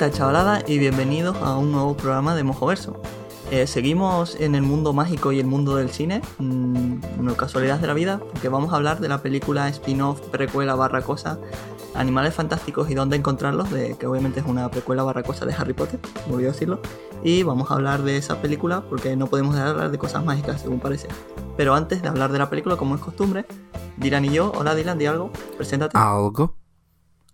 [0.00, 3.02] Hola Olita chavalada y bienvenidos a un nuevo programa de Mojoverso.
[3.50, 7.86] Eh, seguimos en el mundo mágico y el mundo del cine, mmm, una casualidad de
[7.86, 11.38] la vida, porque vamos a hablar de la película spin-off, precuela barra cosa,
[11.94, 15.74] Animales Fantásticos y dónde encontrarlos, de, que obviamente es una precuela barra cosa de Harry
[15.74, 16.80] Potter, volví a decirlo,
[17.22, 20.24] y vamos a hablar de esa película porque no podemos dejar de hablar de cosas
[20.24, 21.08] mágicas según parece.
[21.58, 23.44] Pero antes de hablar de la película, como es costumbre,
[23.98, 25.98] Dylan y yo, hola Dylan, di algo, preséntate.
[25.98, 26.56] ¿Algo?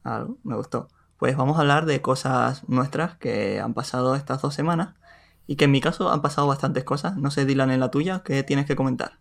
[0.02, 0.88] Algo, me gustó.
[1.18, 4.94] Pues vamos a hablar de cosas nuestras que han pasado estas dos semanas
[5.46, 7.16] y que en mi caso han pasado bastantes cosas.
[7.16, 9.18] No sé, Dylan, en la tuya, ¿qué tienes que comentar?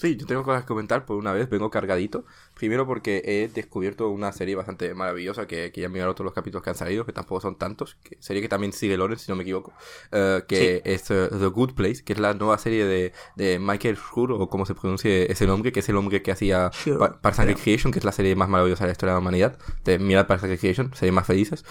[0.00, 2.24] Sí, yo tengo cosas que comentar por una vez, vengo cargadito.
[2.54, 6.64] Primero porque he descubierto una serie bastante maravillosa que, que ya mirado todos los capítulos
[6.64, 7.96] que han salido, que tampoco son tantos.
[8.02, 9.74] Que, serie que también sigue Loren, si no me equivoco.
[10.10, 10.90] Uh, que sí.
[10.90, 14.48] es uh, The Good Place, que es la nueva serie de, de Michael Schur, o
[14.48, 17.50] como se pronuncie ese nombre, que es el hombre que hacía Sure, Parks and.
[17.50, 19.58] Recreation, que es la serie más maravillosa de la historia de la humanidad.
[19.84, 21.62] De Mirad Parks and Recreation, series más felices.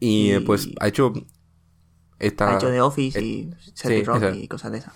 [0.00, 1.12] Y, Y- pues ha hecho
[2.18, 2.54] esta...
[2.54, 4.94] ha hecho The Office y sí, Rock y cosas de esas.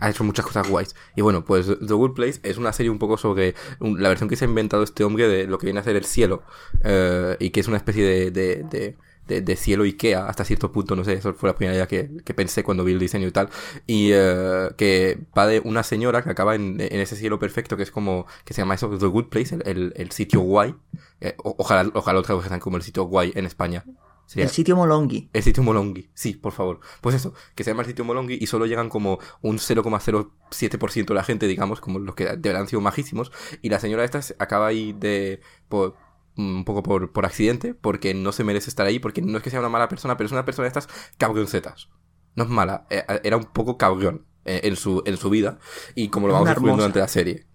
[0.00, 0.94] Ha hecho muchas cosas guays.
[1.16, 4.36] Y bueno, pues The Good Place es una serie un poco sobre la versión que
[4.36, 6.42] se ha inventado este hombre de lo que viene a ser el cielo.
[6.84, 8.96] eh, y que es una especie de, de, de,
[9.28, 12.04] de- de cielo Ikea hasta cierto punto, no sé, eso fue la primera idea que,
[12.34, 13.48] pensé cuando vi el diseño y tal.
[13.86, 17.82] Y eh, que va de una señora que acaba en, en ese cielo perfecto que
[17.84, 20.74] es como, que se llama eso, The Good Place, el, el, el sitio guay.
[21.20, 23.84] Eh, ojalá, ojalá lo traduzcan como el sitio guay en España.
[24.30, 25.28] Sería- El sitio Molongi.
[25.32, 26.78] el sitio Molongi, sí, por favor.
[27.00, 31.14] Pues eso, que se llama el sitio Molongi y solo llegan como un 0,07% de
[31.14, 33.32] la gente, digamos, como los que de verdad han sido majísimos.
[33.60, 35.40] Y la señora esta acaba ahí de.
[35.68, 35.96] Por,
[36.36, 39.50] un poco por, por accidente, porque no se merece estar ahí, porque no es que
[39.50, 40.88] sea una mala persona, pero es una persona de estas
[41.18, 41.88] cabrioncetas.
[42.36, 45.58] No es mala, eh, era un poco cabrón eh, en, su, en su vida,
[45.96, 47.46] y como lo vamos descubriendo durante la serie.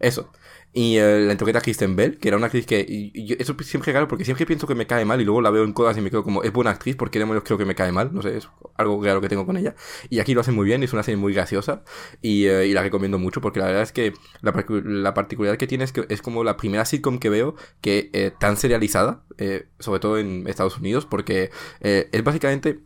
[0.00, 0.30] Eso.
[0.76, 2.80] Y eh, la interpreta Kristen Bell, que era una actriz que.
[2.86, 5.40] y- y yo- eso siempre raro porque siempre pienso que me cae mal y luego
[5.40, 7.64] la veo en cosas y me quedo como, es buena actriz, porque demonios creo que
[7.64, 8.12] me cae mal?
[8.12, 9.76] No sé, es algo raro que tengo con ella.
[10.10, 11.84] Y aquí lo hace muy bien, es una serie muy graciosa
[12.22, 14.52] y, eh, y la recomiendo mucho porque la verdad es que la,
[14.84, 18.32] la particularidad que tiene es que es como la primera sitcom que veo que eh,
[18.36, 22.80] tan serializada, eh, sobre todo en Estados Unidos, porque eh, es básicamente.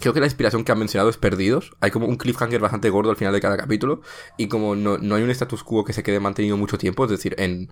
[0.00, 1.72] Creo que la inspiración que han mencionado es Perdidos.
[1.80, 4.00] Hay como un cliffhanger bastante gordo al final de cada capítulo.
[4.36, 7.10] Y como no, no hay un status quo que se quede mantenido mucho tiempo, es
[7.10, 7.68] decir, en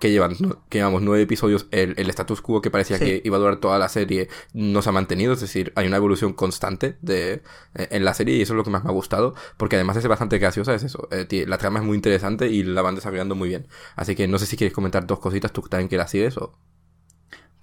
[0.00, 3.04] que llevan, no- que llevamos nueve episodios, el, el status quo que parecía Sí.
[3.04, 5.34] que iba a durar toda la serie no se ha mantenido.
[5.34, 7.42] Es decir, hay una evolución constante de,
[7.74, 9.34] eh, en la serie y eso es lo que más me ha gustado.
[9.58, 11.08] Porque además es bastante graciosa, es eso.
[11.10, 13.66] eh, la trama es muy interesante y la van desarrollando muy bien.
[13.96, 16.56] Así que no sé si quieres comentar dos cositas, tú también que la sigues o...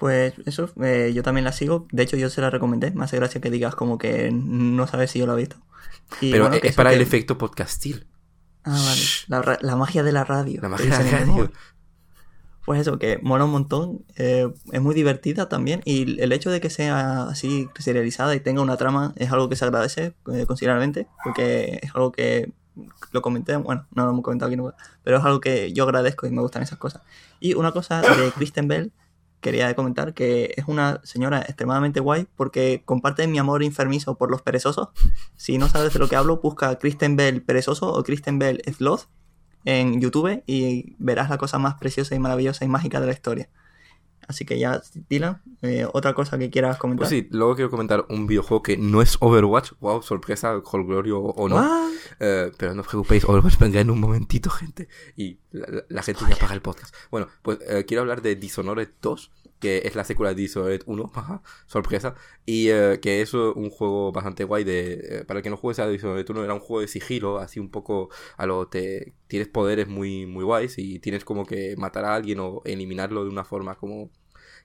[0.03, 1.87] Pues eso, eh, yo también la sigo.
[1.93, 2.91] De hecho, yo se la recomendé.
[2.91, 5.55] Me hace gracia que digas como que no sabes si yo la he visto.
[6.19, 8.05] Y Pero bueno, es que para que- el efecto podcastil.
[8.65, 9.01] Ah, vale.
[9.27, 10.59] La, la magia de la radio.
[10.61, 11.51] La magia de la radio.
[12.65, 14.03] Pues eso, que mola un montón.
[14.17, 15.81] eh, es muy divertida también.
[15.85, 19.55] Y el hecho de que sea así serializada y tenga una trama es algo que
[19.55, 21.07] se agradece eh, considerablemente.
[21.23, 22.51] Porque es algo que
[23.13, 26.27] lo comenté, bueno, no lo hemos comentado aquí nunca, pero es algo que yo agradezco
[26.27, 27.03] y me gustan esas cosas.
[27.39, 28.91] Y una cosa de Kristen Bell,
[29.43, 34.41] quería comentar que es una señora extremadamente guay porque comparte mi amor enfermizo por los
[34.41, 34.89] perezosos.
[35.35, 39.01] Si no sabes de lo que hablo, busca Kristen Bell perezoso o Kristen Bell sloth
[39.65, 43.49] en YouTube y verás la cosa más preciosa y maravillosa y mágica de la historia.
[44.27, 47.07] Así que ya, Dylan, eh, otra cosa que quieras comentar.
[47.07, 49.71] Pues sí, luego quiero comentar un videojuego que no es Overwatch.
[49.79, 51.55] Wow, sorpresa, Glorio o no.
[51.55, 51.91] What?
[52.19, 54.87] Eh, pero no os preocupéis, Overwatch vendrá en un momentito, gente.
[55.15, 56.93] Y la, la- la gente ya paga el podcast.
[57.11, 61.11] Bueno, pues eh, quiero hablar de Dishonored 2, que es la secuela de Dishonored 1,
[61.15, 62.15] ajá, sorpresa.
[62.45, 65.23] Y eh, que es un juego bastante guay de...
[65.27, 67.69] para el que no juegue a Dishonored 1, era un juego de sigilo, así un
[67.69, 68.67] poco a lo...
[68.67, 73.23] te Tienes poderes muy, muy guays y tienes como que matar a alguien o eliminarlo
[73.23, 74.11] de una forma como...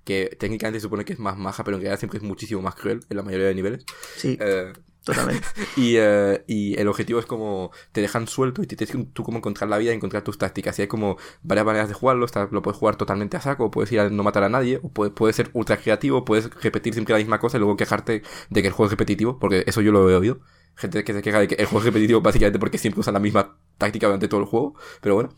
[0.09, 2.75] Que técnicamente se supone que es más maja, pero en realidad siempre es muchísimo más
[2.75, 3.85] cruel en la mayoría de niveles.
[4.17, 4.73] Sí, Eh,
[5.05, 5.47] totalmente.
[5.77, 9.23] y, eh, y el objetivo es como te dejan suelto y te tienes que tú
[9.23, 10.79] como encontrar la vida y encontrar tus tácticas.
[10.79, 12.25] Y hay como varias maneras de jugarlo.
[12.27, 14.89] Está- lo puedes jugar totalmente a saco, puedes ir a no matar a nadie, o
[14.91, 18.63] puedes, puedes ser ultra creativo, puedes repetir siempre la misma cosa y luego quejarte de
[18.63, 20.41] que el juego es repetitivo, porque eso yo lo he oído.
[20.77, 23.21] Gente que se queja de que el juego es repetitivo básicamente porque siempre usan la
[23.21, 25.31] misma táctica durante todo el juego, pero bueno.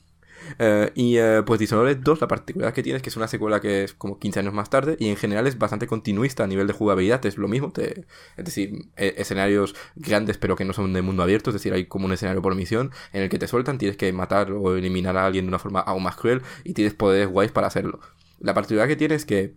[0.58, 3.60] Eh, y eh, pues Dishonored 2, la particularidad que tiene es que es una secuela
[3.60, 6.66] que es como 15 años más tarde y en general es bastante continuista a nivel
[6.66, 11.02] de jugabilidad, es lo mismo, es decir, e- escenarios grandes pero que no son de
[11.02, 13.78] mundo abierto, es decir, hay como un escenario por misión en el que te sueltan,
[13.78, 16.94] tienes que matar o eliminar a alguien de una forma aún más cruel y tienes
[16.94, 18.00] poderes guays para hacerlo.
[18.38, 19.54] La particularidad que tiene es que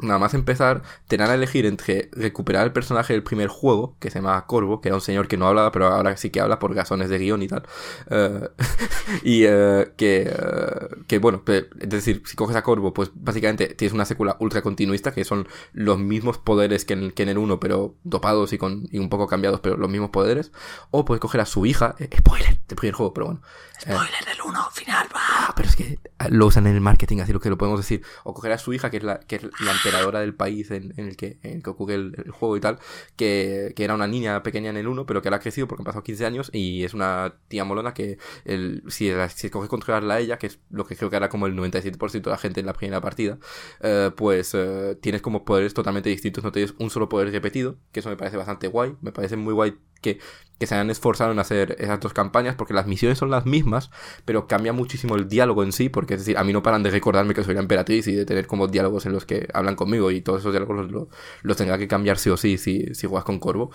[0.00, 4.10] nada más empezar, te dan a elegir entre recuperar el personaje del primer juego, que
[4.10, 6.58] se llama Corvo, que era un señor que no hablaba, pero ahora sí que habla
[6.58, 7.64] por razones de guion y tal.
[8.10, 8.48] Eh,
[9.22, 13.94] y eh, que, eh, que, bueno, es decir, si coges a Corvo, pues básicamente tienes
[13.94, 17.60] una secuela ultra continuista, que son los mismos poderes que en, que en el 1,
[17.60, 20.52] pero dopados y, con, y un poco cambiados, pero los mismos poderes.
[20.90, 23.42] O puedes coger a su hija, spoiler del primer juego, pero bueno.
[23.80, 25.33] Spoiler del 1, final, va.
[25.46, 25.98] Ah, pero es que
[26.30, 28.02] lo usan en el marketing, así lo que lo podemos decir.
[28.24, 30.94] O coger a su hija, que es la, que es la emperadora del país en,
[30.96, 32.78] el, que, en el que ocurre el, juego y tal,
[33.14, 35.82] que, que, era una niña pequeña en el 1, pero que ahora ha crecido porque
[35.82, 40.14] han pasado 15 años y es una tía molona que el, si, si coges controlarla
[40.14, 42.60] a ella, que es lo que creo que era como el 97% de la gente
[42.60, 43.38] en la primera partida,
[43.82, 48.00] eh, pues eh, tienes como poderes totalmente distintos, no tienes un solo poder repetido, que
[48.00, 50.20] eso me parece bastante guay, me parece muy guay que,
[50.60, 53.90] se hayan esforzado en hacer esas dos campañas, porque las misiones son las mismas,
[54.24, 56.88] pero cambia muchísimo el diálogo en sí, porque es decir, a mí no paran de
[56.88, 60.10] recordarme que soy la emperatriz y de tener como diálogos en los que hablan conmigo
[60.10, 61.08] y todos esos diálogos los,
[61.42, 63.72] los, tendrá que cambiar sí o sí si, si juegas con Corvo.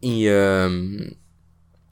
[0.00, 1.14] Y, em,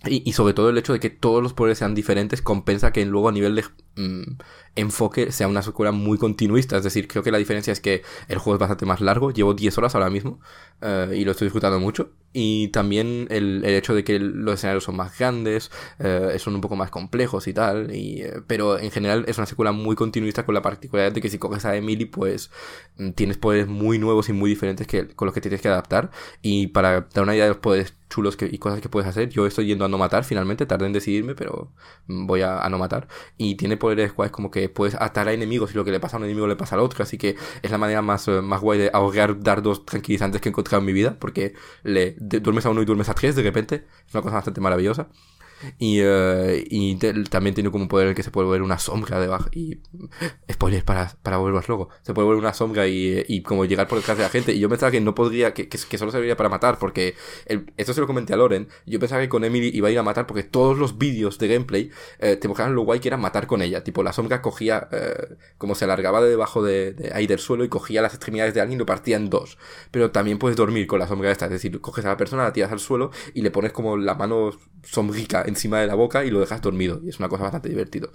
[0.07, 3.05] y, y, sobre todo el hecho de que todos los poderes sean diferentes compensa que
[3.05, 3.65] luego a nivel de
[3.97, 4.39] mm,
[4.77, 6.77] enfoque sea una secuela muy continuista.
[6.77, 9.31] Es decir, creo que la diferencia es que el juego es bastante más largo.
[9.31, 10.41] Llevo 10 horas ahora mismo
[10.81, 12.13] eh, y lo estoy disfrutando mucho.
[12.33, 16.61] Y también el, el hecho de que los escenarios son más grandes, eh, son un
[16.61, 17.95] poco más complejos y tal.
[17.95, 21.29] Y, eh, pero en general es una secuela muy continuista con la particularidad de que
[21.29, 22.51] si coges a Emily, pues
[22.97, 26.11] mm, tienes poderes muy nuevos y muy diferentes que, con los que tienes que adaptar.
[26.43, 29.31] Y para dar una idea de los poderes chulos que, y cosas que puedes hacer.
[29.31, 31.73] Yo estoy yendo a no matar finalmente, tardé en decidirme, pero
[32.07, 33.09] voy a, no matar.
[33.39, 36.17] Y tiene poderes guays como que puedes atar a enemigos y lo que le pasa
[36.17, 37.03] a un enemigo le pasa al otro.
[37.03, 40.51] Así que es la manera más, eh, más guay de ahogar dardos tranquilizantes que he
[40.51, 43.87] encontrado en mi vida, porque le duermes a uno y duermes a tres de repente.
[44.07, 45.09] Es una cosa bastante maravillosa.
[45.79, 46.97] Y, y
[47.29, 49.49] también tiene como poder el que se puede ver una sombra debajo.
[49.53, 49.81] Y.
[50.51, 51.89] Spoilers para, para volver loco.
[52.03, 54.53] Se puede ver una sombra y, y, como llegar por detrás de la gente.
[54.53, 55.53] Y yo pensaba que no podría.
[55.55, 55.69] Que,
[55.99, 56.79] solo serviría para matar.
[56.79, 57.15] Porque.
[57.47, 58.69] El, esto se lo comenté a Loren.
[58.87, 60.27] Yo pensaba que con Emily iba a ir a matar.
[60.27, 63.63] Porque todos los vídeos de gameplay eh, te mostraban lo guay que era matar con
[63.63, 63.85] ella.
[63.85, 64.89] Tipo, la sombra cogía.
[64.93, 67.65] Eh, como se alargaba de debajo de, de, ahí del suelo.
[67.65, 69.59] Y cogía las extremidades de alguien y lo partía en dos.
[69.91, 71.47] Pero también puedes dormir con la sombra esta.
[71.47, 73.11] Es decir, coges a la persona, la tiras al suelo.
[73.35, 74.53] Y le pones como la mano
[74.83, 77.01] sombrica encima de la boca y lo dejas dormido.
[77.05, 78.13] Y es una cosa bastante divertido.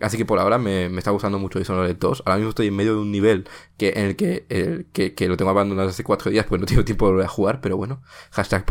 [0.00, 2.24] Así que por ahora me, está gustando mucho Dishonored 2.
[2.26, 5.36] Ahora mismo estoy en medio de un nivel que, en el que, el, que, lo
[5.36, 8.02] tengo abandonado hace cuatro días porque no tengo tiempo de volver a jugar, pero bueno.
[8.32, 8.64] Hashtag.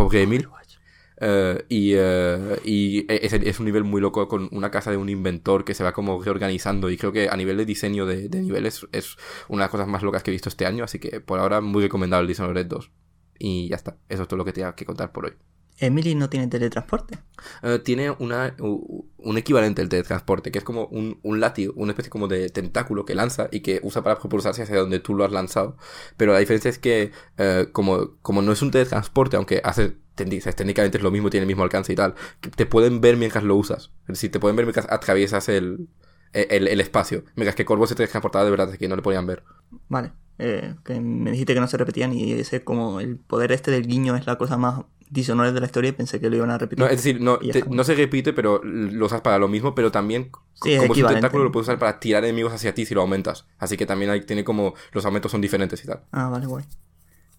[1.22, 5.08] Uh, y, uh, y es, es, un nivel muy loco con una casa de un
[5.08, 8.42] inventor que se va como reorganizando y creo que a nivel de diseño de, de
[8.42, 9.18] niveles es
[9.48, 11.62] una de las cosas más locas que he visto este año, así que por ahora
[11.62, 12.92] muy recomendable Dishonored 2.
[13.38, 15.34] Y ya está, eso es todo lo que tenía que contar por hoy.
[15.82, 17.18] Emily no tiene teletransporte.
[17.64, 22.10] Uh, tiene una, un equivalente al teletransporte, que es como un, un látigo, una especie
[22.10, 25.32] como de tentáculo que lanza y que usa para propulsarse hacia donde tú lo has
[25.32, 25.76] lanzado.
[26.18, 30.98] Pero la diferencia es que, uh, como, como no es un teletransporte, aunque hace técnicamente
[30.98, 32.14] es lo mismo, tiene el mismo alcance y tal,
[32.56, 33.92] te pueden ver mientras lo usas.
[34.04, 35.90] Es decir, te pueden ver mientras atraviesas el,
[36.34, 37.24] el, el espacio.
[37.36, 39.44] Mientras que Corvo se teletransportaba de verdad, es que no le podían ver.
[39.90, 40.12] Vale.
[40.38, 43.86] Eh, que me dijiste que no se repetían y ese como el poder este del
[43.86, 46.58] guiño es la cosa más Dishonored de la historia y pensé que lo iban a
[46.58, 46.80] repetir.
[46.80, 49.92] No, es decir, no, te, no se repite, pero lo usas para lo mismo, pero
[49.92, 52.96] también sí, como es un tentáculo lo puedes usar para tirar enemigos hacia ti si
[52.96, 53.46] lo aumentas.
[53.60, 56.02] Así que también ahí tiene como los aumentos son diferentes y tal.
[56.12, 56.66] Ah, vale, guay.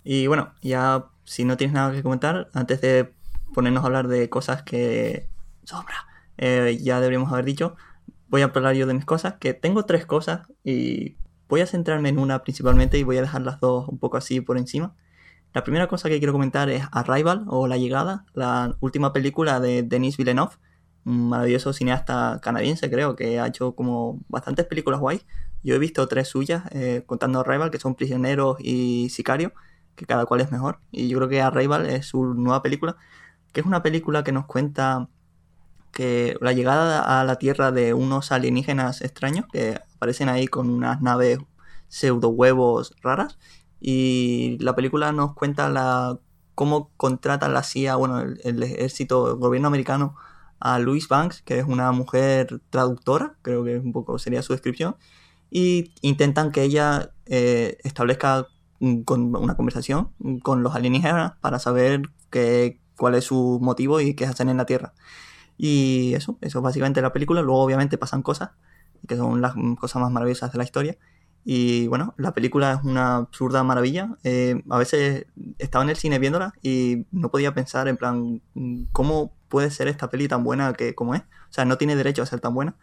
[0.04, 3.10] Y bueno, ya si no tienes nada que comentar, antes de
[3.54, 5.28] ponernos a hablar de cosas que...
[5.64, 6.06] Sombra.
[6.38, 7.76] Eh, ya deberíamos haber dicho.
[8.28, 11.16] Voy a hablar yo de mis cosas, que tengo tres cosas y
[11.48, 14.40] voy a centrarme en una principalmente y voy a dejar las dos un poco así
[14.40, 14.94] por encima.
[15.54, 19.82] La primera cosa que quiero comentar es Arrival o La Llegada, la última película de
[19.82, 20.52] Denis Villeneuve,
[21.04, 25.22] un maravilloso cineasta canadiense creo que ha hecho como bastantes películas guay.
[25.62, 29.52] Yo he visto tres suyas eh, contando Arrival que son Prisioneros y Sicario,
[29.94, 30.80] que cada cual es mejor.
[30.90, 32.96] Y yo creo que Arrival es su nueva película,
[33.52, 35.08] que es una película que nos cuenta
[35.92, 41.02] que la llegada a la Tierra de unos alienígenas extraños que aparecen ahí con unas
[41.02, 41.40] naves
[41.88, 43.38] pseudo huevos raras
[43.84, 46.18] y la película nos cuenta la
[46.54, 50.14] cómo contrata la CIA, bueno, el, ejército, el gobierno americano
[50.60, 54.96] a Louise Banks, que es una mujer traductora, creo que un poco sería su descripción,
[55.50, 58.46] y intentan que ella eh, establezca
[59.04, 60.10] con una conversación
[60.42, 64.66] con los alienígenas para saber qué, cuál es su motivo y qué hacen en la
[64.66, 64.94] Tierra.
[65.58, 67.42] Y eso, eso es básicamente la película.
[67.42, 68.50] Luego obviamente pasan cosas,
[69.08, 70.98] que son las cosas más maravillosas de la historia.
[71.44, 74.16] Y bueno, la película es una absurda maravilla.
[74.22, 75.26] Eh, a veces
[75.58, 78.40] estaba en el cine viéndola y no podía pensar en plan,
[78.92, 81.22] ¿cómo puede ser esta peli tan buena que como es?
[81.22, 82.76] O sea, no tiene derecho a ser tan buena.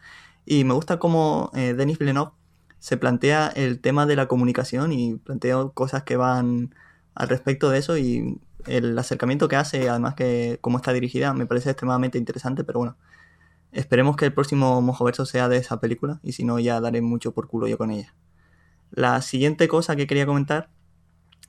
[0.46, 2.32] Y me gusta cómo eh, Denis Villeneuve
[2.80, 6.74] se plantea el tema de la comunicación y plantea cosas que van
[7.16, 11.46] al respecto de eso y el acercamiento que hace, además que cómo está dirigida, me
[11.46, 12.98] parece extremadamente interesante, pero bueno,
[13.72, 17.34] esperemos que el próximo Mojoverso sea de esa película y si no ya daré mucho
[17.34, 18.14] por culo yo con ella.
[18.92, 20.70] La siguiente cosa que quería comentar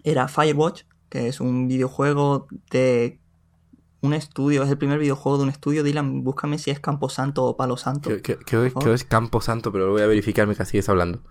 [0.04, 3.20] era Firewatch, que es un videojuego de
[4.02, 5.82] un estudio, es el primer videojuego de un estudio.
[5.82, 8.10] Dylan, búscame si es Camposanto o Palo Santo.
[8.22, 11.22] Creo, que es Camposanto, pero lo voy a verificar mientras sigues hablando.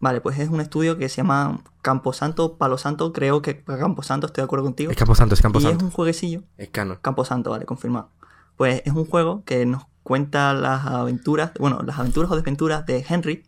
[0.00, 3.12] Vale, pues es un estudio que se llama Camposanto, Palo Santo.
[3.12, 4.90] Creo que Camposanto, estoy de acuerdo contigo.
[4.90, 5.74] Es Camposanto, es Camposanto.
[5.74, 6.44] Y es un jueguecillo.
[6.56, 6.98] Es canon.
[7.02, 8.12] Camposanto, vale, confirmado.
[8.56, 13.04] Pues es un juego que nos cuenta las aventuras, bueno, las aventuras o desventuras de
[13.06, 13.42] Henry,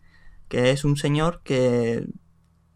[0.51, 2.05] que es un señor que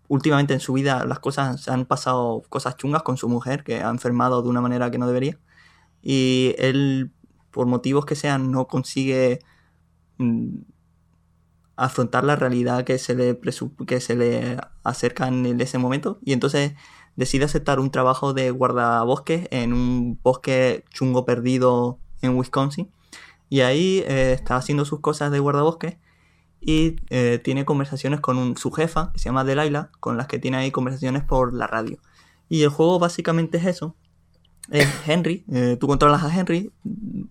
[0.08, 3.90] últimamente en su vida las cosas han pasado cosas chungas con su mujer, que ha
[3.90, 5.38] enfermado de una manera que no debería.
[6.02, 7.12] Y él,
[7.52, 9.40] por motivos que sean, no consigue
[10.20, 10.60] mm,
[11.76, 13.38] afrontar la realidad que se le,
[13.86, 16.18] que se le acerca en ese momento.
[16.24, 16.76] Y entonces
[17.18, 22.90] decide aceptar un trabajo de guardabosques en un bosque chungo perdido en Wisconsin.
[23.50, 25.98] Y ahí eh, está haciendo sus cosas de guardabosques
[26.66, 30.58] y eh, tiene conversaciones con su jefa, que se llama Delilah, con las que tiene
[30.58, 32.00] ahí conversaciones por la radio.
[32.50, 33.96] Y el juego básicamente es eso.
[34.72, 36.72] Es Henry, eh, tú controlas a Henry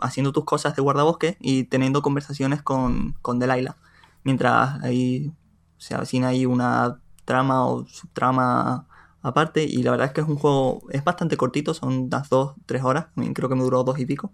[0.00, 3.76] haciendo tus cosas de guardabosque y teniendo conversaciones con, con Delilah.
[4.22, 5.32] Mientras ahí
[5.78, 8.86] se avecina ahí una trama o subtrama
[9.20, 9.64] aparte.
[9.64, 12.84] Y la verdad es que es un juego, es bastante cortito, son unas dos, tres
[12.84, 13.06] horas.
[13.34, 14.32] Creo que me duró dos y pico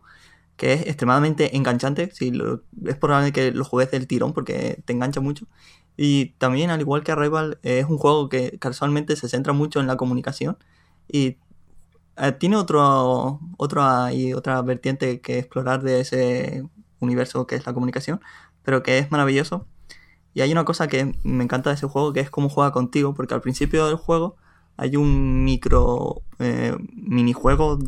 [0.60, 2.10] que es extremadamente enganchante.
[2.12, 2.30] Si
[2.84, 5.46] es probable que lo juegues del tirón porque te engancha mucho.
[5.96, 9.86] Y también, al igual que Arrival, es un juego que casualmente se centra mucho en
[9.86, 10.58] la comunicación.
[11.08, 11.38] Y
[12.18, 17.72] eh, tiene otro, otro y otra vertiente que explorar de ese universo que es la
[17.72, 18.20] comunicación,
[18.62, 19.66] pero que es maravilloso.
[20.34, 23.14] Y hay una cosa que me encanta de ese juego, que es cómo juega contigo,
[23.14, 24.36] porque al principio del juego
[24.76, 27.78] hay un micro eh, minijuego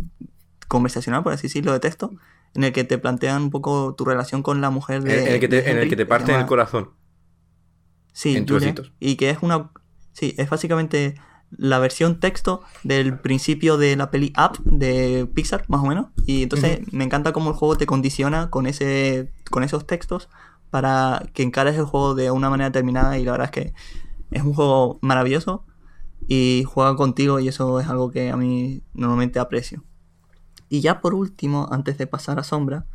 [0.69, 2.13] conversacional, por así decirlo, de texto,
[2.55, 5.27] en el que te plantean un poco tu relación con la mujer de.
[5.27, 6.91] En el que te, en el, que te parte el corazón.
[8.13, 8.47] Sí, en
[9.01, 9.71] y que es una.
[10.13, 11.15] Sí, es básicamente
[11.51, 16.07] la versión texto del principio de la peli Up de Pixar, más o menos.
[16.27, 20.29] Y entonces me encanta cómo el juego te condiciona con ese con esos textos
[20.71, 23.19] para que encares el juego de una manera determinada.
[23.19, 23.75] Y la verdad es que
[24.31, 25.65] es un juego maravilloso
[26.29, 29.85] y juega contigo y eso es algo que a mí normalmente aprecio.
[30.73, 32.87] Y ya por último, antes de pasar a Sombra,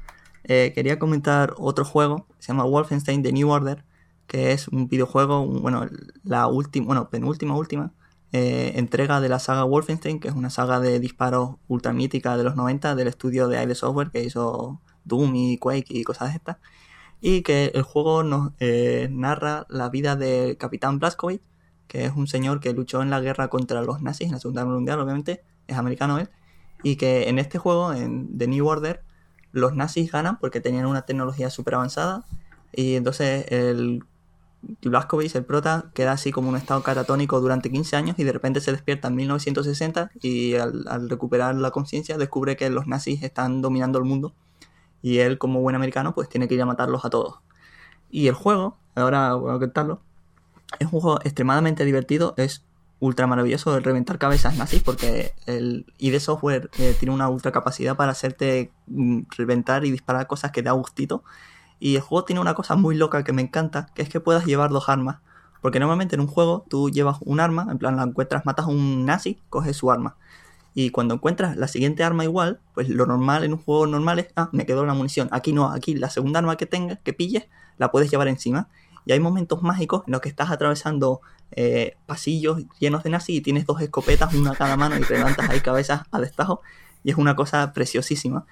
[0.45, 3.85] eh, quería comentar otro juego, se llama Wolfenstein The New Order,
[4.25, 5.85] que es un videojuego, bueno,
[6.23, 7.93] la última, bueno, penúltima, última
[8.31, 12.45] eh, entrega de la saga Wolfenstein, que es una saga de disparos ultra mítica de
[12.45, 16.37] los 90 del estudio de ID Software que hizo Doom y Quake y cosas de
[16.37, 16.57] estas.
[17.21, 21.43] Y que el juego nos eh, narra la vida del Capitán Blazkowicz,
[21.87, 24.63] que es un señor que luchó en la guerra contra los nazis en la Segunda
[24.63, 26.31] Guerra Mundial, obviamente, es americano él,
[26.83, 29.01] y que en este juego, en The New Order,
[29.51, 32.25] los nazis ganan porque tenían una tecnología súper avanzada
[32.73, 34.03] y entonces el
[34.61, 38.59] Blazkowicz, el prota, queda así como un estado catatónico durante 15 años y de repente
[38.59, 43.99] se despierta en 1960 y al, recuperar la conciencia descubre que los nazis están dominando
[43.99, 44.33] el mundo
[45.01, 47.39] y él como buen americano pues tiene que ir a matarlos a todos.
[48.09, 50.01] Y el juego, ahora voy a contarlo,
[50.79, 52.65] es un juego extremadamente divertido, es
[52.99, 57.95] ultra maravilloso de reventar cabezas nazis porque el ID Software eh, tiene una ultra capacidad
[57.95, 61.23] para hacerte mm, reventar y disparar cosas que da gustito.
[61.79, 64.45] Y el juego tiene una cosa muy loca que me encanta, que es que puedas
[64.45, 65.17] llevar dos armas.
[65.61, 68.69] Porque normalmente en un juego tú llevas un arma, en plan la encuentras, matas a
[68.69, 70.15] un nazi, coges su arma.
[70.73, 74.27] Y cuando encuentras la siguiente arma igual, pues lo normal en un juego normal es,
[74.35, 75.27] ah, me quedó la munición.
[75.31, 78.69] Aquí no, aquí la segunda arma que tengas, que pilles, la puedes llevar encima.
[79.07, 81.21] Y hay momentos mágicos en los que estás atravesando
[81.51, 85.17] eh, pasillos llenos de nazis y tienes dos escopetas, una a cada mano y te
[85.17, 86.61] levantas ahí cabezas a destajo.
[87.05, 88.45] Y es una cosa preciosísima.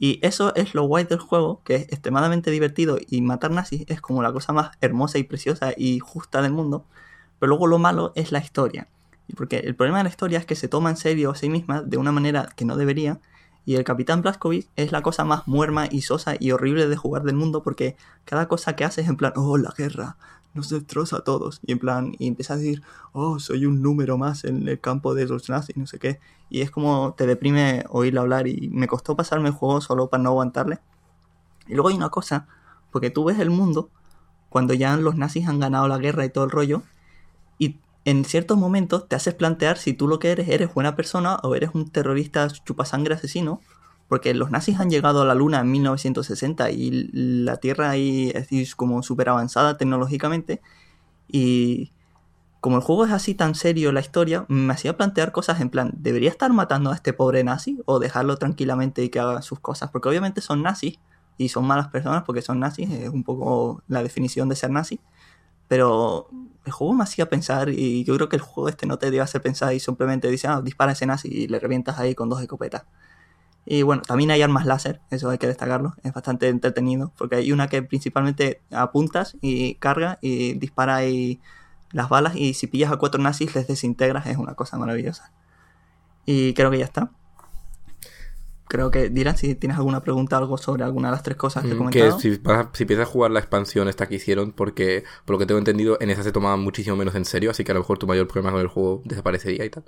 [0.00, 4.00] Y eso es lo guay del juego, que es extremadamente divertido y matar nazis es
[4.00, 6.86] como la cosa más hermosa y preciosa y justa del mundo.
[7.38, 8.88] Pero luego lo malo es la historia.
[9.36, 11.82] Porque el problema de la historia es que se toma en serio a sí misma
[11.82, 13.20] de una manera que no debería.
[13.64, 17.22] Y el Capitán Blazkowicz es la cosa más muerma y sosa y horrible de jugar
[17.22, 20.16] del mundo porque cada cosa que hace es en plan, oh, la guerra,
[20.54, 21.60] nos destroza a todos.
[21.64, 25.14] Y en plan, y empieza a decir, oh, soy un número más en el campo
[25.14, 26.20] de los nazis, no sé qué.
[26.48, 30.22] Y es como te deprime oírlo hablar y me costó pasarme el juego solo para
[30.22, 30.80] no aguantarle.
[31.68, 32.48] Y luego hay una cosa,
[32.90, 33.90] porque tú ves el mundo
[34.48, 36.82] cuando ya los nazis han ganado la guerra y todo el rollo,
[37.58, 41.36] y en ciertos momentos te haces plantear si tú lo que eres eres buena persona
[41.42, 43.60] o eres un terrorista chupasangre asesino,
[44.08, 48.74] porque los nazis han llegado a la Luna en 1960 y la Tierra ahí es
[48.74, 50.60] como súper avanzada tecnológicamente.
[51.28, 51.92] Y
[52.60, 55.92] como el juego es así tan serio la historia, me hacía plantear cosas en plan,
[55.96, 59.90] ¿debería estar matando a este pobre nazi o dejarlo tranquilamente y que haga sus cosas?
[59.90, 60.98] Porque obviamente son nazis
[61.38, 65.00] y son malas personas porque son nazis, es un poco la definición de ser nazi.
[65.68, 66.28] Pero
[66.70, 69.20] el juego me hacía pensar y yo creo que el juego este no te debe
[69.20, 72.40] hacer pensar y simplemente dice, ah, dispara ese nazi y le revientas ahí con dos
[72.40, 72.84] escopetas.
[73.66, 77.52] Y bueno, también hay armas láser, eso hay que destacarlo, es bastante entretenido, porque hay
[77.52, 81.40] una que principalmente apuntas y carga y dispara ahí
[81.92, 85.32] las balas y si pillas a cuatro nazis les desintegras, es una cosa maravillosa.
[86.24, 87.10] Y creo que ya está.
[88.70, 91.70] Creo que dirán si tienes alguna pregunta algo sobre alguna de las tres cosas que
[91.70, 92.16] he Mm, comentado.
[92.16, 95.34] Que si, vas a- si empiezas a jugar la expansión esta que hicieron, porque por
[95.34, 97.74] lo que tengo entendido, en esa se tomaban muchísimo menos en serio, así que a
[97.74, 99.84] lo mejor tu mayor problema con el juego desaparecería y tal.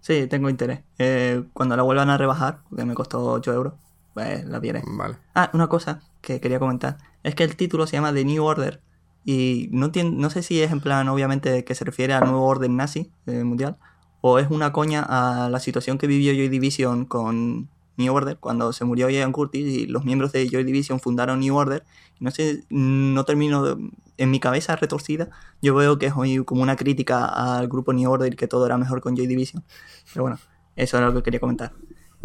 [0.00, 0.80] Sí, tengo interés.
[0.98, 3.74] Eh, cuando la vuelvan a rebajar, porque me costó 8 euros,
[4.14, 4.82] pues la veré.
[4.86, 5.16] Vale.
[5.34, 6.98] Ah, una cosa que quería comentar.
[7.22, 8.82] Es que el título se llama The New Order.
[9.24, 12.46] Y no, tien- no sé si es en plan, obviamente, que se refiere al nuevo
[12.46, 13.76] orden nazi eh, mundial.
[14.20, 18.36] O es una coña a la situación que vivió Joy Division con New Order.
[18.38, 21.84] Cuando se murió Ian Curtis y los miembros de Joy Division fundaron New Order.
[22.18, 25.30] No sé, no termino de- en mi cabeza retorcida.
[25.62, 28.66] Yo veo que es hoy como una crítica al grupo New Order y que todo
[28.66, 29.64] era mejor con Joy Division.
[30.12, 30.38] Pero bueno,
[30.76, 31.72] eso era lo que quería comentar.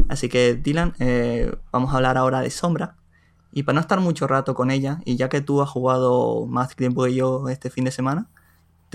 [0.10, 2.98] Así que, Dylan, eh, vamos a hablar ahora de Sombra.
[3.54, 6.76] Y para no estar mucho rato con ella, y ya que tú has jugado más
[6.76, 8.28] tiempo que yo este fin de semana,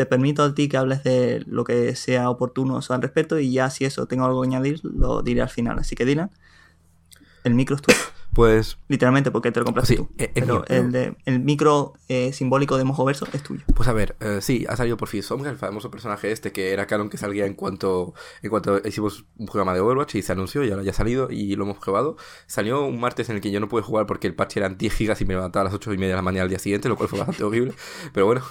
[0.00, 3.69] te permito a ti que hables de lo que sea oportuno al respecto y ya
[3.69, 5.78] si eso tengo algo que añadir, lo diré al final.
[5.78, 6.30] Así que Dylan,
[7.45, 7.99] el micro es tuyo.
[8.32, 10.08] Pues Literalmente porque te lo compraste Sí, tú.
[10.16, 13.62] es- es Pero mío, el, de- el micro eh, simbólico de Mojoverso es tuyo.
[13.75, 16.73] Pues a ver, eh, sí, ha salido por fin Sombra, el famoso personaje este que
[16.73, 20.32] era canon que salía en cuanto en cuanto hicimos un programa de Overwatch y se
[20.32, 22.16] anunció y ahora ya ha salido y lo hemos probado.
[22.47, 24.95] Salió un martes en el que yo no pude jugar porque el parche eran 10
[24.95, 26.88] gigas y me levantaba a las 8 y media de la mañana al día siguiente,
[26.88, 27.75] lo cual fue bastante horrible.
[28.12, 28.43] Pero bueno,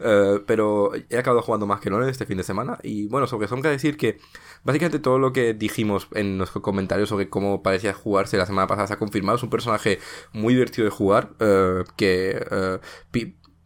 [0.00, 3.46] Eh, pero he acabado jugando más que Loren este fin de semana y bueno, sobre
[3.46, 4.18] Sombra decir que
[4.64, 8.88] básicamente todo lo que dijimos en nuestros comentarios sobre cómo parecía jugarse la semana pasada
[8.88, 9.36] se ha confirmado.
[9.36, 9.98] Es un personaje
[10.32, 12.78] muy divertido de jugar eh, que eh,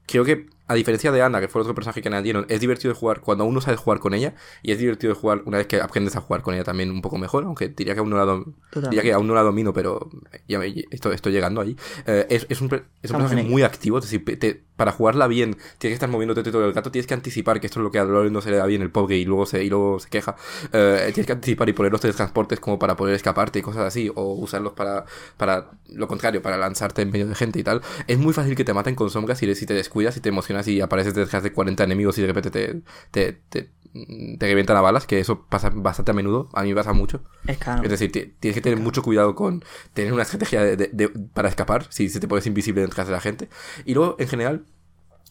[0.07, 2.94] creo que a diferencia de Ana, que fue el otro personaje que añadieron, es divertido
[2.94, 5.59] de jugar cuando aún no sabes jugar con ella y es divertido de jugar una
[5.59, 8.11] vez que aprendes a jugar con ella también un poco mejor, aunque diría que aún
[8.11, 8.55] no la, dom-
[8.88, 10.09] diría que aún no la domino, pero
[10.46, 11.76] ya me- estoy, estoy llegando ahí.
[12.07, 12.68] Eh, es, es un,
[13.03, 16.42] es un personaje muy activo, es decir, te- para jugarla bien tienes que estar moviéndote
[16.42, 18.50] todo el gato, tienes que anticipar, que esto es lo que a Loren no se
[18.50, 20.36] le da bien el pobre y luego se, y luego se queja.
[20.72, 24.10] Eh, tienes que anticipar y poner los teletransportes como para poder escaparte y cosas así,
[24.14, 25.04] o usarlos para,
[25.36, 27.82] para lo contrario, para lanzarte en medio de gente y tal.
[28.06, 30.66] Es muy fácil que te maten con sombras si, si te descuidas y te emocionas
[30.66, 34.81] y apareces detrás de 40 enemigos y de repente te, te, te, te revientan a
[34.81, 37.22] balas, que eso pasa bastante a menudo, a mí me pasa mucho.
[37.46, 37.83] Es caro.
[37.83, 41.09] Es decir, ti- tienes que tener mucho cuidado con tener una estrategia de- de- de-
[41.09, 43.48] para escapar si se te pones invisible detrás de la gente.
[43.85, 44.66] Y luego, en general,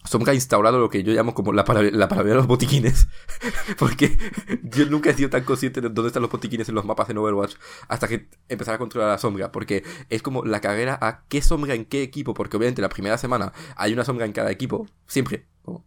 [0.05, 3.09] Somka ha instaurado lo que yo llamo como la, para, la paranoia de los botiquines.
[3.77, 4.17] Porque
[4.63, 7.17] yo nunca he sido tan consciente de dónde están los botiquines en los mapas en
[7.17, 7.55] Overwatch
[7.89, 9.51] hasta que empezar a controlar la sombra.
[9.51, 12.33] Porque es como la carrera a qué sombra en qué equipo.
[12.33, 14.87] Porque obviamente la primera semana hay una sombra en cada equipo.
[15.05, 15.45] Siempre.
[15.63, 15.83] Como,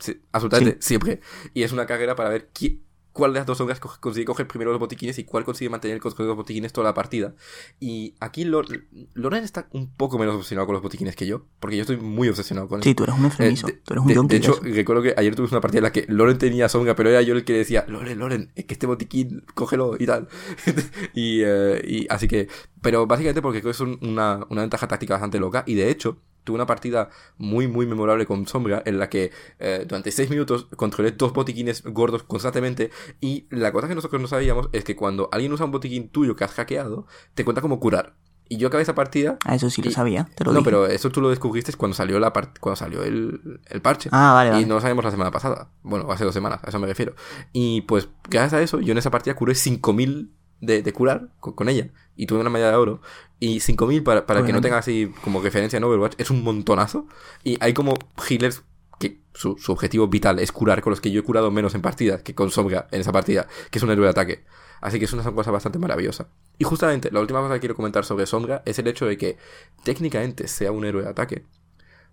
[0.00, 1.20] sí, sí, absolutamente siempre.
[1.54, 2.80] Y es una carrera para ver qui-
[3.12, 6.00] cuál de las dos co- consigue coger primero los botiquines y cuál consigue mantener el
[6.00, 7.34] control de los botiquines toda la partida.
[7.80, 11.44] Y aquí Lor- Loren está un poco menos obsesionado con los botiquines que yo.
[11.58, 13.66] Porque yo estoy muy obsesionado con Sí, tú eres un enfermizo.
[13.68, 15.92] eh, tú eres un de- de hecho, recuerdo que ayer tuvimos una partida en la
[15.92, 18.86] que Loren tenía sombra, pero era yo el que decía, Loren, Loren, es que este
[18.86, 20.28] botiquín, cógelo y tal.
[21.12, 22.48] y, eh, y así que,
[22.80, 25.64] pero básicamente porque es un- una, una ventaja táctica bastante loca.
[25.66, 29.84] Y de hecho, tuve una partida muy, muy memorable con sombra en la que eh,
[29.88, 32.90] durante 6 minutos controlé dos botiquines gordos constantemente.
[33.20, 36.36] Y la cosa que nosotros no sabíamos es que cuando alguien usa un botiquín tuyo
[36.36, 38.14] que has hackeado, te cuenta como curar.
[38.52, 40.64] Y yo acabé esa partida Ah, eso sí lo sabía, te lo no, dije.
[40.64, 44.08] pero eso tú lo descubriste cuando salió la par- cuando salió el, el parche.
[44.10, 44.62] Ah, vale, vale.
[44.62, 45.68] Y no lo sabemos la semana pasada.
[45.84, 47.14] Bueno, hace dos semanas, a eso me refiero.
[47.52, 51.54] Y pues, gracias a eso, yo en esa partida curé 5000 de, de curar con,
[51.54, 51.90] con ella.
[52.16, 53.00] Y tuve una medalla de oro.
[53.38, 57.06] Y 5000 para, para que no tenga así como referencia en Overwatch es un montonazo.
[57.44, 57.94] Y hay como
[58.28, 58.62] healers
[58.98, 61.80] que su, su objetivo vital es curar con los que yo he curado menos en
[61.80, 64.44] partidas que con Sombra en esa partida, que es un héroe de ataque.
[64.82, 66.28] Así que es una cosa bastante maravillosa.
[66.58, 69.38] Y justamente, la última cosa que quiero comentar sobre Sombra es el hecho de que
[69.84, 71.44] técnicamente sea un héroe de ataque.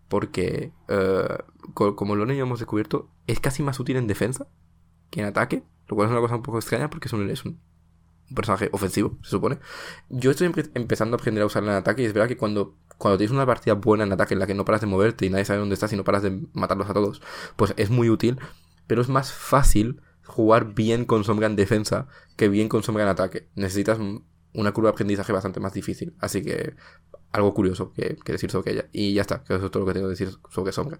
[0.07, 1.37] Porque, eh,
[1.73, 4.47] co- como lo hemos descubierto, es casi más útil en defensa
[5.09, 5.63] que en ataque.
[5.87, 7.59] Lo cual es una cosa un poco extraña porque es un, es un,
[8.29, 9.59] un personaje ofensivo, se supone.
[10.09, 12.75] Yo estoy empe- empezando a aprender a usarla en ataque y es verdad que cuando,
[12.97, 15.29] cuando tienes una partida buena en ataque en la que no paras de moverte y
[15.29, 17.21] nadie sabe dónde estás y no paras de matarlos a todos,
[17.55, 18.39] pues es muy útil.
[18.87, 23.09] Pero es más fácil jugar bien con sombra en defensa que bien con sombra en
[23.09, 23.47] ataque.
[23.55, 23.97] Necesitas
[24.53, 26.15] una curva de aprendizaje bastante más difícil.
[26.19, 26.75] Así que
[27.31, 28.85] algo curioso que, que decir sobre ella.
[28.91, 30.99] Y ya está, que eso es todo lo que tengo que decir sobre sombra.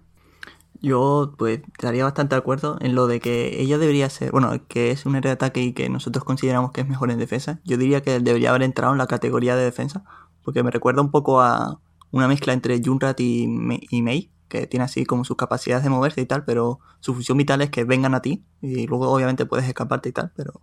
[0.80, 4.90] Yo, pues, estaría bastante de acuerdo en lo de que ella debería ser, bueno, que
[4.92, 7.60] es un héroe de ataque y que nosotros consideramos que es mejor en defensa.
[7.64, 10.04] Yo diría que debería haber entrado en la categoría de defensa,
[10.44, 11.80] porque me recuerda un poco a
[12.12, 13.48] una mezcla entre Junrat y,
[13.90, 17.38] y Mei, que tiene así como sus capacidades de moverse y tal, pero su función
[17.38, 20.60] vital es que vengan a ti y luego obviamente puedes escaparte y tal, pero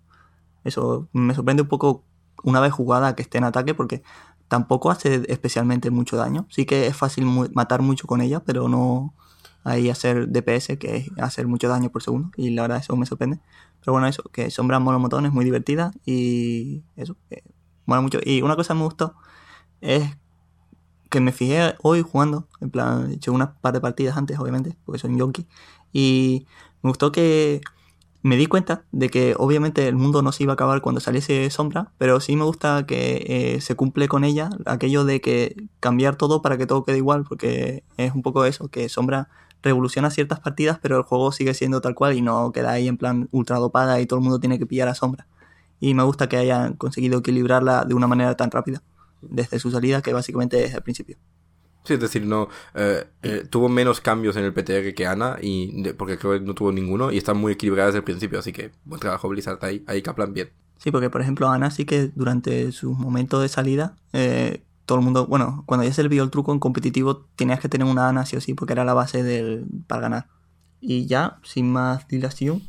[0.64, 2.04] eso me sorprende un poco
[2.44, 4.02] una vez jugada que esté en ataque porque
[4.48, 6.48] tampoco hace especialmente mucho daño.
[6.50, 9.14] Sí que es fácil matar mucho con ella, pero no
[9.66, 12.32] ahí hacer DPS, que es hacer mucho daño por segundo.
[12.38, 13.40] Y la verdad, eso me sorprende.
[13.82, 17.44] Pero bueno, eso, que Sombra Monomotón es muy divertida y eso, que
[17.86, 18.20] mola mucho.
[18.24, 19.16] Y una cosa que me gustó
[19.82, 20.04] es
[21.10, 24.78] que me fijé hoy jugando, en plan, he hecho unas par de partidas antes, obviamente,
[24.86, 25.48] porque soy un yonki.
[25.92, 26.46] Y
[26.82, 27.62] me gustó que
[28.22, 31.50] me di cuenta de que obviamente el mundo no se iba a acabar cuando saliese
[31.50, 36.16] sombra, pero sí me gusta que eh, se cumple con ella aquello de que cambiar
[36.16, 39.30] todo para que todo quede igual, porque es un poco eso, que sombra
[39.66, 42.98] revoluciona ciertas partidas, pero el juego sigue siendo tal cual y no queda ahí en
[42.98, 45.28] plan ultra dopada y todo el mundo tiene que pillar a sombra.
[45.80, 48.82] Y me gusta que hayan conseguido equilibrarla de una manera tan rápida,
[49.22, 51.18] desde su salida, que básicamente es el principio.
[51.84, 55.84] Sí, es decir, no eh, eh, tuvo menos cambios en el PTR que Ana, y
[55.94, 58.72] porque creo que no tuvo ninguno, y está muy equilibrada desde el principio, así que
[58.86, 60.50] buen trabajo Blizzard ahí, ahí Kaplan bien.
[60.78, 65.04] Sí, porque por ejemplo Ana sí que durante su momento de salida, eh, todo el
[65.04, 68.10] mundo, bueno, cuando ya se le vio el truco en competitivo, tenías que tener una
[68.10, 70.28] Ana sí o sí, porque era la base del, para ganar.
[70.80, 72.62] Y ya, sin más dilación,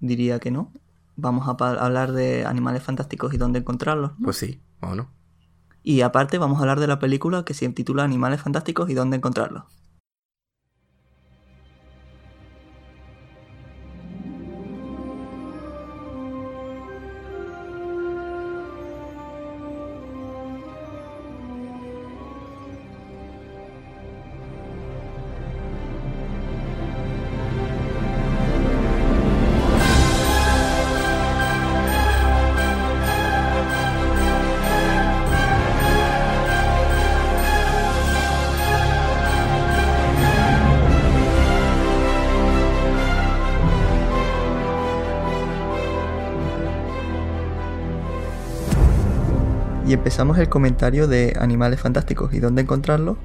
[0.00, 0.72] diría que no.
[1.16, 1.52] Vamos a
[1.84, 4.12] hablar de animales fantásticos y dónde encontrarlos.
[4.22, 5.08] Pues sí, no
[5.82, 9.16] y aparte vamos a hablar de la película que se titula Animales Fantásticos y dónde
[9.16, 9.64] encontrarlos.
[49.92, 53.18] Y empezamos el comentario de Animales Fantásticos y dónde encontrarlos.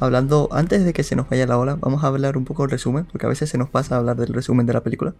[0.00, 2.70] Hablando, antes de que se nos vaya la ola, vamos a hablar un poco del
[2.70, 5.12] resumen, porque a veces se nos pasa a hablar del resumen de la película.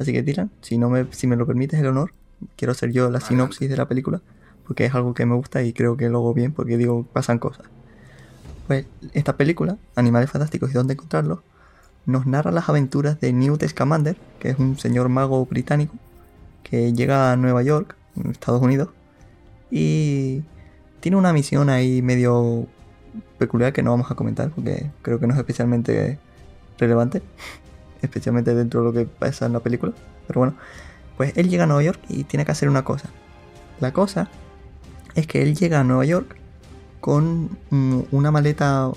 [0.00, 2.14] Así que Dylan, si, no me, si me lo permites el honor,
[2.56, 4.22] quiero hacer yo la sinopsis de la película,
[4.66, 7.38] porque es algo que me gusta y creo que lo hago bien, porque digo, pasan
[7.38, 7.66] cosas.
[8.66, 11.38] Pues esta película, Animales Fantásticos y dónde encontrarlos,
[12.06, 15.94] nos narra las aventuras de Newt Scamander, que es un señor mago británico
[16.64, 18.88] que llega a Nueva York, en Estados Unidos,
[19.70, 20.42] y
[21.00, 22.66] tiene una misión ahí medio
[23.38, 26.18] peculiar que no vamos a comentar porque creo que no es especialmente
[26.78, 27.22] relevante,
[28.02, 29.92] especialmente dentro de lo que pasa en la película.
[30.26, 30.54] Pero bueno,
[31.16, 33.08] pues él llega a Nueva York y tiene que hacer una cosa.
[33.80, 34.28] La cosa
[35.14, 36.36] es que él llega a Nueva York
[37.00, 38.90] con una maleta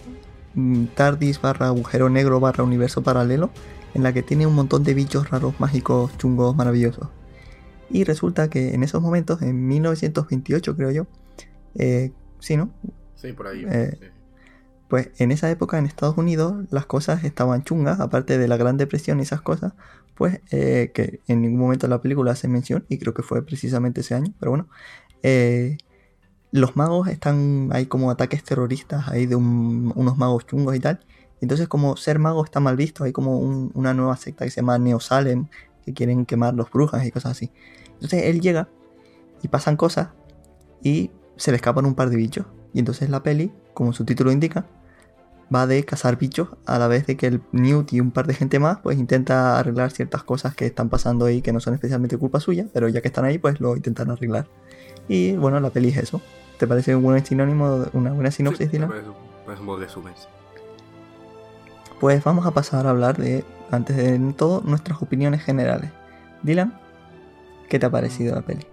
[0.53, 3.49] mm, TARDIS barra agujero negro barra universo paralelo
[3.93, 7.07] en la que tiene un montón de bichos raros, mágicos, chungos, maravillosos.
[7.93, 11.07] Y resulta que en esos momentos, en 1928 creo yo,
[11.75, 12.71] eh, sí, ¿no?
[13.15, 13.65] Sí, por ahí.
[13.69, 14.11] Eh,
[14.89, 18.77] pues en esa época en Estados Unidos las cosas estaban chungas, aparte de la Gran
[18.77, 19.73] Depresión y esas cosas,
[20.15, 23.45] pues eh, que en ningún momento en la película hace mención, y creo que fue
[23.45, 24.67] precisamente ese año, pero bueno,
[26.51, 30.99] los magos están, hay como ataques terroristas ahí de unos magos chungos y tal,
[31.41, 34.79] entonces como ser mago está mal visto, hay como una nueva secta que se llama
[34.79, 35.47] Neo Salem,
[35.85, 37.51] que quieren quemar los brujas y cosas así.
[37.95, 38.69] Entonces él llega
[39.41, 40.09] y pasan cosas
[40.81, 42.45] y se le escapan un par de bichos.
[42.73, 44.65] Y entonces la peli, como su título indica,
[45.53, 48.33] va de cazar bichos a la vez de que el Newt y un par de
[48.33, 52.17] gente más pues intenta arreglar ciertas cosas que están pasando ahí que no son especialmente
[52.17, 54.47] culpa suya, pero ya que están ahí pues lo intentan arreglar.
[55.07, 56.21] Y bueno, la peli es eso.
[56.57, 58.79] ¿Te parece un buen sinónimo, una buena sinopsis, sí,
[59.45, 60.13] Pues un buen resumen.
[61.99, 65.91] Pues vamos a pasar a hablar de, antes de todo, nuestras opiniones generales.
[66.41, 66.73] Dylan,
[67.69, 68.65] ¿qué te ha parecido la peli?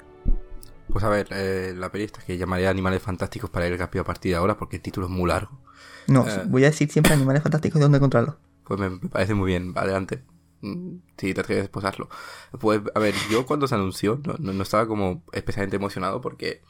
[0.92, 4.06] Pues a ver, eh, la peli esta que llamaría Animales Fantásticos para ir rápido a
[4.06, 5.60] partir de ahora porque el título es muy largo.
[6.06, 8.34] No, eh, voy a decir siempre Animales Fantásticos y dónde encontrarlos.
[8.64, 10.22] Pues me, parece muy bien, adelante.
[10.62, 12.08] Mm, si te atreves a posarlo.
[12.58, 16.62] Pues a ver, yo cuando se anunció no, no, estaba como especialmente emocionado porque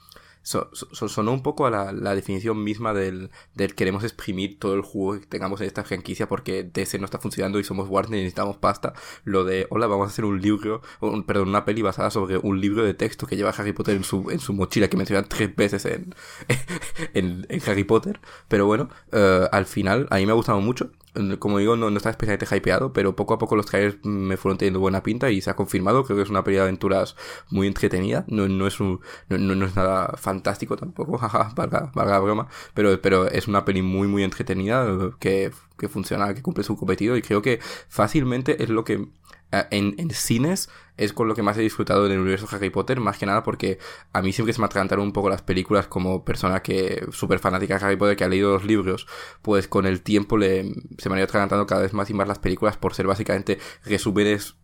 [0.43, 3.31] sonó un poco a la, definición misma del,
[3.77, 7.59] queremos exprimir todo el juego que tengamos en esta franquicia porque DC no está funcionando
[7.59, 8.95] y somos Warner y necesitamos pasta.
[9.25, 10.83] Lo de, hola, vamos a hacer un libro,
[11.27, 14.31] perdón, una peli basada sobre un libro de texto que lleva Harry Potter en su,
[14.31, 15.87] en su mochila que mencionan tres veces
[17.15, 18.21] en, Harry Potter.
[18.49, 20.91] Pero bueno, eh, al final, a mí me ha gustado mucho
[21.39, 24.59] como digo, no, no estaba especialmente hypeado, pero poco a poco los trailers me fueron
[24.59, 26.05] teniendo buena pinta y se ha confirmado.
[26.05, 27.17] Creo que es una peli de aventuras
[27.51, 28.25] muy entretenida.
[28.29, 32.49] No, no es un, no, no, es nada fantástico tampoco, jaja, valga, valga la broma.
[32.75, 34.87] Pero, pero es una peli muy, muy entretenida
[35.19, 39.09] que, que funciona, que cumple su cometido y creo que fácilmente es lo que
[39.53, 43.01] eh, en, en, cines es con lo que más he disfrutado del universo Harry Potter,
[43.01, 43.79] más que nada porque
[44.13, 47.79] a mí siempre se me atragantaron un poco las películas como persona que súper fanática
[47.79, 49.07] de Harry Potter, que ha leído los libros,
[49.43, 52.29] pues con el tiempo le, se me han ido atragantando cada vez más y más
[52.29, 54.55] las películas por ser básicamente resúmenes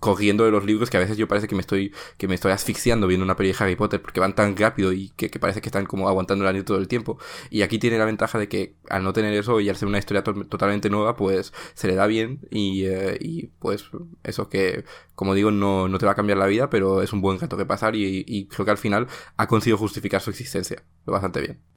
[0.00, 2.52] corriendo de los libros que a veces yo parece que me estoy que me estoy
[2.52, 5.68] asfixiando viendo una peli de Harry Potter porque van tan rápido y que, parece que
[5.68, 7.18] están como aguantando el año todo el tiempo.
[7.50, 9.98] Y aquí tiene la ventaja de que al no tener eso y al ser una
[9.98, 13.84] historia totalmente nueva pues se le da bien y, eh, y pues
[14.22, 17.20] eso que como digo no, no te va a cambiar la vida pero es un
[17.20, 20.82] buen reto que pasar y, y creo que al final ha conseguido justificar su existencia.
[21.06, 21.73] Bastante bien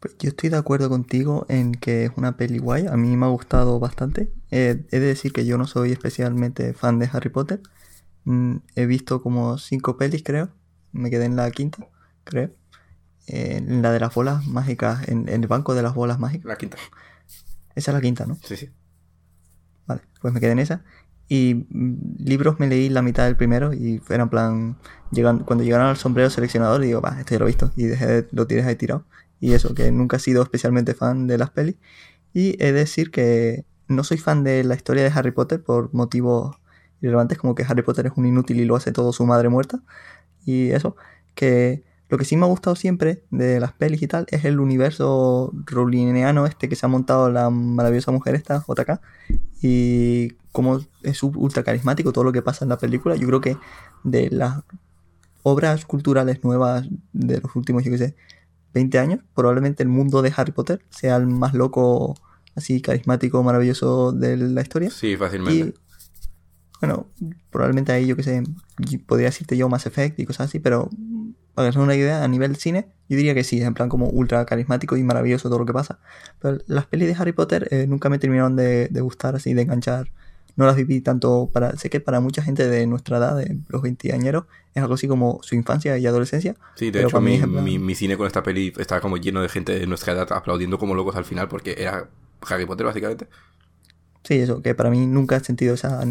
[0.00, 2.86] pues yo estoy de acuerdo contigo en que es una peli guay.
[2.86, 4.32] A mí me ha gustado bastante.
[4.50, 7.60] Eh, he de decir que yo no soy especialmente fan de Harry Potter.
[8.24, 10.48] Mm, he visto como cinco pelis, creo.
[10.92, 11.86] Me quedé en la quinta,
[12.24, 12.50] creo.
[13.26, 16.46] en la de las bolas mágicas, en, el banco de las bolas mágicas.
[16.46, 16.78] La quinta.
[17.74, 18.36] Esa es la quinta, ¿no?
[18.42, 18.70] Sí, sí.
[19.86, 20.82] Vale, pues me quedé en esa.
[21.28, 24.78] Y mm, libros me leí la mitad del primero y era en plan,
[25.12, 27.70] llegan, cuando llegaron al sombrero seleccionador, digo, va, este ya lo he visto.
[27.76, 29.04] Y dejé, lo tienes ahí tirado
[29.40, 31.76] y eso, que nunca he sido especialmente fan de las pelis.
[32.32, 35.92] Y he de decir que no soy fan de la historia de Harry Potter por
[35.94, 36.56] motivos
[37.00, 39.82] irrelevantes, como que Harry Potter es un inútil y lo hace todo su madre muerta.
[40.44, 40.96] Y eso,
[41.34, 44.60] que lo que sí me ha gustado siempre de las pelis y tal es el
[44.60, 49.00] universo rowlingiano este que se ha montado la maravillosa mujer esta, JK,
[49.62, 53.16] y como es ultra carismático todo lo que pasa en la película.
[53.16, 53.56] Yo creo que
[54.02, 54.62] de las
[55.42, 58.16] obras culturales nuevas de los últimos, yo qué sé,
[58.74, 62.14] 20 años, probablemente el mundo de Harry Potter sea el más loco,
[62.54, 64.90] así carismático, maravilloso de la historia.
[64.90, 65.74] Sí, fácilmente.
[66.80, 67.08] bueno,
[67.50, 68.42] probablemente ahí yo que sé,
[69.06, 70.88] podría decirte yo Mass Effect y cosas así, pero
[71.54, 74.08] para que sea una idea, a nivel cine, yo diría que sí, en plan como
[74.08, 75.98] ultra carismático y maravilloso todo lo que pasa.
[76.40, 79.62] Pero las pelis de Harry Potter eh, nunca me terminaron de, de gustar, así, de
[79.62, 80.12] enganchar
[80.56, 81.76] no las viví tanto para.
[81.76, 85.08] Sé que para mucha gente de nuestra edad, de los 20 añeros, es algo así
[85.08, 86.56] como su infancia y adolescencia.
[86.76, 87.38] Sí, de hecho, mi,
[87.78, 90.94] mi, cine con esta peli estaba como lleno de gente de nuestra edad aplaudiendo como
[90.94, 92.08] locos al final porque era
[92.48, 93.26] Harry Potter, básicamente.
[94.24, 96.02] Sí, eso, que para mí nunca he sentido esa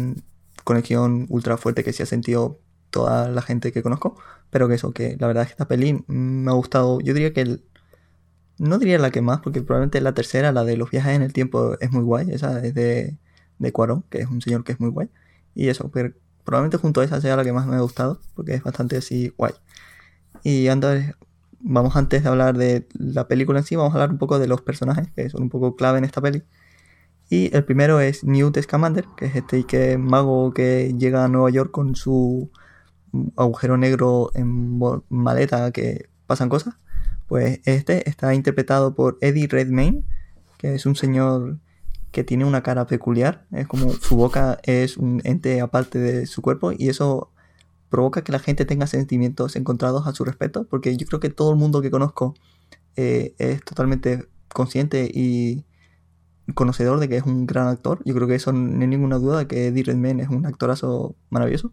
[0.64, 4.16] conexión ultra fuerte que sí ha sentido toda la gente que conozco.
[4.50, 7.00] Pero que eso, que la verdad es que esta peli me ha gustado.
[7.00, 7.64] Yo diría que el,
[8.58, 11.32] no diría la que más, porque probablemente la tercera, la de los viajes en el
[11.32, 12.30] tiempo, es muy guay.
[12.30, 13.16] Esa es de
[13.60, 15.08] de Cuarón, que es un señor que es muy guay.
[15.54, 15.90] Y eso,
[16.44, 19.32] probablemente junto a esa sea la que más me ha gustado, porque es bastante así
[19.38, 19.52] guay.
[20.42, 21.14] Y antes,
[21.60, 24.48] vamos antes de hablar de la película en sí, vamos a hablar un poco de
[24.48, 26.42] los personajes, que son un poco clave en esta peli.
[27.28, 31.50] Y el primero es Newt Scamander, que es este que mago que llega a Nueva
[31.50, 32.50] York con su
[33.36, 36.74] agujero negro en maleta que pasan cosas.
[37.28, 40.02] Pues este está interpretado por Eddie Redmayne,
[40.58, 41.58] que es un señor
[42.12, 46.42] que tiene una cara peculiar, es como su boca es un ente aparte de su
[46.42, 47.30] cuerpo y eso
[47.88, 51.50] provoca que la gente tenga sentimientos encontrados a su respecto, porque yo creo que todo
[51.50, 52.34] el mundo que conozco
[52.96, 55.64] eh, es totalmente consciente y
[56.54, 58.00] conocedor de que es un gran actor.
[58.04, 61.72] Yo creo que eso no hay ninguna duda que Eddie Redmayne es un actorazo maravilloso,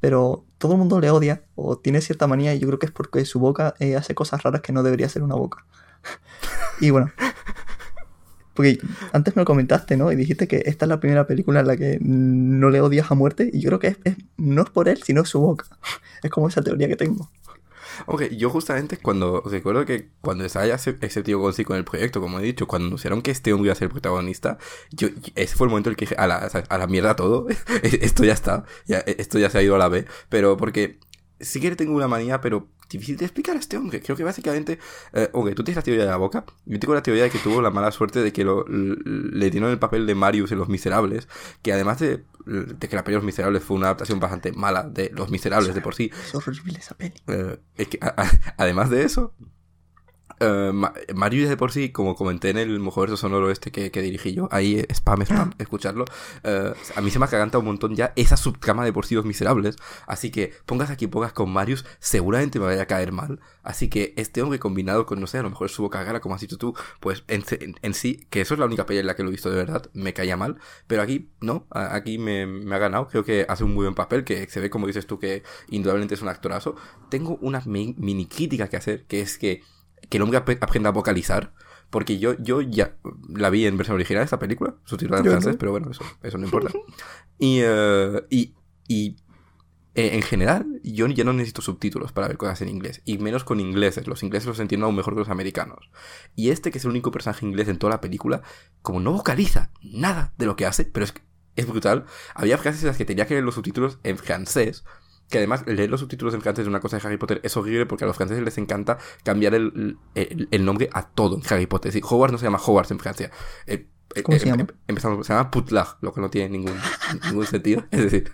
[0.00, 2.92] pero todo el mundo le odia o tiene cierta manía y yo creo que es
[2.92, 5.64] porque su boca eh, hace cosas raras que no debería ser una boca.
[6.80, 7.10] y bueno,
[8.54, 8.78] porque
[9.12, 10.10] antes me lo comentaste, ¿no?
[10.12, 13.14] Y dijiste que esta es la primera película en la que no le odias a
[13.14, 13.50] muerte.
[13.52, 15.66] Y yo creo que es, no es por él, sino su boca.
[16.22, 17.28] Es como esa teoría que tengo.
[18.06, 22.40] Ok, yo justamente cuando recuerdo que cuando estaba ya ese, tío con el proyecto, como
[22.40, 24.58] he dicho, cuando anunciaron que este hombre iba a ser el protagonista,
[24.90, 27.46] yo, ese fue el momento en el que dije, a la, a la mierda todo,
[27.82, 30.98] esto ya está, ya, esto ya se ha ido a la B, pero porque
[31.44, 34.00] sí que tengo una manía, pero difícil de explicar a este hombre.
[34.00, 34.78] Creo que básicamente,
[35.12, 36.44] eh, tú tienes la teoría de la boca.
[36.66, 39.70] Yo tengo la teoría de que tuvo la mala suerte de que lo, le dieron
[39.70, 41.28] el papel de Marius en Los Miserables,
[41.62, 45.10] que además de, de que la peli Los Miserables fue una adaptación bastante mala de
[45.14, 46.10] Los Miserables de por sí.
[46.26, 47.14] Es horrible esa peli.
[47.26, 47.98] Eh, es que
[48.56, 49.34] además de eso,
[50.40, 50.72] Uh,
[51.14, 54.48] Mario de por sí, como comenté en el Mojoverso Sonoro este que, que, dirigí yo,
[54.50, 56.04] ahí spam, spam, escucharlo,
[56.44, 59.14] uh, a mí se me ha cagado un montón ya esa subtrama de por sí
[59.14, 63.40] los miserables, así que pongas aquí pongas con Marius, seguramente me vaya a caer mal,
[63.62, 66.34] así que este hombre combinado con, no sé, a lo mejor su boca cara, como
[66.34, 67.44] has dicho tú, pues en,
[67.82, 69.56] en, sí, que eso es la única peli en la que lo he visto de
[69.56, 70.56] verdad, me caía mal,
[70.88, 74.24] pero aquí no, aquí me, me, ha ganado, creo que hace un muy buen papel,
[74.24, 76.74] que se ve como dices tú que indudablemente es un actorazo,
[77.08, 79.62] tengo una mini crítica que hacer, que es que
[80.08, 81.52] que el hombre aprenda a vocalizar.
[81.90, 82.96] Porque yo, yo ya
[83.28, 86.44] la vi en versión original esta película, subtitulada en francés, pero bueno, eso, eso no
[86.44, 86.72] importa.
[87.38, 88.54] y, eh, y,
[88.88, 89.16] y
[89.94, 93.00] eh, en general, yo ya no necesito subtítulos para ver cosas en inglés.
[93.04, 94.08] Y menos con ingleses.
[94.08, 95.90] Los ingleses los entiendo aún mejor que los americanos.
[96.34, 98.42] Y este, que es el único personaje inglés en toda la película,
[98.82, 101.14] como no vocaliza nada de lo que hace, pero es,
[101.54, 102.06] es brutal.
[102.34, 104.84] Había frases en las que tenía que leer los subtítulos en francés
[105.28, 107.86] que además leer los subtítulos en francés de una cosa de Harry Potter es horrible
[107.86, 111.92] porque a los franceses les encanta cambiar el, el, nombre a todo en Harry Potter.
[111.92, 113.30] Sí, Hogwarts no se llama Hogwarts en Francia.
[113.66, 114.66] Eh, eh, ¿Cómo se, eh, llama?
[114.86, 116.76] Empezamos, se llama Putlag, lo que no tiene ningún,
[117.24, 117.84] ningún sentido.
[117.90, 118.30] Es decir,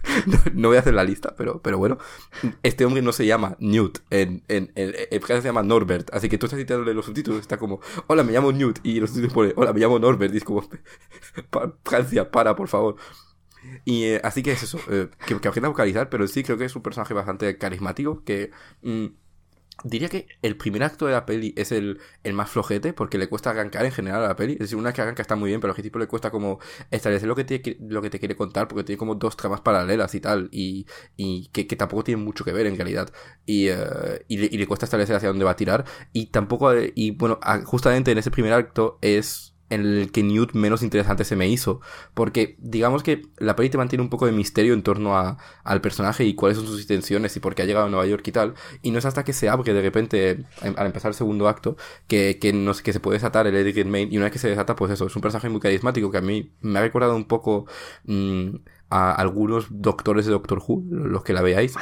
[0.53, 1.98] no, voy a hacer la lista, pero, pero bueno.
[2.62, 6.12] Este hombre no se llama Newt, en, en, en, Francia se llama Norbert.
[6.12, 8.81] Así que tú estás citándole los subtítulos, está como, hola, me llamo Newt.
[8.83, 10.35] Y los subtítulos pone, hola, me llamo Norbert.
[10.35, 10.68] Y es como,
[11.85, 12.96] Francia, para, por favor.
[13.84, 16.58] Y eh, así que es eso, eh, que, que aprenda a vocalizar, pero sí creo
[16.58, 18.50] que es un personaje bastante carismático, que
[18.82, 19.06] mm,
[19.84, 23.28] diría que el primer acto de la peli es el, el, más flojete, porque le
[23.28, 25.60] cuesta arrancar en general a la peli, es decir, una que arranca está muy bien,
[25.60, 26.58] pero al principio le cuesta como
[26.90, 30.14] establecer lo que, te, lo que te quiere contar, porque tiene como dos tramas paralelas
[30.14, 33.10] y tal, y, y que, que tampoco tienen mucho que ver en realidad,
[33.46, 33.74] y, uh,
[34.28, 37.38] y, le, y, le, cuesta establecer hacia dónde va a tirar, y tampoco, y bueno,
[37.64, 41.80] justamente en ese primer acto es el que Newt menos interesante se me hizo.
[42.14, 45.80] Porque digamos que la peli te mantiene un poco de misterio en torno a, al
[45.80, 48.33] personaje y cuáles son sus intenciones y por qué ha llegado a Nueva York y
[48.33, 48.54] tal.
[48.83, 50.30] Y no es hasta que se abre de repente,
[50.62, 51.76] em, al empezar el segundo acto,
[52.09, 52.52] que, que,
[52.85, 54.12] que se puede desatar el Eddie Main.
[54.12, 56.22] Y una vez que se desata, pues eso, es un personaje muy carismático que a
[56.22, 57.66] mí me ha recordado un poco...
[58.04, 58.56] Mmm,
[58.90, 61.74] a algunos doctores de Doctor Who, los que la veáis.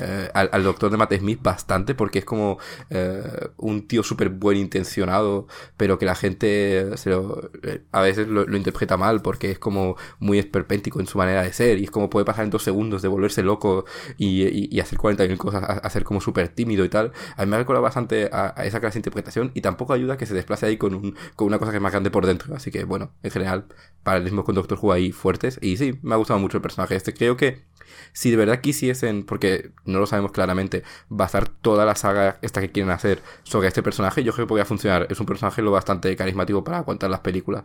[0.00, 4.56] Eh, al, doctor de Matt Smith bastante, porque es como eh, un tío súper buen
[4.56, 5.46] intencionado,
[5.76, 9.96] pero que la gente se lo, eh, a veces lo, interpreta mal, porque es como
[10.18, 13.02] muy esperpéntico en su manera de ser, y es como puede pasar en dos segundos
[13.02, 13.84] de volverse loco
[14.16, 17.12] y, y, hacer 40.000 cosas, a, ser como súper tímido y tal.
[17.36, 20.24] A mí me ha recordado bastante a, esa clase de interpretación, y tampoco ayuda que
[20.24, 22.54] se desplace ahí con, un, con una cosa que es más grande por dentro.
[22.56, 23.66] Así que, bueno, en general,
[24.02, 27.14] paralelismo con Doctor Who ahí fuertes, y sí, me ha gustado mucho el personaje este.
[27.14, 27.64] Creo que
[28.12, 32.70] si de verdad quisiesen, porque no lo sabemos claramente, basar toda la saga esta que
[32.70, 35.06] quieren hacer sobre este personaje, yo creo que podría funcionar.
[35.10, 37.64] Es un personaje lo bastante carismático para aguantar las películas.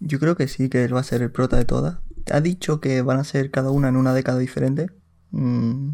[0.00, 1.98] Yo creo que sí, que él va a ser el prota de todas.
[2.30, 4.90] Ha dicho que van a ser cada una en una década diferente.
[5.30, 5.90] Mm,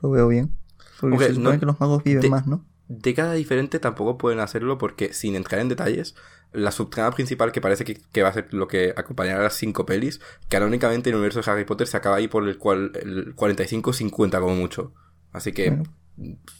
[0.00, 0.54] lo veo bien.
[1.00, 2.64] Porque se supone que los magos viven más, ¿no?
[2.88, 6.14] Década diferente tampoco pueden hacerlo porque, sin entrar en detalles,
[6.52, 9.86] la subtrama principal que parece que, va a ser lo que acompañará a las cinco
[9.86, 13.34] pelis, canónicamente en el universo de Harry Potter se acaba ahí por el, cual, el
[13.34, 14.92] 45-50 como mucho.
[15.32, 15.82] Así que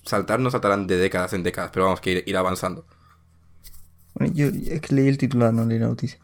[0.05, 2.87] saltar no saltarán de décadas en décadas, pero vamos que ir, avanzando.
[4.15, 6.19] Bueno, yo es que leí el titular, no leí la noticia.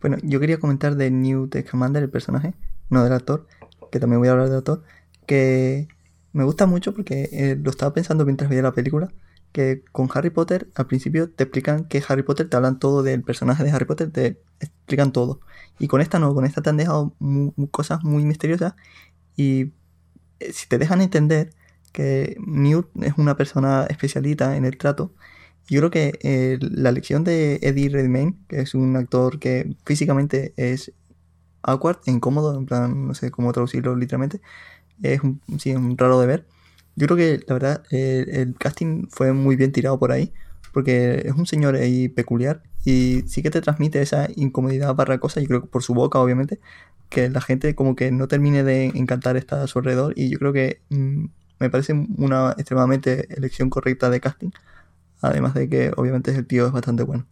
[0.00, 2.54] Bueno, yo quería comentar de Newt Scamander, el personaje,
[2.90, 3.46] no del actor,
[3.90, 4.82] que también voy a hablar del actor,
[5.26, 5.88] que
[6.32, 9.10] me gusta mucho porque eh, lo estaba pensando mientras veía la película
[9.56, 13.22] que con Harry Potter al principio te explican que Harry Potter, te hablan todo del
[13.22, 15.40] personaje de Harry Potter, te explican todo.
[15.78, 17.14] Y con esta no, con esta te han dejado
[17.70, 18.74] cosas muy misteriosas
[19.34, 19.72] y
[20.40, 21.54] eh, si te dejan entender
[21.92, 25.14] que Newt es una persona especialita en el trato,
[25.68, 30.52] yo creo que eh, la lección de Eddie Redmayne, que es un actor que físicamente
[30.58, 30.92] es
[31.62, 34.42] awkward incómodo, en plan, no sé cómo traducirlo literalmente,
[35.02, 36.46] es un, sí, un raro de ver
[36.96, 40.32] yo creo que la verdad el casting fue muy bien tirado por ahí,
[40.72, 45.40] porque es un señor ahí peculiar y sí que te transmite esa incomodidad barra cosa,
[45.40, 46.60] yo creo que por su boca obviamente,
[47.08, 50.38] que la gente como que no termine de encantar estar a su alrededor y yo
[50.38, 51.26] creo que mm,
[51.60, 54.50] me parece una extremadamente elección correcta de casting,
[55.20, 57.26] además de que obviamente el tío es bastante bueno.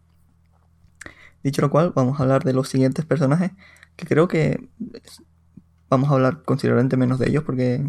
[1.42, 3.52] Dicho lo cual, vamos a hablar de los siguientes personajes,
[3.96, 4.68] que creo que
[5.90, 7.84] vamos a hablar considerablemente menos de ellos porque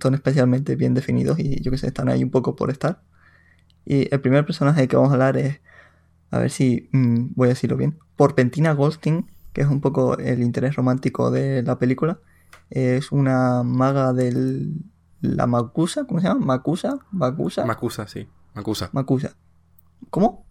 [0.00, 3.02] son especialmente bien definidos y yo que sé, están ahí un poco por estar.
[3.84, 5.60] Y el primer personaje que vamos a hablar es,
[6.30, 10.42] a ver si mm, voy a decirlo bien, Porpentina Goldstein, que es un poco el
[10.42, 12.18] interés romántico de la película.
[12.68, 14.74] Es una maga del...
[15.22, 16.44] La Macusa, ¿cómo se llama?
[16.44, 17.64] Macusa, Macusa.
[17.64, 18.28] Macusa, sí.
[18.54, 18.90] Macusa.
[18.92, 19.34] Macusa.
[20.10, 20.46] ¿Cómo?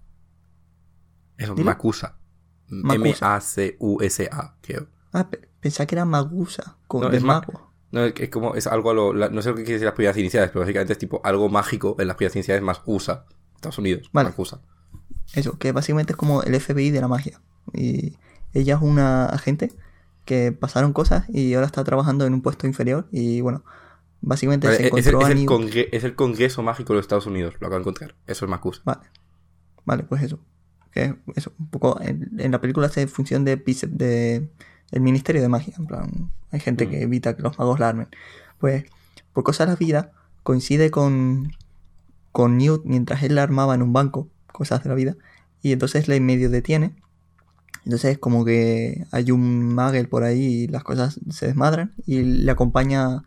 [1.37, 2.17] Eso, Macusa.
[2.69, 4.87] M-A-C-U-S-A, creo.
[5.13, 5.29] Ah,
[5.59, 7.64] pensaba que era Magusa, con de mago.
[7.91, 10.17] No, es como, es algo a lo, no sé lo que quiere decir las primeras
[10.17, 13.25] iniciales, pero básicamente es tipo algo mágico en las primeras iniciales más USA.
[13.55, 14.09] Estados Unidos.
[14.11, 14.27] Vale.
[14.27, 14.59] Una acusa.
[15.33, 17.41] Eso, que básicamente es como el FBI de la magia.
[17.73, 18.17] Y
[18.53, 19.71] ella es una agente
[20.25, 23.63] que pasaron cosas y ahora está trabajando en un puesto inferior y bueno,
[24.21, 26.97] básicamente Vale, se es, es el, encontró es el congre- es el Congreso Mágico de
[26.97, 28.15] los Estados Unidos, lo acabo de encontrar.
[28.27, 28.81] Eso es Macusa.
[28.85, 29.01] Vale.
[29.85, 30.39] Vale, pues eso.
[30.91, 34.49] Que eso, un poco en, en la película hace función de, de
[34.91, 35.73] el Ministerio de Magia.
[35.77, 36.89] En plan, hay gente Mm.
[36.89, 38.07] que evita que los magos la armen.
[38.59, 38.85] Pues,
[39.33, 40.11] por cosas de la vida,
[40.43, 41.51] coincide con,
[42.31, 45.15] con Newt mientras él la armaba en un banco, cosas de la vida,
[45.61, 46.95] y entonces le medio detiene.
[47.83, 52.51] Entonces, como que hay un Magel por ahí y las cosas se desmadran, y le
[52.51, 53.23] acompaña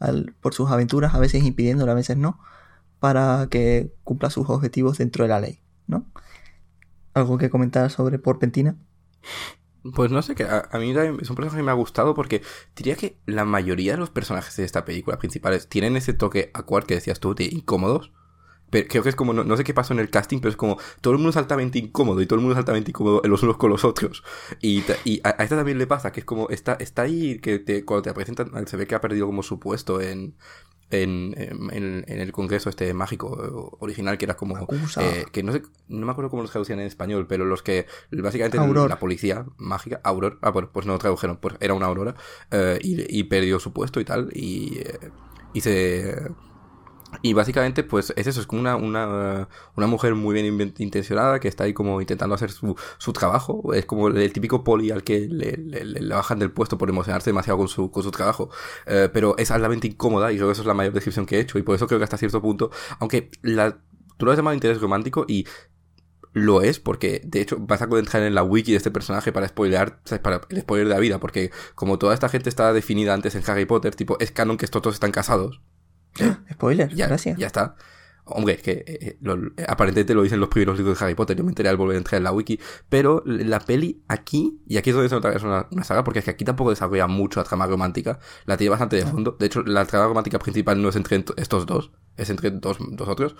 [0.00, 2.38] al- por sus aventuras, a veces impidiéndole, a veces no,
[2.98, 6.04] para que cumpla sus objetivos dentro de la ley, ¿no?
[7.14, 8.76] ¿Algo que comentar sobre Porpentina?
[9.94, 12.42] Pues no sé, que a, a mí es un personaje que me ha gustado porque
[12.76, 16.86] diría que la mayoría de los personajes de esta película principales tienen ese toque aquar
[16.86, 18.12] que decías tú, de incómodos.
[18.72, 20.56] Pero creo que es como, no, no sé qué pasó en el casting, pero es
[20.56, 23.42] como todo el mundo es altamente incómodo y todo el mundo es altamente incómodo los
[23.44, 24.24] unos con los otros.
[24.60, 27.60] Y, y a, a esta también le pasa, que es como, está, está ahí, que
[27.60, 30.34] te- cuando te presentan, se ve que ha perdido como su puesto en,
[30.90, 34.56] en, en, en el congreso este mágico eh, original, que era como,
[35.06, 37.86] eh, que no sé, no me acuerdo cómo los traducían en español, pero los que
[38.10, 38.58] básicamente
[38.88, 42.14] la policía mágica, Aurora, ah, bueno, pues no lo tradujeron, pues era una Aurora,
[42.50, 45.10] eh, y, y perdió su puesto y tal, y, eh,
[45.52, 46.30] y se...
[47.20, 51.46] Y básicamente, pues es eso, es como una, una, una mujer muy bien intencionada que
[51.48, 53.74] está ahí como intentando hacer su, su trabajo.
[53.74, 57.30] Es como el típico poli al que le, le- le- bajan del puesto por emocionarse
[57.30, 58.50] demasiado con su, con su trabajo.
[58.86, 61.40] Eh, pero es altamente incómoda y creo que eso es la mayor descripción que he
[61.40, 61.58] hecho.
[61.58, 63.78] Y por eso creo que hasta cierto punto, aunque la,
[64.16, 65.46] tú lo has llamado interés romántico y
[66.34, 69.48] lo es porque de hecho vas a entrar en la wiki de este personaje para
[69.48, 73.34] spoilear, para el spoiler de la vida, porque como toda esta gente está definida antes
[73.34, 75.60] en Harry Potter, tipo, es canon que estos dos están casados.
[76.52, 77.38] Spoiler, Ya, gracias.
[77.38, 77.74] ya está.
[78.24, 81.14] Hombre, es que eh, eh, lo- eh, aparentemente lo dicen los primeros libros de Harry
[81.16, 82.58] Potter, yo me enteré al volver a entrar en la wiki,
[82.88, 86.04] pero la peli aquí, y aquí es donde se nota que es una, una saga,
[86.04, 89.36] porque es que aquí tampoco desarrolla mucho la trama romántica, la tiene bastante de fondo,
[89.40, 92.76] de hecho la trama romántica principal no es entre ent- estos dos, es entre dos,
[92.92, 93.34] dos otros,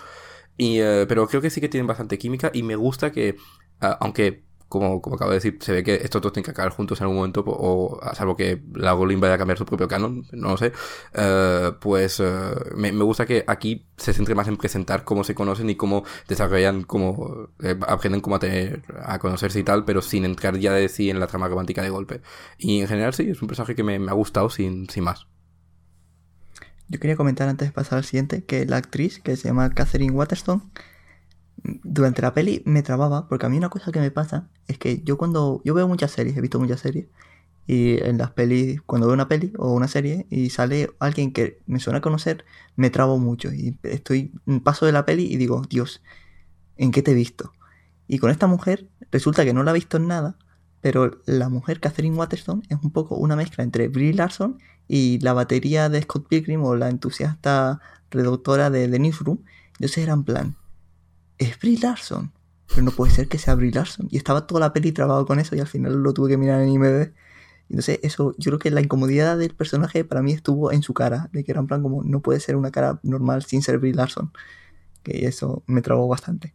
[0.57, 3.37] y, eh, pero creo que sí que tienen bastante química y me gusta que,
[3.79, 4.43] ah, aunque
[4.73, 7.03] como, como acabo de decir, se ve que estos dos tienen que acabar juntos en
[7.03, 10.49] algún momento, o a salvo que la Rowling vaya a cambiar su propio canon, no
[10.49, 10.73] lo sé,
[11.13, 15.35] eh, pues eh, me, me gusta que aquí se centre más en presentar cómo se
[15.35, 20.01] conocen y cómo desarrollan, cómo eh, aprenden cómo a, tener, a conocerse y tal, pero
[20.01, 22.21] sin entrar ya de sí en la trama romántica de golpe.
[22.57, 25.27] Y en general sí, es un personaje que me, me ha gustado sin, sin más.
[26.87, 30.13] Yo quería comentar antes de pasar al siguiente que la actriz, que se llama Catherine
[30.13, 30.63] Waterston,
[31.63, 35.01] durante la peli me trababa, porque a mí una cosa que me pasa es que
[35.03, 37.07] yo cuando yo veo muchas series, he visto muchas series,
[37.65, 41.61] y en las pelis, cuando veo una peli o una serie y sale alguien que
[41.65, 42.45] me suena a conocer,
[42.75, 44.33] me trabo mucho y estoy
[44.63, 46.01] paso de la peli y digo, Dios,
[46.77, 47.53] ¿en qué te he visto?
[48.07, 50.37] Y con esta mujer resulta que no la he visto en nada,
[50.81, 55.31] pero la mujer Catherine Waterston es un poco una mezcla entre Brie Larson y la
[55.31, 57.79] batería de Scott Pilgrim o la entusiasta
[58.11, 59.39] redactora de The Newsroom.
[59.75, 60.57] Entonces era en plan,
[61.43, 62.31] es Brie Larson,
[62.67, 64.07] pero no puede ser que sea Brie Larson.
[64.09, 66.61] Y estaba toda la peli trabado con eso y al final lo tuve que mirar
[66.61, 67.13] en IMDb.
[67.69, 71.29] Entonces eso, yo creo que la incomodidad del personaje para mí estuvo en su cara,
[71.33, 73.93] de que era en plan como, no puede ser una cara normal sin ser Brie
[73.93, 74.31] Larson.
[75.01, 76.53] Que eso me trabó bastante.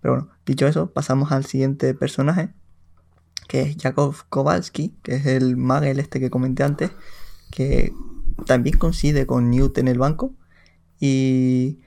[0.00, 2.50] Pero bueno, dicho eso, pasamos al siguiente personaje,
[3.48, 6.90] que es Jakov Kowalski, que es el Magel este que comenté antes,
[7.50, 7.92] que
[8.46, 10.34] también coincide con Newt en el banco
[10.98, 11.81] y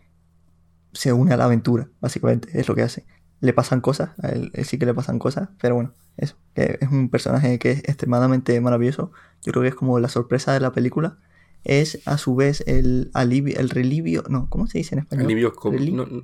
[0.95, 3.05] se une a la aventura, básicamente, es lo que hace.
[3.41, 6.79] Le pasan cosas, a él, él sí que le pasan cosas, pero bueno, eso, que
[6.81, 9.11] es un personaje que es extremadamente maravilloso.
[9.43, 11.17] Yo creo que es como la sorpresa de la película.
[11.63, 15.25] Es a su vez el alivio, el relivio, no, ¿cómo se dice en español?
[15.25, 15.95] Alivio cómico.
[15.97, 16.23] No, no,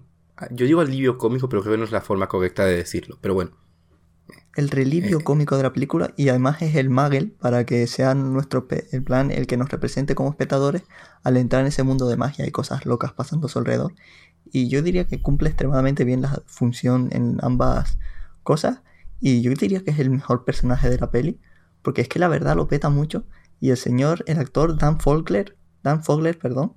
[0.51, 3.17] yo digo alivio cómico, pero creo que no es la forma correcta de decirlo.
[3.21, 3.51] Pero bueno,
[4.55, 5.23] el relivio Eh.
[5.23, 9.31] cómico de la película y además es el Magel para que sea nuestro el plan
[9.31, 10.83] el que nos represente como espectadores
[11.23, 13.93] al entrar en ese mundo de magia y cosas locas pasando a su alrededor
[14.45, 17.97] y yo diría que cumple extremadamente bien la función en ambas
[18.43, 18.81] cosas
[19.19, 21.39] y yo diría que es el mejor personaje de la peli
[21.81, 23.25] porque es que la verdad lo peta mucho
[23.59, 26.73] y el señor el actor Dan Fogler Dan Fogler perdón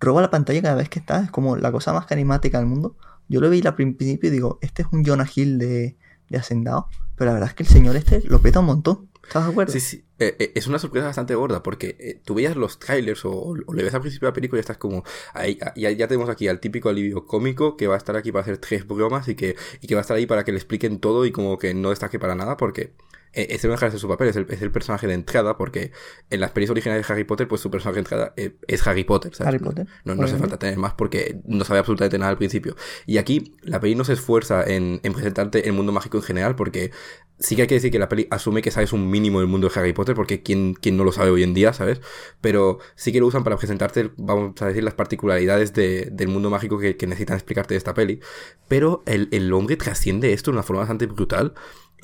[0.00, 2.96] roba la pantalla cada vez que está es como la cosa más carismática del mundo
[3.28, 5.96] yo lo vi al principio y digo este es un Jonah Hill de
[6.28, 6.88] de Hacendado.
[7.16, 9.08] Pero la verdad es que el señor este lo peta un montón.
[9.26, 9.72] ¿Estás de acuerdo?
[9.72, 10.04] Sí, sí.
[10.18, 13.32] Eh, eh, es una sorpresa bastante gorda porque eh, tú veías los trailers o,
[13.66, 15.02] o le ves al principio de la película y estás como.
[15.32, 18.30] Ahí, ah, ya, ya tenemos aquí al típico alivio cómico que va a estar aquí
[18.30, 20.58] para hacer tres bromas y que, y que va a estar ahí para que le
[20.58, 22.92] expliquen todo y como que no destaque para nada porque.
[23.34, 25.92] Este de ser su papel, es el, es el, personaje de entrada, porque
[26.30, 29.04] en las pelis originales de Harry Potter, pues su personaje de entrada eh, es Harry
[29.04, 29.54] Potter, ¿sabes?
[29.54, 29.86] Harry Potter.
[30.04, 32.76] No, no hace falta tener más porque no sabe absolutamente nada al principio.
[33.06, 36.56] Y aquí la peli no se esfuerza en, en presentarte el mundo mágico en general,
[36.56, 36.92] porque
[37.38, 39.68] sí que hay que decir que la peli asume que sabes un mínimo del mundo
[39.68, 42.00] de Harry Potter, porque quien, quien no lo sabe hoy en día, ¿sabes?
[42.40, 46.50] Pero sí que lo usan para presentarte, vamos a decir, las particularidades de, del mundo
[46.50, 48.20] mágico que, que, necesitan explicarte de esta peli.
[48.68, 51.54] Pero el, el hombre trasciende esto de una forma bastante brutal.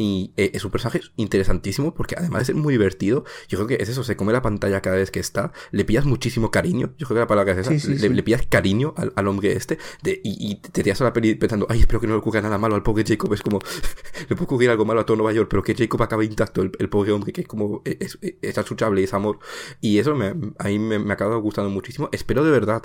[0.03, 3.82] Y eh, es un personaje interesantísimo porque además de ser muy divertido, yo creo que
[3.82, 7.07] es eso, se come la pantalla cada vez que está, le pillas muchísimo cariño, yo
[7.07, 8.09] creo que la palabra que es esa, Sí, sí, le, sí.
[8.09, 11.34] le pillas cariño al, al hombre este de, y, y te tiras a la peli
[11.34, 13.59] pensando, ay, espero que no le ocurra nada malo al pobre Jacob, es como,
[14.28, 16.72] le puede ocurrir algo malo a todo Nueva York, pero que Jacob acabe intacto, el,
[16.78, 19.38] el pobre hombre, que es como, es, es, es achuchable, es amor.
[19.82, 22.09] Y eso me, a mí me, me acaba gustando muchísimo.
[22.12, 22.84] Espero de verdad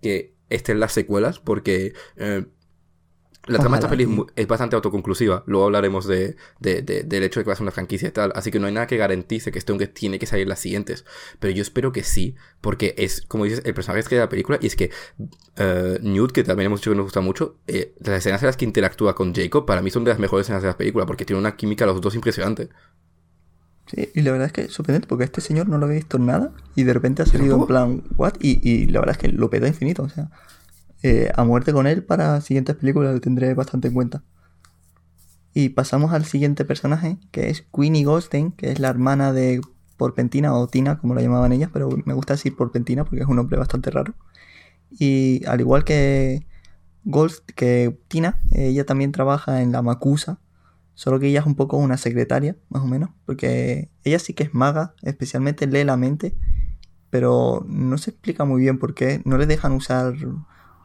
[0.00, 1.92] que estén las secuelas porque...
[2.16, 2.46] eh,
[3.46, 5.42] la trama de esta peli es, bastante autoconclusiva.
[5.46, 8.10] Luego hablaremos de, de- de- del hecho de que va a ser una franquicia y
[8.12, 8.32] tal.
[8.34, 11.04] Así que no hay nada que garantice que este hombre tiene que salir las siguientes.
[11.40, 14.28] Pero yo espero que sí, porque es, como dices, el personaje es que de la
[14.28, 14.58] película.
[14.62, 14.90] Y es que
[15.56, 18.56] eh, Newt, que también hemos dicho que nos gusta mucho, eh, las escenas en las
[18.56, 21.24] que interactúa con Jacob, para mí son de las mejores escenas de la película, porque
[21.24, 22.70] tiene una química los dos impresionante.
[23.86, 26.16] Sí, y la verdad es que es sorprendente porque este señor no lo había visto
[26.16, 28.32] en nada y de repente ha salido en plan, ¿what?
[28.40, 30.30] Y, y la verdad es que lo peta infinito, o sea,
[31.06, 34.22] eh, a muerte con él para siguientes películas lo tendré bastante en cuenta.
[35.52, 39.60] Y pasamos al siguiente personaje, que es Queenie Goldstein, que es la hermana de
[39.98, 43.36] Porpentina o Tina, como la llamaban ellas, pero me gusta decir Porpentina porque es un
[43.36, 44.14] nombre bastante raro.
[44.90, 46.46] Y al igual que
[47.04, 50.40] Gold, que Tina, ella también trabaja en la Macusa,
[50.94, 54.44] solo que ella es un poco una secretaria, más o menos, porque ella sí que
[54.44, 56.34] es maga, especialmente lee la mente,
[57.10, 60.14] pero no se explica muy bien por qué no le dejan usar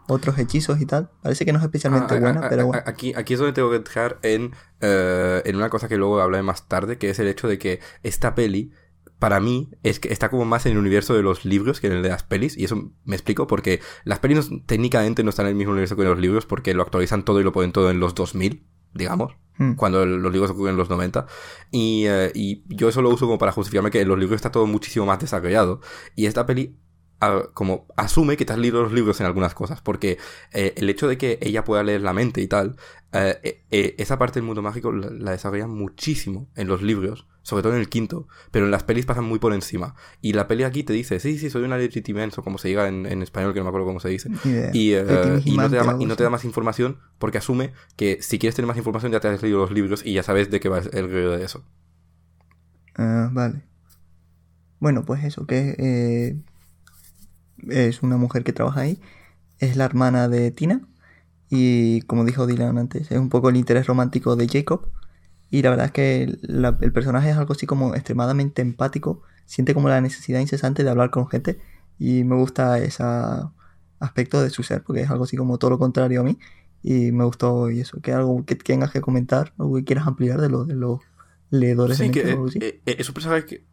[0.10, 1.10] otros hechizos y tal.
[1.24, 2.84] Parece que no es especialmente Ah, ah, buena, ah, pero bueno.
[2.86, 6.44] Aquí, aquí es donde tengo que entrar en, eh, en una cosa que luego hablaré
[6.44, 8.72] más tarde, que es el hecho de que esta peli,
[9.20, 11.94] para mí, es que está como más en el universo de los libros que en
[11.94, 15.46] el de las pelis, y eso me explico, porque las pelis no- técnicamente no están
[15.46, 17.90] en el mismo universo que los libros, porque lo actualizan todo y lo ponen todo
[17.92, 19.74] en los 2000, digamos, Hmm.
[19.74, 21.28] cuando el- los libros ocurren en los 90.
[21.70, 24.52] Y, eh, y yo eso lo uso como para justificarme que en los libros está
[24.52, 25.82] todo muchísimo más desarrollado.
[26.16, 26.78] Y esta peli
[27.54, 30.18] como asume que te has leído los libros en algunas cosas, porque
[30.54, 32.78] eh, el hecho de que ella pueda leer la mente y tal,
[33.12, 37.64] eh, eh, esa parte del mundo mágico la, la desarrollan muchísimo en los libros, sobre
[37.64, 39.96] todo en el quinto, pero en las pelis pasan muy por encima.
[40.22, 43.06] Y la peli aquí te dice, sí, sí, soy una o como se diga en,
[43.06, 44.32] en español, que no me acuerdo cómo se dice.
[44.72, 44.94] Y,
[45.46, 46.34] y no te da, ma- algo y no te da así.
[46.34, 49.72] más información porque asume que si quieres tener más información ya te has leído los
[49.72, 51.64] libros y ya sabes de qué va el rollo de eso.
[52.96, 53.64] Ah, vale.
[54.80, 56.38] Bueno, pues eso, que eh,
[57.70, 59.02] es una mujer que trabaja ahí.
[59.60, 60.82] Es la hermana de Tina.
[61.50, 64.90] Y como dijo Dylan antes, es un poco el interés romántico de Jacob.
[65.50, 69.24] Y la verdad es que la- el personaje es algo así como extremadamente empático.
[69.46, 71.60] Siente como la necesidad incesante de hablar con gente.
[71.98, 73.04] Y me gusta ese
[74.00, 76.38] aspecto de su ser, porque es algo así como todo lo contrario a mí.
[76.82, 80.40] Y me gustó y eso, que algo que tengas que comentar o que quieras ampliar
[80.40, 81.02] de, lo, de los
[81.50, 82.60] leedores Sí, que o eh, algo así.
[82.62, 83.66] eh, eh, es un personaje que.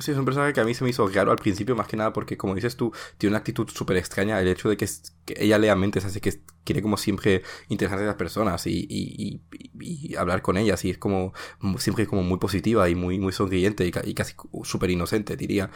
[0.00, 1.96] Sí, es un personaje que a mí se me hizo raro al principio, más que
[1.96, 4.40] nada porque, como dices tú, tiene una actitud súper extraña.
[4.40, 8.02] El hecho de que, es- que ella lea mentes, así que quiere como siempre interesarse
[8.02, 9.40] en las personas y, y-
[9.80, 10.84] y- y hablar con ellas.
[10.84, 11.32] Y es como
[11.78, 15.70] siempre como muy positiva y muy, muy sonriente y, ca- y casi súper inocente, diría.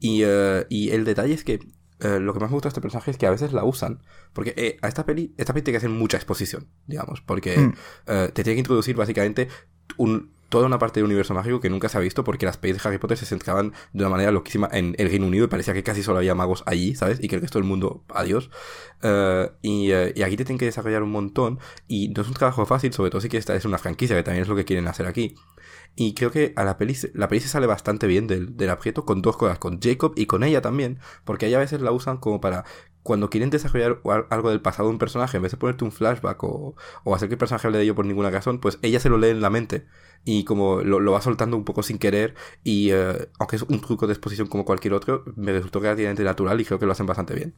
[0.00, 1.60] Y, eh, y el detalle es que
[2.00, 4.02] eh, lo que más me gusta de este personaje es que a veces la usan.
[4.32, 7.20] Porque eh, a esta peli, esta peli tiene que hacer mucha exposición, digamos.
[7.22, 7.74] Porque Mm.
[8.06, 9.48] eh, te tiene que introducir básicamente
[9.96, 12.82] un, toda una parte del universo mágico que nunca se ha visto porque las pelis
[12.82, 15.74] de Harry Potter se centraban de una manera loquísima en el Reino Unido y parecía
[15.74, 17.18] que casi solo había magos allí, ¿sabes?
[17.22, 18.50] Y que el resto del mundo, adiós.
[19.02, 22.34] Eh, y, eh, y aquí te tienen que desarrollar un montón y no es un
[22.34, 24.64] trabajo fácil, sobre todo si que esta es una franquicia, que también es lo que
[24.64, 25.34] quieren hacer aquí.
[25.96, 29.04] Y creo que a la peli, la peli se sale bastante bien del, del aprieto
[29.04, 32.18] con dos cosas, con Jacob y con ella también, porque ella a veces la usan
[32.18, 32.64] como para
[33.06, 35.92] cuando quieren desarrollar al- algo del pasado de un personaje, en vez de ponerte un
[35.92, 39.00] flashback o, o hacer que el personaje hable de ello por ninguna razón, pues ella
[39.00, 39.86] se lo lee en la mente
[40.24, 42.34] y como lo, va soltando un poco sin querer
[42.64, 46.60] y eh, aunque es un truco de exposición como cualquier otro, me resultó relativamente natural
[46.60, 47.54] y creo que lo hacen bastante bien.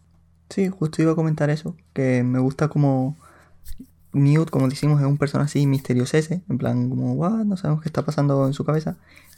[0.51, 3.17] Sí, justo iba a comentar eso, que me gusta como
[4.13, 7.45] Newt, como decimos, es un personaje así misteriosese, en plan como, "What?
[7.45, 8.97] no sabemos qué está pasando en su cabeza.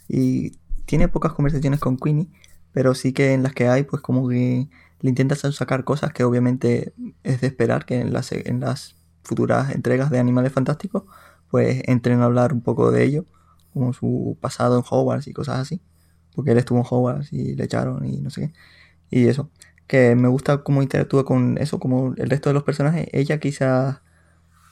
[0.09, 0.53] Y
[0.87, 2.29] tiene pocas conversaciones con Queenie,
[2.73, 4.69] pero sí que en las que hay, pues como que
[5.01, 6.92] le intenta sacar cosas que obviamente
[7.22, 11.05] es de esperar que en las, en las futuras entregas de Animales Fantásticos,
[11.51, 13.24] pues entren a hablar un poco de ello,
[13.72, 15.80] como su pasado en Hogwarts y cosas así.
[16.34, 18.53] Porque él estuvo en Hogwarts y le echaron y no sé qué.
[19.11, 19.51] Y eso
[19.90, 23.09] que me gusta cómo interactúa con eso, como el resto de los personajes.
[23.12, 24.01] Ella quizás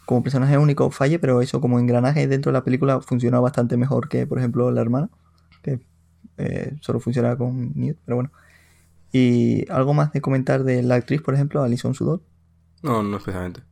[0.06, 4.08] como personaje único falle, pero eso como engranaje dentro de la película funciona bastante mejor
[4.08, 5.10] que, por ejemplo, la hermana,
[5.62, 5.80] que
[6.38, 8.30] eh, solo funciona con Newt, pero bueno.
[9.12, 12.22] Y algo más de comentar de la actriz, por ejemplo, Alison Sudol.
[12.82, 13.62] No, no especialmente.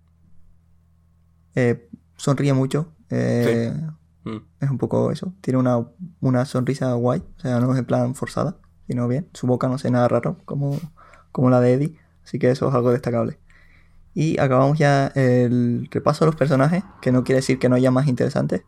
[1.55, 2.93] Eh, sonríe mucho.
[3.11, 3.73] eh,
[4.27, 4.39] Mm.
[4.61, 5.33] Es un poco eso.
[5.41, 5.87] Tiene una,
[6.21, 7.23] una sonrisa guay.
[7.39, 8.57] O sea, no es en plan forzada,
[8.89, 9.29] sino bien.
[9.33, 10.79] Su boca no sé nada raro como,
[11.31, 11.97] como la de Eddie.
[12.25, 13.39] Así que eso es algo destacable.
[14.15, 17.93] Y acabamos ya el repaso de los personajes, que no quiere decir que no haya
[17.93, 18.63] más interesantes,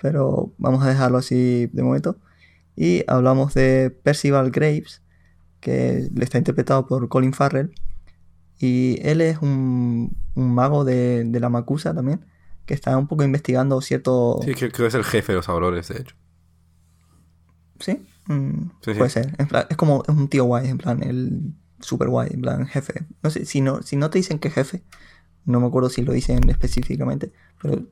[0.00, 2.16] pero vamos a dejarlo así de momento.
[2.74, 5.02] Y hablamos de Percival Graves,
[5.64, 7.72] que le está interpretado por Colin Farrell.
[8.58, 12.24] Y él es un, un mago de, de la Macusa también,
[12.66, 14.40] que está un poco investigando cierto...
[14.44, 16.14] Sí, creo, que es el jefe de los aurores, de hecho.
[17.80, 18.06] ¿Sí?
[18.26, 18.98] Mm, Sí, sí.
[18.98, 19.34] Puede ser.
[19.38, 22.66] En plan, es como es un tío guay, en plan, el super guay, en plan,
[22.66, 23.04] jefe.
[23.22, 24.82] No sé, si no, si no te dicen que es jefe,
[25.46, 27.82] no me acuerdo si lo dicen específicamente, pero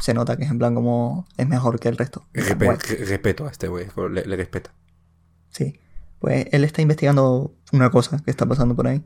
[0.00, 2.26] se nota que es en plan como es mejor que el resto.
[2.32, 2.78] Respe- Guay.
[2.88, 4.74] re- respeto a este güey, le, le respeta.
[5.50, 5.78] Sí.
[6.20, 9.02] Pues él está investigando una cosa que está pasando por ahí.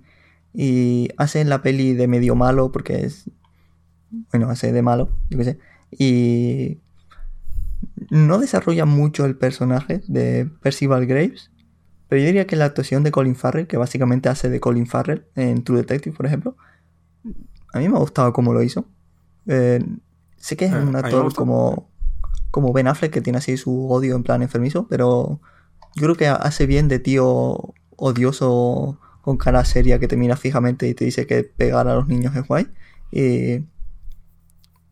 [0.52, 3.30] Y hace la peli de medio malo porque es.
[4.30, 5.58] Bueno, hace de malo, yo qué sé.
[5.90, 6.80] Y.
[8.10, 11.50] No desarrolla mucho el personaje de Percival Graves.
[12.08, 15.26] Pero yo diría que la actuación de Colin Farrell, que básicamente hace de Colin Farrell
[15.36, 16.56] en True Detective, por ejemplo.
[17.72, 18.86] A mí me ha gustado cómo lo hizo.
[19.46, 19.84] Eh,
[20.36, 21.90] sé que es a un actor como.
[22.50, 25.40] Como Ben Affleck, que tiene así su odio en plan enfermizo, pero
[25.94, 30.88] yo creo que hace bien de tío odioso con cara seria que te mira fijamente
[30.88, 32.68] y te dice que pegar a los niños es guay.
[33.10, 33.64] Y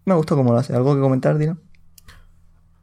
[0.05, 0.75] me gustó cómo lo hace.
[0.75, 1.59] ¿Algo que comentar, Dino?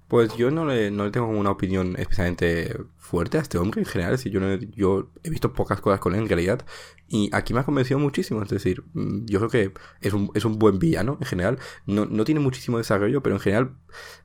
[0.08, 3.86] Pues yo no le, no le tengo una opinión especialmente fuerte a este hombre en
[3.86, 4.14] general.
[4.14, 6.66] Es decir, yo, no he visto pocas cosas con él en realidad.
[7.08, 8.42] Y aquí me ha convencido muchísimo.
[8.44, 11.60] Es decir, mm, yo creo que es un, es un buen villano en general.
[11.86, 13.76] No, no tiene muchísimo desarrollo, pero en general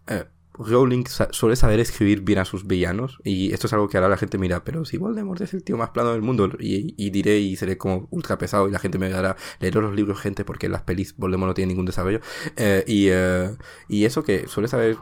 [0.09, 0.25] eh,
[0.57, 3.19] Rowling suele saber escribir bien a sus villanos.
[3.25, 5.77] Y esto es algo que ahora la gente mira, pero si Voldemort es el tío
[5.77, 6.51] más plano del mundo.
[6.59, 10.21] Y, diré y seré como ultra pesado y la gente me dará leer los libros,
[10.21, 12.21] gente, porque las pelis Voldemort no tiene ningún desarrollo.
[12.57, 13.57] Eh, y, eh,
[13.89, 14.97] y eso que suele saber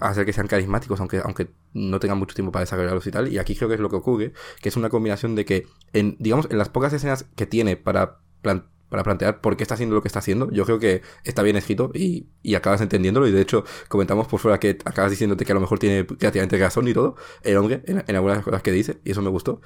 [0.00, 3.32] hacer que sean carismáticos, aunque, aunque no tengan mucho tiempo para desarrollarlos y tal.
[3.32, 6.16] Y aquí creo que es lo que ocurre, que es una combinación de que, en,
[6.20, 9.94] digamos, en las pocas escenas que tiene para, plan- para plantear por qué está haciendo
[9.94, 13.26] lo que está haciendo, yo creo que está bien escrito y, y acabas entendiéndolo.
[13.26, 16.58] Y de hecho, comentamos por fuera que acabas diciéndote que a lo mejor tiene creativamente
[16.58, 19.60] razón y todo, el hombre, en, en algunas cosas que dice, y eso me gustó.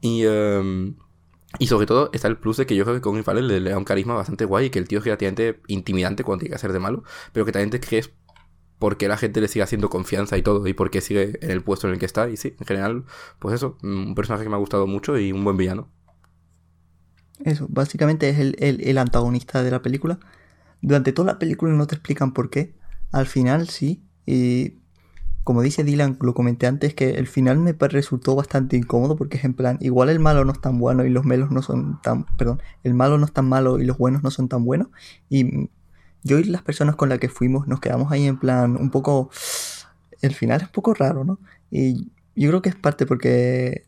[0.00, 0.96] Y, em,
[1.58, 3.70] y sobre todo está el plus de que yo creo que Colin Farrell le, le
[3.70, 6.56] da un carisma bastante guay y que el tío es relativamente intimidante cuando tiene que
[6.56, 7.02] hacer de malo,
[7.32, 8.10] pero que también te crees
[8.80, 11.50] por qué la gente le sigue haciendo confianza y todo y por qué sigue en
[11.50, 12.30] el puesto en el que está.
[12.30, 13.04] Y sí, en general,
[13.38, 15.92] pues eso, mm, un personaje que me ha gustado mucho y un buen villano.
[17.44, 20.18] Eso, básicamente es el, el- el antagonista de la película.
[20.82, 22.74] Durante toda la película no te explican por qué.
[23.12, 24.02] Al final sí.
[24.26, 24.74] Y
[25.44, 29.44] como dice Dylan, lo comenté antes, que el final me resultó bastante incómodo porque es
[29.44, 32.24] en plan, igual el malo no es tan bueno y los melos no son tan...
[32.36, 34.88] Perdón, el malo no es tan malo y los buenos no son tan buenos.
[35.30, 35.70] Y
[36.22, 39.30] yo y las personas con las que fuimos nos quedamos ahí en plan un poco...
[40.20, 41.40] El final es un poco raro, ¿no?
[41.70, 43.86] Y yo creo que es parte porque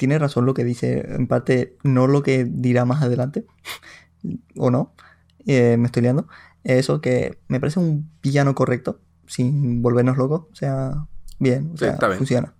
[0.00, 3.44] tiene razón lo que dice, en parte no lo que dirá más adelante,
[4.56, 4.94] o no,
[5.44, 6.26] eh, me estoy liando,
[6.64, 11.06] eso que me parece un villano correcto, sin volvernos locos, o sea,
[11.38, 12.54] bien, o sea, funciona.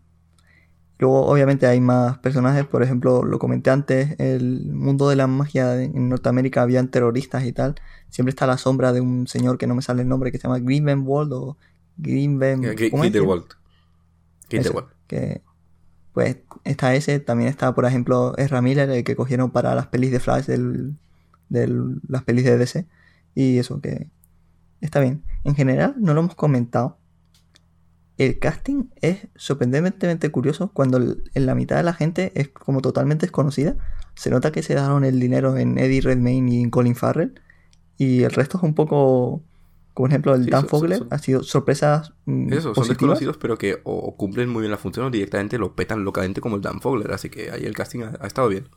[0.99, 5.83] Luego, obviamente, hay más personajes, por ejemplo, lo comenté antes, el mundo de la magia
[5.83, 7.77] en Norteamérica habían terroristas y tal,
[8.11, 10.43] siempre está la sombra de un señor que no me sale el nombre, que se
[10.43, 11.57] llama Grindelwald o
[11.97, 12.65] Grinben...
[12.65, 13.13] Eh, Gri- ¿cómo es?
[13.13, 13.47] Grindelwald.
[14.51, 14.89] Grindelwald.
[15.07, 15.41] que
[16.21, 20.11] pues está ese, también está por ejemplo Ezra Miller, el que cogieron para las pelis
[20.11, 20.97] de Flash del,
[21.49, 22.87] del- las pelis de DC
[23.35, 24.11] y eso que
[24.83, 25.23] está bien.
[25.45, 26.99] En general no lo hemos comentado.
[28.19, 33.25] El casting es sorprendentemente curioso cuando en la mitad de la gente es como totalmente
[33.25, 33.77] desconocida.
[34.15, 37.41] Se nota que se dieron el dinero en Eddie Redmayne y en Colin Farrell
[37.97, 39.43] y el resto es un poco
[40.01, 42.89] como por ejemplo el Sí, Dan son- Fogler son- ha sido sorpresas mm, Eso, son
[42.89, 46.41] desconocidos, pero que o, o cumplen muy bien la función o directamente lo petan locamente
[46.41, 47.13] como el Dan Fogler.
[47.13, 48.69] Así que ahí el casting ha, ha estado bien.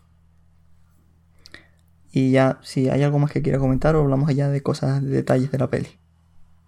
[2.11, 5.09] Y ya, si hay algo más que quiera comentar, o hablamos allá de cosas, de
[5.09, 5.87] detalles de la peli.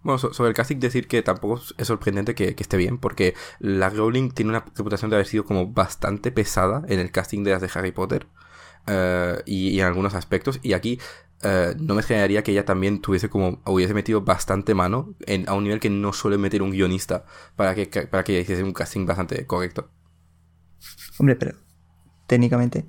[0.01, 3.34] Bueno, so- sobre el casting decir que tampoco es sorprendente que, que esté bien, porque
[3.60, 7.51] la Rowling tiene una reputación de haber sido como bastante pesada en el casting de
[7.51, 8.28] las de Harry Potter
[8.88, 10.99] eh, y, y en algunos aspectos, y aquí
[11.44, 15.54] eh, no me extrañaría que ella también tuviese como, hubiese metido bastante mano en, a
[15.54, 17.26] un nivel que no suele meter un guionista
[17.56, 19.90] para que, para que hiciese un casting bastante correcto.
[21.20, 21.56] Hombre, pero
[22.28, 22.86] técnicamente,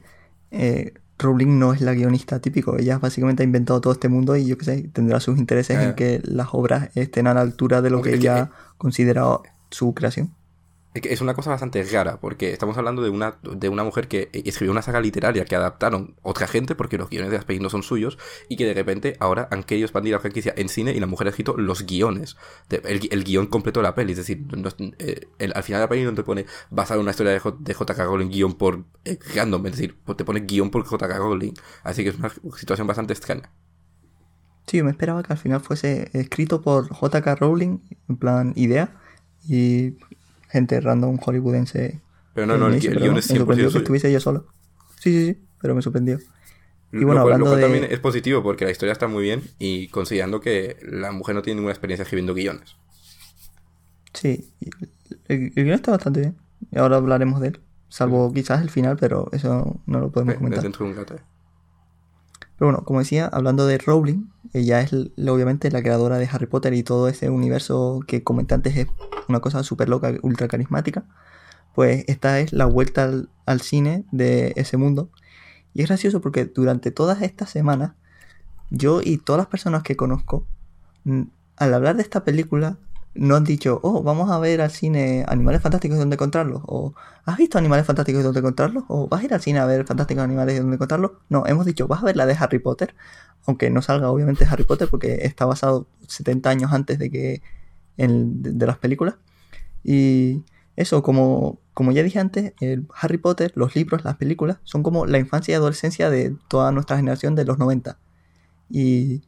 [0.51, 2.77] eh, Rowling no es la guionista típico.
[2.79, 5.91] Ella básicamente ha inventado todo este mundo y yo qué sé, tendrá sus intereses en
[5.91, 5.95] Eh.
[5.95, 9.25] que las obras estén a la altura de lo Hombre, que es que- ella considera
[9.71, 10.35] su creación.
[11.05, 14.73] Es una cosa bastante rara, porque estamos hablando de una, de una mujer que escribió
[14.73, 17.83] una saga literaria que adaptaron otra gente, porque los guiones de las pelis no son
[17.83, 18.19] suyos,
[18.49, 21.27] y que de repente ahora han querido expandir la franquicia en cine y la mujer
[21.27, 22.37] ha escrito los guiones,
[22.71, 24.13] el, el guion completo de la peli.
[24.13, 24.47] Es decir,
[24.99, 27.57] eh, al final de la peli no te pone basado en una historia de, J-
[27.61, 28.05] de J.K.
[28.05, 31.19] Rowling guion por eh, random, es decir, te pone guion por J.K.
[31.19, 31.53] Rowling.
[31.83, 33.51] Así que es una situación bastante extraña.
[34.67, 37.37] Sí, yo me esperaba que al final fuese escrito por J.K.
[37.37, 37.79] Rowling,
[38.09, 38.97] en plan idea,
[39.49, 39.95] y
[40.49, 42.01] gente random hollywoodense.
[42.35, 43.71] Pero no, no, me el, hizo, gui- el pero guion no, es me 100% sorprendió
[43.73, 44.47] que estuviese yo solo.
[45.01, 46.19] Sí, sí, sí, pero me sorprendió.
[46.93, 49.09] Y bueno, lo, cual, lo hablando cual de- también es positivo porque la historia está
[49.09, 52.77] muy bien y considerando que la mujer no tiene ninguna experiencia escribiendo guiones.
[54.15, 54.49] Sí,
[55.29, 56.37] el, el guion está bastante bien.
[56.71, 57.61] Y ahora hablaremos de él.
[57.89, 60.63] Salvo quizás el final, pero eso no lo podemos comentar.
[60.63, 61.15] dentro de un rato.
[61.15, 61.21] eh.
[62.59, 66.73] Pero bueno, como decía, hablando de Rowling, ella es obviamente la creadora de Harry Potter
[66.75, 68.87] y todo ese universo que comenté antes es
[69.29, 71.05] una cosa súper loca, ultra carismática.
[71.75, 73.11] Pues esta es la vuelta
[73.47, 75.11] al, cine de ese mundo.
[75.75, 77.93] Y es gracioso porque durante todas estas semanas,
[78.71, 80.47] yo y todas las personas que conozco,
[81.57, 82.79] al hablar de esta película,
[83.17, 86.63] no han dicho, oh, vamos a ver al cine Animales Fantásticos y dónde encontrarlos.
[86.67, 88.85] O, ¿has visto Animales Fantásticos y dónde encontrarlos?
[88.89, 91.13] O, ¿vas a ir al cine a ver Fantásticos Animales y dónde encontrarlos?
[91.29, 92.95] No, hemos dicho, vas a ver la de Harry Potter.
[93.47, 97.43] Aunque no salga obviamente Harry Potter porque está basado 70 años antes de que
[97.97, 99.17] en- de, las películas.
[99.85, 100.43] Y
[100.77, 102.53] eso, como, como ya dije antes,
[103.01, 106.97] Harry Potter, los libros, las películas, son como la infancia y adolescencia de toda nuestra
[106.97, 107.99] generación de los 90.
[108.71, 109.23] Y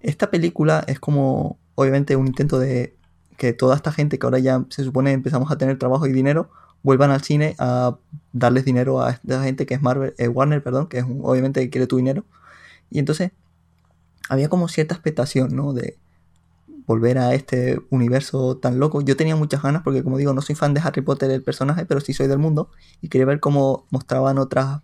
[0.00, 2.94] esta película es como, obviamente, un intento de
[3.36, 6.50] que toda esta gente que ahora ya se supone empezamos a tener trabajo y dinero,
[6.82, 7.96] vuelvan al cine a
[8.32, 11.68] darles dinero a esta gente que es Marvel, eh, Warner, perdón, que es un- obviamente
[11.70, 12.24] quiere tu dinero.
[12.90, 13.32] Y entonces
[14.28, 15.72] había como cierta expectación, ¿no?
[15.72, 15.96] De
[16.88, 19.02] volver a este universo tan loco.
[19.02, 21.84] Yo tenía muchas ganas porque, como digo, no soy fan de Harry Potter el personaje,
[21.86, 22.70] pero sí soy del mundo
[23.02, 24.80] y quería ver cómo mostraban otras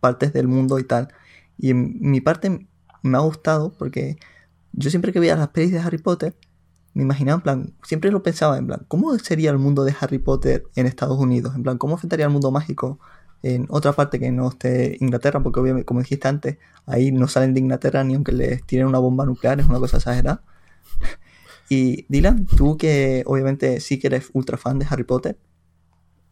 [0.00, 1.08] partes del mundo y tal.
[1.56, 2.68] Y en mi parte
[3.02, 4.18] me ha gustado porque
[4.72, 6.36] yo siempre que veía las pelis de Harry Potter
[6.92, 10.18] me imaginaba en plan, siempre lo pensaba en plan, ¿cómo sería el mundo de Harry
[10.18, 11.54] Potter en Estados Unidos?
[11.54, 12.98] En plan, ¿cómo afectaría el mundo mágico
[13.42, 15.42] en otra parte que no esté Inglaterra?
[15.42, 18.98] Porque obviamente, como dijiste antes, ahí no salen de Inglaterra ni aunque les tiren una
[18.98, 20.42] bomba nuclear, es una cosa exagerada.
[21.74, 25.36] Y Dylan, tú que obviamente sí que eres ultra fan de Harry Potter,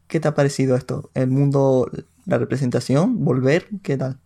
[0.07, 1.11] ¿qué te ha parecido esto?
[1.15, 1.91] ¿El mundo,
[2.27, 3.67] la representación, volver?
[3.83, 4.21] ¿Qué tal?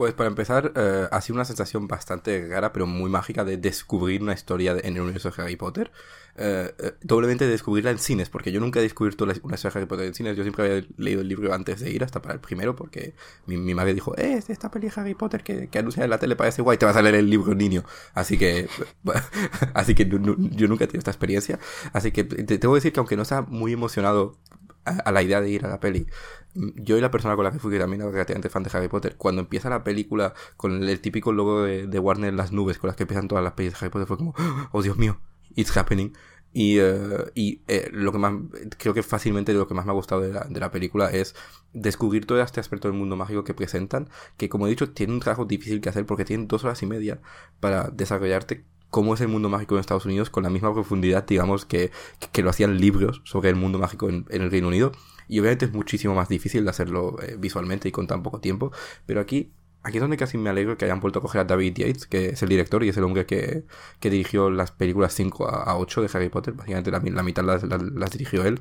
[0.00, 4.22] Pues para empezar, eh, ha sido una sensación bastante rara, pero muy mágica de descubrir
[4.22, 5.92] una historia de- en el universo de Harry Potter.
[6.36, 9.74] Eh, eh, doblemente de descubrirla en cines, porque yo nunca he descubierto la- una historia
[9.74, 10.38] de Harry Potter en cines.
[10.38, 13.58] Yo siempre había leído el libro antes de ir, hasta para el primero, porque mi,
[13.58, 16.16] mi madre dijo, eh, es esta peli de Harry Potter que, que anuncia en la
[16.18, 17.84] tele, parece guay, te vas a leer el libro, niño.
[18.14, 18.68] Así que,
[19.74, 21.58] así que no- no- yo nunca he tenido esta experiencia.
[21.92, 24.38] Así que te tengo que decir que aunque no estaba muy emocionado
[24.84, 26.06] a, la idea de ir a la peli,
[26.54, 28.70] mm, yo y la persona con la que fui, que también era relativamente fan de
[28.72, 32.52] Harry Potter, cuando empieza la película con el, típico logo de, de Warner en las
[32.52, 34.34] nubes con las que empiezan todas las pelis de Harry Potter, fue como,
[34.72, 35.20] oh Dios mío,
[35.54, 36.12] it's happening.
[36.52, 38.34] Y, eh, y eh, lo que más,
[38.76, 41.36] creo que fácilmente lo que más me ha gustado de la, de la película es
[41.72, 45.20] descubrir todo este aspecto del mundo mágico que presentan, que como he dicho, tiene un
[45.20, 47.20] trabajo difícil que hacer porque tienen dos horas y media
[47.60, 51.64] para desarrollarte cómo es el mundo mágico en Estados Unidos con la misma profundidad, digamos,
[51.64, 51.90] que,
[52.32, 54.92] que lo hacían libros sobre el mundo mágico en, el Reino Unido.
[55.28, 58.72] Y obviamente es muchísimo más difícil de hacerlo eh, visualmente y con tan poco tiempo.
[59.06, 61.74] Pero aquí, aquí es donde casi me alegro que hayan vuelto a coger a David
[61.76, 63.64] Yates, que es el director y es el hombre que,
[64.00, 66.54] que dirigió las películas 5 a, a 8 de Harry Potter.
[66.54, 68.60] Básicamente la, mitad las, las dirigió él.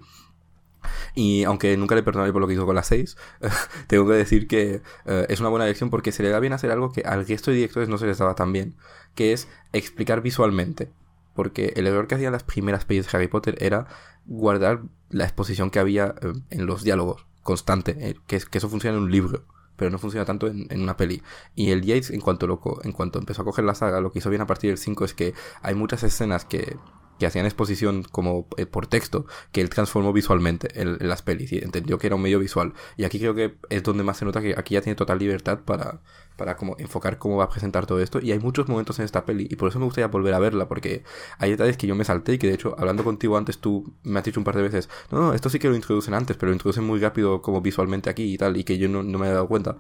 [1.16, 3.18] Y aunque nunca le perdonaré por lo que hizo con las 6,
[3.88, 6.72] tengo que decir que eh, es una buena elección porque se le da bien hacer
[6.72, 8.76] algo que al resto de directores no se les daba tan bien,
[9.16, 10.92] que es explicar visualmente.
[11.34, 13.88] Porque el error que hacían las primeras pelis de Harry Potter era
[14.26, 18.98] guardar la exposición que había eh, en los diálogos constante, eh, que, que eso funciona
[18.98, 19.46] en un libro
[19.80, 21.24] pero no funciona tanto en, en, una peli.
[21.56, 24.20] Y el Yates, en cuanto, loco, en cuanto empezó a coger la saga, lo que
[24.20, 26.76] hizo bien a partir del 5 es que hay muchas escenas que,
[27.20, 31.60] que hacían exposición como eh, por texto, que él transformó visualmente en, las pelis y
[31.60, 32.74] entendió que era un medio visual.
[32.98, 35.60] Y aquí creo que es donde más se nota que aquí ya tiene total libertad
[35.66, 36.02] para,
[36.38, 38.20] para como enfocar cómo va a presentar todo esto.
[38.22, 40.68] Y hay muchos momentos en esta peli y por eso me gustaría volver a verla,
[40.68, 41.04] porque
[41.38, 44.20] hay detalles que yo me salté y que de hecho, hablando contigo antes, tú me
[44.20, 46.52] has dicho un par de veces, no, no, esto sí que lo introducen antes, pero
[46.52, 49.28] lo introducen muy rápido como visualmente aquí y tal, y que yo no, no me
[49.28, 49.78] he dado cuenta.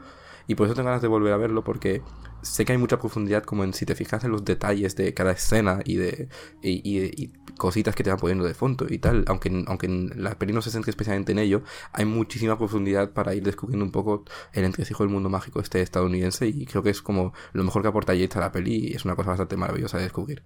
[0.49, 2.01] Y por eso tengo ganas de volver a verlo porque
[2.41, 5.31] sé que hay mucha profundidad como en si te fijas en los detalles de cada
[5.31, 6.27] escena y de
[6.63, 10.63] y, cositas que te van poniendo de fondo y tal, aunque, aunque la peli no
[10.63, 11.61] se centre especialmente en ello,
[11.93, 14.23] hay muchísima profundidad para ir descubriendo un poco
[14.53, 17.89] el entresijo del mundo mágico este estadounidense y creo que es como lo mejor que
[17.89, 20.41] aporta Yates a la peli y es una cosa bastante maravillosa de descubrir.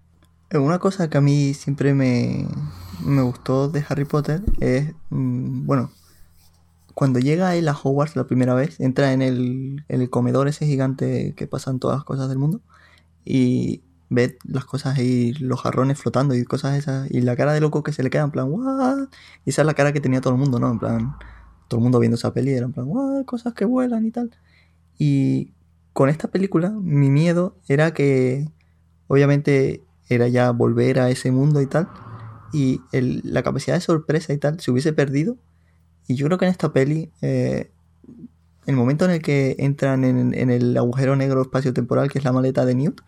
[0.51, 2.45] Una cosa que a mí siempre me,
[3.05, 5.91] me gustó de Harry Potter es, mm, bueno,
[6.93, 11.33] cuando llega él a Hogwarts la primera vez, entra en el, el comedor ese gigante
[11.35, 12.61] que pasan todas las cosas del mundo
[13.25, 17.61] y ve las cosas ahí, los jarrones flotando y cosas esas, y la cara de
[17.61, 19.09] loco que se le queda en plan, ¡guau!
[19.45, 20.71] Y esa es la cara que tenía todo el mundo, ¿no?
[20.71, 21.15] En plan,
[21.67, 23.25] todo el mundo viendo esa peli, era en plan, ¡guau!
[23.25, 24.31] Cosas que vuelan y tal.
[24.97, 25.53] Y
[25.93, 28.49] con esta película, mi miedo era que,
[29.07, 31.89] obviamente, era ya volver a ese mundo y tal,
[32.51, 35.37] y la capacidad de sorpresa y tal se hubiese perdido
[36.07, 37.71] y yo creo que en esta peli, eh,
[38.65, 42.65] el momento en el que entran en, el agujero negro espacio-temporal, que es la maleta
[42.65, 43.01] de Newt,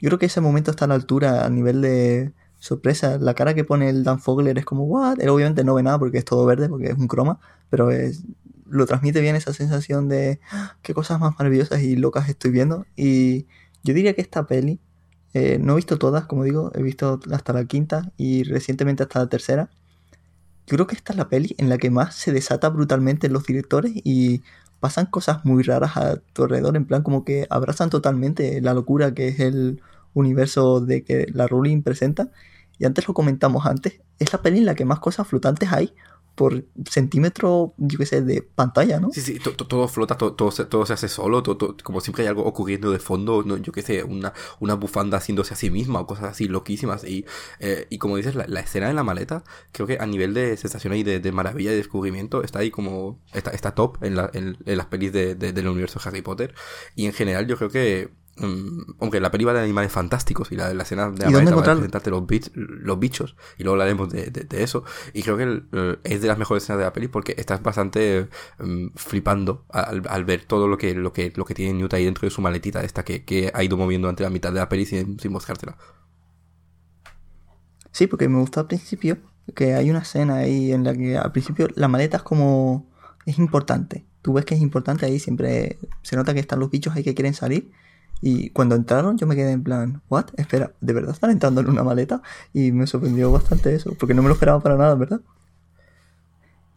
[0.00, 3.18] yo creo que ese momento está a la altura a nivel de sorpresa.
[3.18, 5.20] La cara que pone el Dan Fogler es como, ¿what?
[5.20, 7.40] Él obviamente no ve nada porque es todo verde, porque es un croma,
[7.70, 7.90] pero
[8.70, 12.86] lo transmite bien esa sensación de ah, qué cosas más maravillosas y locas estoy viendo.
[12.96, 13.46] Y
[13.82, 14.80] yo diría que esta peli,
[15.34, 19.20] eh, no he visto todas, como digo, he visto hasta la quinta y recientemente hasta
[19.20, 19.70] la tercera.
[20.68, 23.44] Yo creo que esta es la peli en la que más se desata brutalmente los
[23.44, 24.42] directores y
[24.80, 29.14] pasan cosas muy raras a tu alrededor, en plan como que abrazan totalmente la locura
[29.14, 29.80] que es el
[30.12, 32.28] universo de que la Rowling presenta.
[32.78, 35.94] Y antes lo comentamos antes, es la peli en la que más cosas flotantes hay
[36.38, 39.10] por centímetro, yo qué sé, de pantalla, ¿no?
[39.10, 41.42] Sí, sí, todo flota, todo, se, todo se hace solo,
[41.82, 45.56] como siempre hay algo ocurriendo de fondo, yo qué sé, una, una bufanda haciéndose a
[45.56, 47.02] sí misma o cosas así loquísimas.
[47.02, 47.26] Y,
[47.58, 50.94] eh, y como dices, la, escena de la maleta, creo que a nivel de sensación
[50.94, 54.86] y de, maravilla y descubrimiento está ahí como, está, está top en, la, en, las
[54.86, 56.54] pelis de, del universo Harry Potter.
[56.94, 58.10] Y en general yo creo que
[58.40, 61.56] Mm, aunque la peli va de animales fantásticos y la, la escena de la maleta
[61.56, 62.22] va a presentarte los,
[62.54, 64.84] los bichos y luego hablaremos de, de, eso.
[65.12, 68.28] Y creo que es de las mejores escenas de la peli porque estás bastante
[68.58, 72.04] mm, flipando al, al, ver todo lo que, lo que lo que tiene Newt ahí
[72.04, 74.68] dentro de su maletita esta que, que ha ido moviendo ante la mitad de la
[74.68, 75.76] peli sin, sin mostrártela
[77.92, 79.18] sí porque me gustó al principio
[79.54, 82.86] que hay una escena ahí en la que al principio la maleta es como
[83.26, 84.06] es importante.
[84.22, 87.14] Tú ves que es importante ahí siempre se nota que están los bichos ahí que
[87.14, 87.72] quieren salir
[88.20, 90.26] y cuando entraron yo me quedé en plan, ¿what?
[90.36, 92.22] Espera, ¿de verdad están entrando en una maleta?
[92.52, 95.20] Y me sorprendió bastante eso, porque no me lo esperaba para nada, ¿verdad?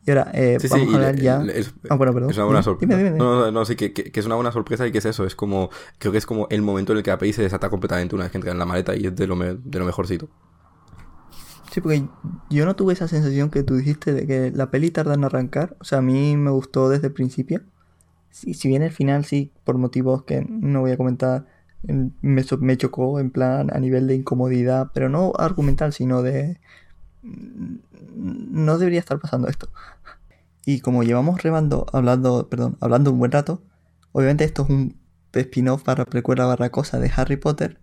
[0.06, 1.44] Y ahora, eh, vamos a hablar ya...
[1.44, 2.32] Es, ah, bueno, perdón.
[2.32, 2.98] Es una buena sorpresa.
[2.98, 5.36] No, no, no, sí, que, que, es una buena sorpresa y que es eso, es
[5.36, 5.70] como...
[6.00, 8.24] Creo que es como el momento en el que la peli se desata completamente una
[8.24, 10.28] vez que entra en la maleta y es de lo, de lo mejorcito.
[11.72, 12.04] Sí, porque
[12.50, 15.78] yo no tuve esa sensación que tú dijiste de que la peli tarda en arrancar.
[15.80, 17.62] O sea, a mí me gustó desde el principio
[18.32, 21.46] si, bien el final sí, por motivos que no voy a comentar,
[21.84, 26.60] me, me chocó en plan a nivel de incomodidad, pero no argumental, sino de...
[27.24, 27.76] Mm,
[28.16, 29.70] no debería estar pasando esto.
[30.66, 33.64] Y como llevamos rebando, hablando, perdón, hablando un buen rato,
[34.12, 34.98] obviamente esto es un
[35.34, 37.80] spin-off para precuela barra cosa de Harry Potter.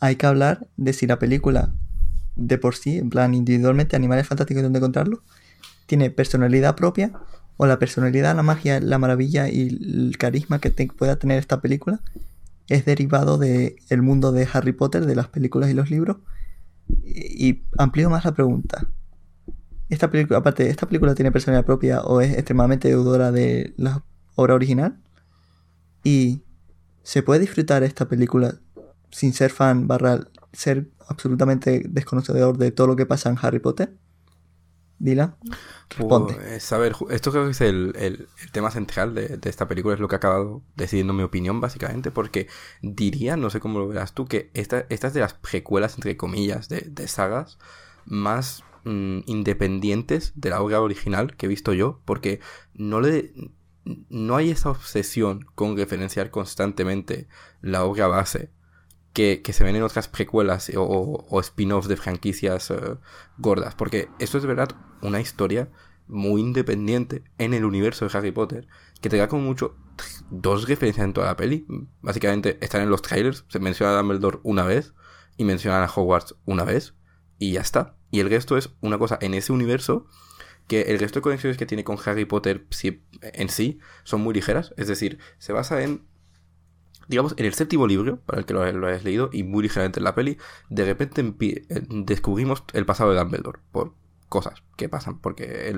[0.00, 1.74] Hay que hablar de si la película
[2.34, 5.22] de por sí, en plan individualmente, Animales Fantásticos donde encontrarlo,
[5.86, 7.12] tiene personalidad propia
[7.56, 12.00] o la personalidad, la magia, la maravilla y el carisma que pueda tener esta película
[12.68, 16.18] es derivado del el mundo de Harry Potter, de las películas y los libros.
[17.04, 18.86] Y, amplío más la pregunta.
[19.88, 24.02] Esta película, aparte, ¿esta película tiene personalidad propia o es extremadamente deudora de la
[24.36, 24.98] obra original?
[26.02, 26.42] Y
[27.02, 28.54] ¿se puede disfrutar esta película
[29.10, 30.20] sin ser fan barra
[30.52, 33.94] ser absolutamente desconocedor de todo lo que pasa en Harry Potter?
[35.02, 35.36] Dila.
[35.98, 40.06] Pues, a ver, esto creo que es el, tema central de, esta película, es lo
[40.06, 42.46] que ha acabado decidiendo mi opinión, básicamente, porque
[42.82, 46.16] diría, no sé cómo lo verás tú, que esta, esta es de las precuelas, entre
[46.16, 47.58] comillas, de, sagas
[48.04, 52.38] más mm, independientes de la obra original que he visto yo, porque
[52.72, 53.32] no le.
[54.08, 57.26] No hay esa obsesión con referenciar constantemente
[57.60, 58.52] la obra base
[59.12, 62.96] que, se ven en otras precuelas o, spin-offs de franquicias eh,
[63.38, 63.74] gordas.
[63.74, 64.70] Porque esto es de verdad
[65.02, 65.70] una historia
[66.06, 68.66] muy independiente en el universo de Harry Potter,
[69.00, 69.76] que te da como mucho
[70.30, 71.66] dos referencias en toda la peli.
[72.00, 74.94] Básicamente están en los trailers, se menciona a Dumbledore una vez
[75.36, 76.94] y mencionan a Hogwarts una vez
[77.38, 77.96] y ya está.
[78.10, 80.06] Y el resto es una cosa en ese universo
[80.68, 82.66] que el resto de conexiones que tiene con Harry Potter
[83.22, 84.74] en sí son muy ligeras.
[84.76, 86.06] Es decir, se basa en
[87.12, 90.04] digamos, en el séptimo libro, para el que lo, hayas leído, y muy ligeramente en
[90.04, 90.38] la peli,
[90.70, 93.92] de repente eh, descubrimos el pasado de Dumbledore, por
[94.30, 95.76] cosas que pasan, porque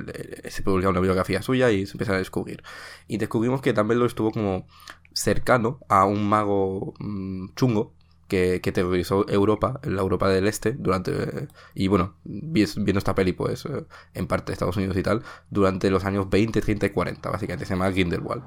[0.48, 2.62] se publica una biografía suya y se empieza a descubrir.
[3.08, 4.68] Y descubrimos que lo estuvo como
[5.12, 7.94] cercano a un mago mm, chungo
[8.28, 11.48] que, que, terrorizó Europa, la Europa del Este, durante.
[11.74, 16.04] y bueno, viendo esta peli, pues, eh, en parte Estados Unidos y tal, durante los
[16.04, 18.44] años 20, 30 y 40, básicamente, se llama Grindelwald.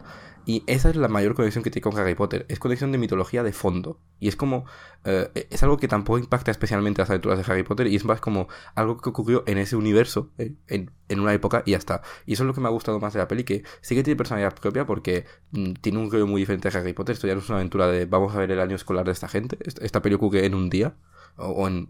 [0.47, 2.45] Y esa es la mayor conexión que tiene con Harry Potter.
[2.47, 3.99] Es conexión de mitología de fondo.
[4.17, 4.63] Y es como.
[5.03, 7.87] Eh, es algo que tampoco impacta especialmente las aventuras de Harry Potter.
[7.87, 11.63] Y es más como algo que ocurrió en ese universo, eh, en, en, una época,
[11.65, 12.01] y ya está.
[12.25, 13.43] Y eso es lo que me ha gustado más de la peli.
[13.43, 16.93] Que sí que tiene personalidad propia porque mm, tiene un rollo muy diferente de Harry
[16.93, 17.15] Potter.
[17.15, 19.27] Esto ya no es una aventura de vamos a ver el año escolar de esta
[19.27, 19.57] gente.
[19.65, 20.95] Esta, peli ocurre en un día.
[21.35, 21.89] O, en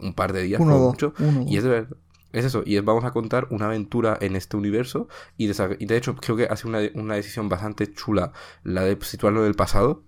[0.00, 1.12] un, par de días, uno, mucho.
[1.46, 1.96] y es de verdad
[2.32, 6.14] es eso, y vamos a contar una aventura en este universo y de, de hecho
[6.16, 10.04] creo que hace una, una, decisión bastante chula la de situarlo en el pasado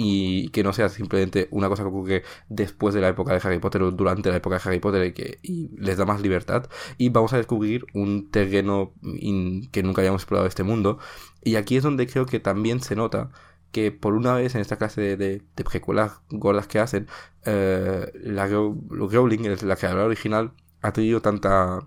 [0.00, 3.58] y que no sea simplemente una cosa que ocurre después de la época de Harry
[3.58, 5.40] Potter o durante la época de Harry Potter y que
[5.76, 6.70] les da más libertad.
[6.98, 8.92] Y vamos a descubrir un terreno
[9.72, 11.00] que nunca habíamos explorado este mundo.
[11.42, 13.30] Y aquí es donde creo que también se nota
[13.72, 17.08] que por una vez en esta clase de, de, precuelas gordas que hacen,
[17.44, 20.52] eh, la Rowling, la creadora original,
[20.82, 21.80] ha tenido tanta,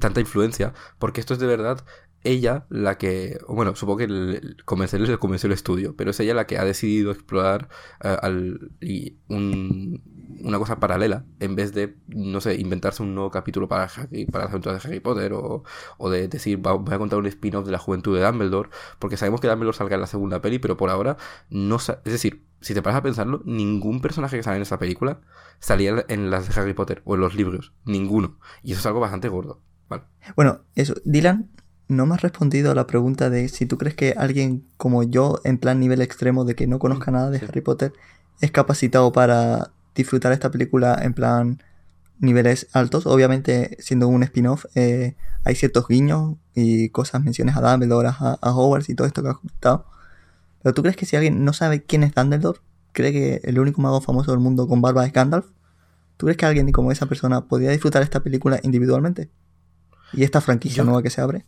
[0.00, 1.84] tanta influencia, porque esto es de verdad
[2.24, 6.46] ella la que, bueno, supongo que el, le convenció el estudio, pero es ella la
[6.46, 7.68] que ha decidido explorar
[8.02, 13.68] eh, al, y una cosa paralela en vez de, no sé, inventarse un nuevo capítulo
[13.68, 13.88] para,
[14.32, 15.64] para las aventuras de Harry Potter o,
[15.98, 19.40] o de decir, voy a contar un spin-off de la juventud de Dumbledore, porque sabemos
[19.40, 21.18] que Dumbledore salga en la segunda peli, pero por ahora
[21.50, 21.76] no...
[21.76, 25.20] Es decir, si te paras a pensarlo, ningún personaje que sale en esta película
[25.58, 27.74] salía en las de Harry Potter o en los libros.
[27.84, 28.38] Ninguno.
[28.62, 29.60] Y eso es algo bastante gordo.
[30.34, 30.94] Bueno, eso.
[31.04, 31.50] Dylan,
[31.88, 35.40] no me has respondido a la pregunta de si tú crees que alguien como yo,
[35.44, 37.92] en plan nivel extremo de que no conozca nada de Harry Potter,
[38.40, 41.62] es capacitado para disfrutar esta película en plan
[42.18, 43.06] niveles altos.
[43.06, 48.56] Obviamente, siendo un spin-off, eh, hay ciertos guiños y cosas, menciones a Dumbledore, a, a
[48.56, 49.86] Hogwarts y todo esto que has comentado.
[50.64, 52.58] Pero tú crees que si alguien no sabe quién es Dumbledore,
[52.92, 55.44] cree que el único mago famoso del mundo con barba es Gandalf,
[56.16, 59.30] ¿tú crees que alguien como esa persona podría disfrutar esta película individualmente?
[60.14, 61.44] ¿Y esta franquicia nueva que se abre?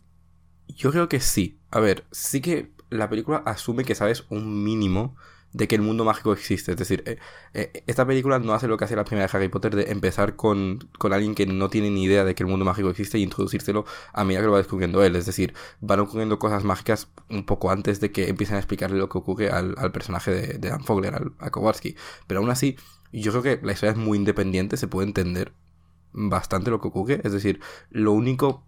[0.67, 1.59] Yo creo que sí.
[1.71, 5.15] A ver, sí que la película asume que sabes un mínimo
[5.57, 6.71] de que el mundo mágico existe.
[6.71, 7.17] Es decir, eh,
[7.55, 10.35] eh, esta película no hace lo que hace la primera de Harry Potter de empezar
[10.35, 13.23] con, con, alguien que no tiene ni idea de que el mundo mágico existe y
[13.23, 13.83] introducírselo
[14.13, 15.15] a medida que lo va descubriendo él.
[15.15, 19.09] Es decir, van ocurriendo cosas mágicas un poco antes de que empiecen a explicarle lo
[19.09, 21.95] que ocurre al, al personaje de, de Dan Fogler, al, a Kowalski.
[22.27, 22.77] Pero aún así,
[23.11, 25.53] yo creo que la historia es muy independiente, se puede entender
[26.13, 27.21] bastante lo que ocurre.
[27.23, 28.63] Es decir, lo único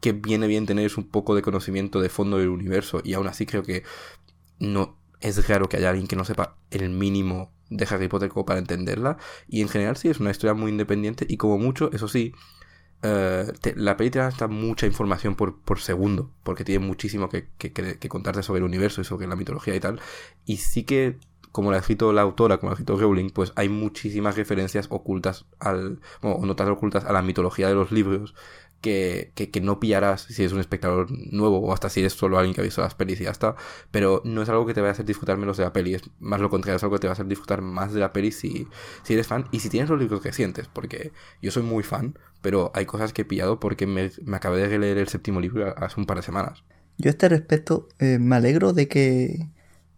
[0.00, 3.26] que viene bien tener es un poco de conocimiento de fondo del universo y aún
[3.26, 3.82] así creo que
[4.58, 8.46] no es raro que haya alguien que no sepa el mínimo de Harry Potter como
[8.46, 9.16] para entenderla.
[9.48, 12.34] Y en general sí, es una historia muy independiente y como mucho, eso sí,
[13.02, 18.08] eh, la peli te da mucha información por, por segundo, porque tiene muchísimo que, que,
[18.08, 20.00] contarte sobre el universo y sobre la mitología y tal.
[20.44, 21.18] Y sí que,
[21.52, 24.86] como la ha escrito la autora, como la ha escrito Rowling, pues hay muchísimas referencias
[24.90, 28.34] ocultas al, bueno, notas ocultas a la mitología de los libros
[28.86, 32.60] que, no pillarás si eres un espectador nuevo o hasta si eres solo alguien que
[32.60, 33.56] ha visto las pelis y ya está.
[33.90, 36.02] Pero no es algo que te vaya a hacer disfrutar menos de la peli, es
[36.20, 38.32] más lo contrario, es algo que te va a hacer disfrutar más de la peli
[38.32, 38.68] si,
[39.02, 41.12] si eres fan y si tienes los libros que sientes, porque
[41.42, 44.78] yo soy muy fan, pero hay cosas que he pillado porque me, me acabé de
[44.78, 46.62] leer el séptimo libro hace un par de semanas.
[46.98, 49.48] Yo a este respecto eh, me alegro de que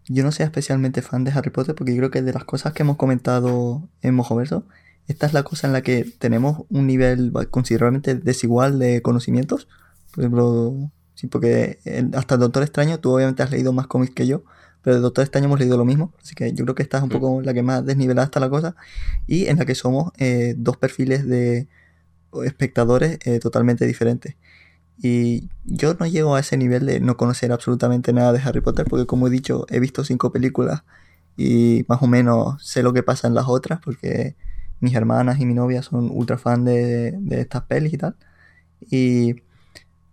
[0.07, 2.73] yo no sea especialmente fan de Harry Potter porque yo creo que de las cosas
[2.73, 4.65] que hemos comentado en Mojoverso
[5.09, 9.67] esta es la cosa en la que tenemos un nivel considerablemente desigual de conocimientos.
[10.13, 11.79] Por ejemplo, sí, porque
[12.13, 14.43] hasta el Doctor Extraño, tú obviamente has leído más cómics que yo,
[14.83, 16.13] pero el Doctor Extraño hemos leído lo mismo.
[16.21, 18.51] Así que yo creo que esta es un poco la que más desnivelada está la
[18.51, 18.75] cosa.
[19.25, 21.67] Y en la que somos eh, dos perfiles de
[22.45, 24.35] espectadores eh, totalmente diferentes.
[25.01, 28.85] Y yo no llego a ese nivel de no conocer absolutamente nada de Harry Potter,
[28.87, 30.83] porque como he dicho, he visto cinco películas
[31.35, 34.35] y más o menos sé lo que pasa en las otras, porque
[34.79, 38.15] mis hermanas y mi novia son ultra fan de, estas pelis y tal.
[38.89, 39.35] Y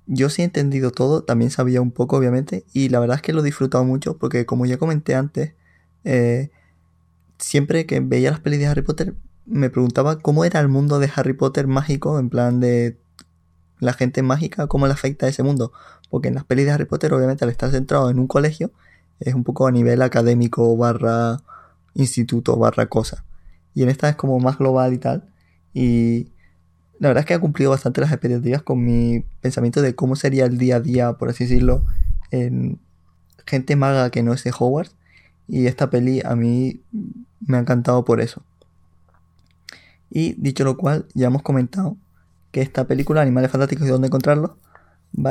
[0.06, 3.32] yo sí he entendido todo, también sabía un poco, obviamente, y la verdad es que
[3.32, 5.54] lo he disfrutado mucho porque, como ya comenté antes,
[6.04, 6.50] eh,
[7.38, 9.14] siempre que veía las pelis de Harry Potter,
[9.46, 12.98] me preguntaba cómo era el mundo de Harry Potter mágico, en plan de
[13.80, 15.72] la gente mágica, cómo le afecta a ese mundo.
[16.10, 18.72] Porque en las pelis de Harry Potter, obviamente, al estar centrado en un colegio,
[19.20, 21.38] es un poco a nivel académico barra
[21.94, 23.25] instituto barra cosa
[23.76, 25.28] y en esta es como más global y tal.
[25.74, 26.28] Y
[26.98, 30.46] la verdad es que ha cumplido bastante las expectativas con mi pensamiento de cómo sería
[30.46, 31.84] el día a día, por así decirlo,
[32.30, 32.80] en
[33.44, 34.96] gente maga que no es de Hogwarts.
[35.46, 36.80] Y esta peli a mí
[37.46, 38.42] me ha encantado por eso.
[40.08, 41.98] Y dicho lo cual, ya hemos comentado
[42.52, 44.52] que esta película, Animales Fantásticos y dónde encontrarlos,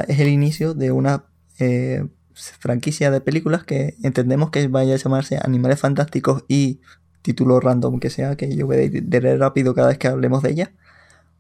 [0.08, 1.24] es el inicio de una
[1.58, 6.80] eh, franquicia de películas que entendemos que vaya a llamarse Animales Fantásticos y
[7.26, 10.52] título random que sea, que yo voy a ir rápido cada vez que hablemos de
[10.52, 10.72] ella.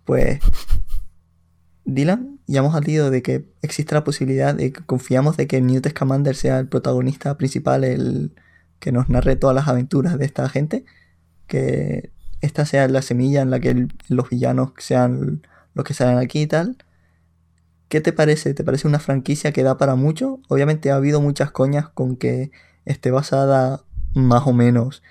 [0.03, 0.39] Pues
[1.85, 5.87] Dylan, ya hemos hablado de que existe la posibilidad de que confiamos de que Newt
[5.89, 8.33] Scamander sea el protagonista principal, el
[8.79, 10.85] que nos narre todas las aventuras de esta gente,
[11.45, 12.11] que
[12.41, 16.47] esta sea la semilla en la que los villanos sean los que salen aquí y
[16.47, 16.77] tal.
[17.89, 18.55] ¿Qué te parece?
[18.55, 20.39] ¿Te parece una franquicia que da para mucho?
[20.49, 22.49] Obviamente ha habido muchas coñas con que
[22.85, 23.83] esté basada
[24.15, 25.03] más o menos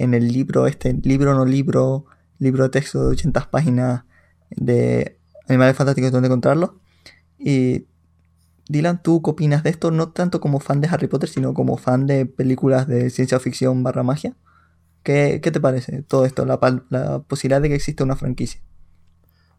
[0.00, 2.06] en el libro, este libro no libro,
[2.38, 4.04] libro de texto de 80 páginas
[4.50, 6.70] de Animales Fantásticos donde encontrarlos.
[7.38, 7.86] Y
[8.68, 9.90] Dylan, ¿tú qué opinas de esto?
[9.90, 13.82] No tanto como fan de Harry Potter, sino como fan de películas de ciencia ficción
[13.82, 14.36] barra magia.
[15.02, 16.46] ¿Qué, te parece todo esto?
[16.46, 18.60] La, la, posibilidad de que exista una franquicia.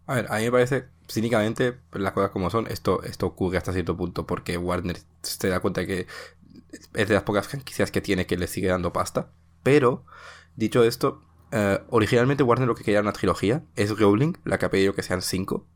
[0.07, 3.73] A ver, a mí me parece, cínicamente, las cosas como son, esto, esto ocurre hasta
[3.73, 6.07] cierto punto porque Warner se da cuenta que
[6.93, 9.29] es de las pocas franquicias que tiene que le sigue dando pasta.
[9.63, 10.05] Pero,
[10.55, 13.63] dicho esto, eh, originalmente Warner lo que quería era una trilogía.
[13.75, 15.67] Es Rowling la que ha pedido que sean cinco.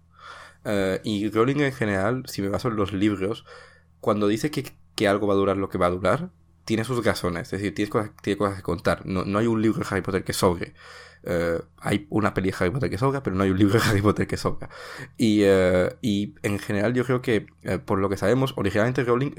[0.63, 3.45] Eh, y Rowling en general, si me baso en los libros,
[3.99, 4.65] cuando dice que,
[4.95, 6.31] que, algo va a durar lo que va a durar,
[6.65, 7.43] tiene sus razones.
[7.53, 9.05] Es decir, tiene cosas, tiene cosas que contar.
[9.05, 10.73] No, no hay un libro de Harry Potter que sobre.
[11.27, 13.85] Eh, hay una peli de Harry Potter que sobra, pero no hay un libro de
[13.85, 14.69] Harry Potter que sobra.
[15.17, 19.31] Y, eh, y en general yo creo que, eh, por lo que sabemos, originalmente Rowling,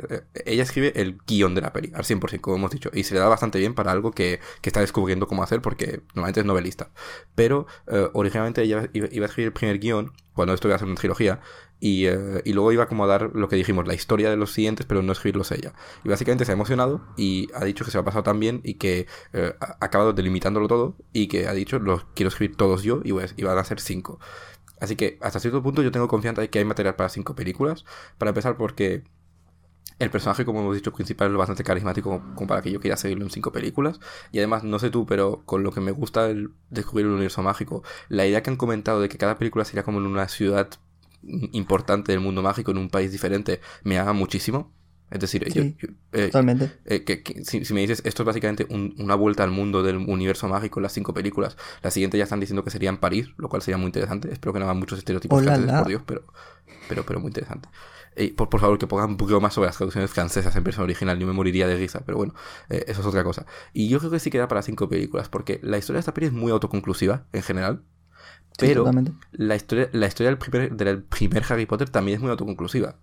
[0.44, 3.20] ella escribe el guion de la peli, al 100%, como hemos dicho, y se le
[3.20, 6.90] da bastante bien para algo que, que está descubriendo cómo hacer, porque normalmente es novelista.
[7.34, 7.66] Pero
[8.12, 11.40] originalmente ella iba, a escribir el primer guion, cuando esto iba a ser una trilogía,
[11.80, 15.02] eh, y, luego iba a acomodar lo que dijimos, la historia de los siguientes, pero
[15.02, 15.74] no escribirlos ella.
[16.04, 18.60] Y básicamente se ha emocionado y ha dicho que se lo ha pasado tan bien
[18.64, 22.82] y que eh, ha acabado delimitándolo todo y que ha dicho, los quiero escribir todos
[22.82, 24.18] yo y, pues, y van a ser cinco.
[24.80, 27.84] Así que hasta cierto punto yo tengo confianza de que hay material para cinco películas.
[28.18, 29.04] Para empezar porque
[29.98, 33.24] el personaje, como hemos dicho, principal es bastante carismático como, para que yo quiera seguirlo
[33.24, 34.00] en cinco películas.
[34.32, 36.28] Y además, no sé tú, pero con lo que me gusta
[36.70, 39.98] descubrir el universo mágico, la idea que han comentado de que cada película sería como
[39.98, 40.68] en una ciudad
[41.22, 44.72] importante del mundo mágico en un país diferente me haga muchísimo.
[45.08, 45.46] Es decir,
[46.12, 46.72] eh, totalmente.
[46.84, 50.80] Eh, que, si, me dices, esto es básicamente una vuelta al mundo del universo mágico,
[50.80, 53.78] las cinco películas, la siguiente ya están diciendo que sería en París, lo cual sería
[53.78, 54.32] muy interesante.
[54.32, 56.24] Espero que no hagan muchos estereotipos por Dios, pero,
[56.88, 57.68] pero, pero muy interesante.
[58.16, 60.84] Y por, por, favor, que pongan un poquito más sobre las traducciones francesas en versión
[60.84, 61.18] original.
[61.18, 62.34] Yo me moriría de risa, pero bueno,
[62.70, 63.46] eh, eso es otra cosa.
[63.74, 66.28] Y yo creo que sí queda para cinco películas, porque la historia de esta peli
[66.28, 67.82] es muy autoconclusiva, en general.
[68.58, 68.90] Pero
[69.32, 72.96] la historia, la historia del, primer, del primer Harry Potter también es muy autoconclusiva.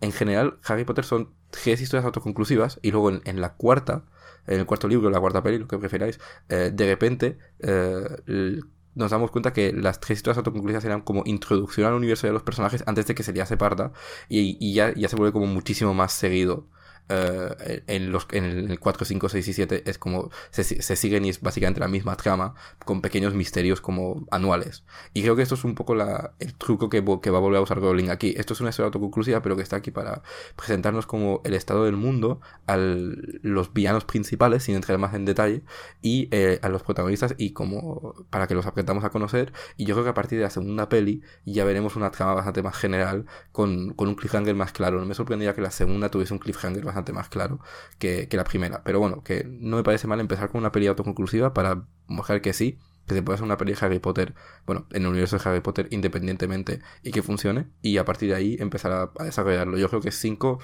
[0.00, 4.04] En general, Harry Potter son tres historias autoconclusivas y luego en, la cuarta,
[4.46, 8.60] en el cuarto libro, la cuarta peli, lo que preferáis, eh, de repente eh,
[8.94, 12.42] nos damos cuenta que las tres historias autoconclusivas eran como introducción al universo de los
[12.42, 13.92] personajes antes de que se se parda
[14.28, 16.66] y, y ya, ya se vuelve como muchísimo más seguido
[17.12, 21.24] eh, en, los, en el 4, 5, 6 y 7 es como se, se, siguen
[21.24, 22.54] y es básicamente la misma trama
[22.84, 24.84] con pequeños misterios como anuales.
[25.12, 27.58] Y creo que esto es un poco la, el truco que, que va a volver
[27.58, 28.34] a usar Rowling aquí.
[28.36, 30.22] Esto es una historia autoconclusiva, pero que está aquí para
[30.56, 35.62] presentarnos como el estado del mundo a los villanos principales, sin entrar más en detalle,
[36.00, 39.52] y eh, a los protagonistas y como para que los aprendamos a conocer.
[39.76, 42.62] Y yo creo que a partir de la segunda peli ya veremos una trama bastante
[42.62, 45.00] más general con, con un cliffhanger más claro.
[45.00, 47.58] No me sorprendería que la segunda tuviese un cliffhanger bastante más claro
[47.98, 48.84] que, la primera.
[48.84, 52.52] Pero bueno, que no me parece mal empezar con una peli autoconclusiva para mostrar que
[52.52, 54.34] sí, que se puede hacer una peli de Harry Potter,
[54.64, 58.36] bueno, en el universo de Harry Potter independientemente y que funcione, y a partir de
[58.36, 59.76] ahí empezar a, desarrollarlo.
[59.78, 60.60] Yo creo que 5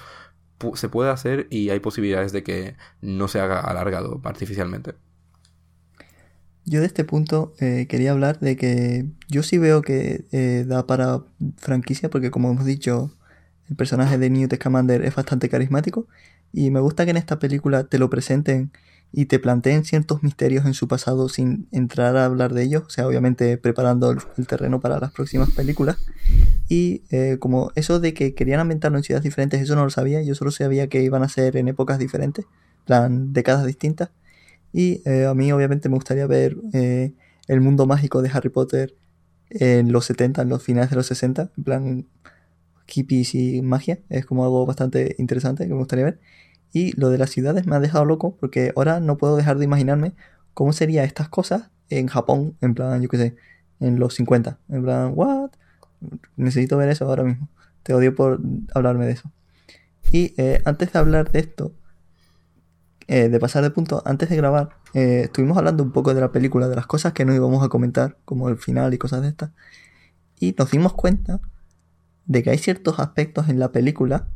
[0.75, 4.93] se puede hacer y hay posibilidades de que no se haga alargado artificialmente.
[6.65, 10.85] Yo de este punto eh, quería hablar de que yo sí veo que eh, da
[10.85, 11.23] para
[11.57, 13.11] franquicia, porque como hemos dicho,
[13.69, 16.07] el personaje de Newt Scamander es bastante carismático
[16.51, 18.71] y me gusta que en esta película te lo presenten
[19.11, 22.89] y te planteen ciertos misterios en su pasado sin entrar a hablar de ellos, o
[22.89, 25.97] sea, obviamente preparando el, terreno para las próximas películas.
[26.67, 30.21] Y eh, como eso de que querían ambientarlo en ciudades diferentes, eso no lo sabía,
[30.21, 32.45] yo solo sabía que iban a ser en épocas diferentes,
[32.85, 34.11] plan décadas distintas.
[34.71, 37.13] Y eh, a mí obviamente me gustaría ver eh,
[37.47, 38.95] el mundo mágico de Harry Potter
[39.49, 42.05] en los 70, en los finales de los 60, en plan
[42.89, 43.99] hippies y magia.
[44.09, 46.19] Es como algo bastante interesante que me gustaría ver.
[46.71, 49.65] Y lo de las ciudades me ha dejado loco porque ahora no puedo dejar de
[49.65, 50.13] imaginarme
[50.53, 53.35] cómo serían estas cosas en Japón, en plan, yo qué sé,
[53.79, 54.59] en los 50.
[54.69, 55.51] En plan, ¿what?
[56.35, 57.49] Necesito ver eso ahora mismo.
[57.83, 58.39] Te odio por
[58.73, 59.31] hablarme de eso.
[60.11, 61.73] Y eh, antes de hablar de esto,
[63.07, 66.31] eh, de pasar de punto, antes de grabar, eh, estuvimos hablando un poco de la
[66.31, 69.29] película, de las cosas que no íbamos a comentar, como el final y cosas de
[69.29, 69.51] estas.
[70.39, 71.39] Y nos dimos cuenta
[72.29, 74.27] de que hay ciertos aspectos en la película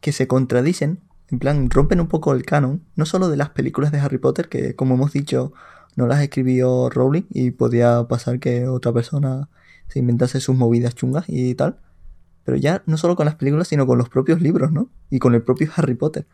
[0.00, 3.90] que se contradicen, en plan, rompen un poco el canon, no solo de las películas
[3.90, 5.54] de Harry Potter, que como hemos dicho,
[5.96, 9.48] no las escribió Rowling y podía pasar que otra persona
[9.88, 11.78] se inventase sus movidas chungas y tal,
[12.44, 14.90] pero ya no solo con las películas, sino con los propios libros, ¿no?
[15.08, 16.26] Y con el propio Harry Potter.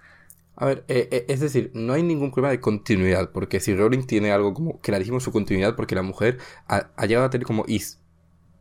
[0.56, 4.06] A ver, eh, eh, es decir, no hay ningún problema de continuidad, porque si Rowling
[4.06, 7.64] tiene algo como clarísimo su continuidad, porque la mujer ha, llegado a tener como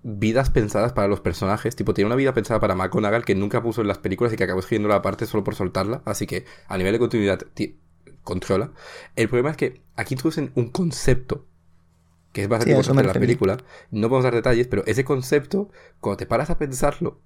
[0.03, 3.81] vidas pensadas para los personajes, tipo, tiene una vida pensada para McGonagall que nunca puso
[3.81, 6.77] en las películas y que acabó escribiendo la parte solo por soltarla, así que a
[6.77, 7.39] nivel de continuidad
[8.23, 8.71] controla.
[9.15, 11.45] El problema es que aquí introducen un concepto
[12.31, 13.57] que es bastante importante en la película,
[13.91, 17.19] no podemos dar detalles, pero ese concepto, cuando te paras a pensarlo,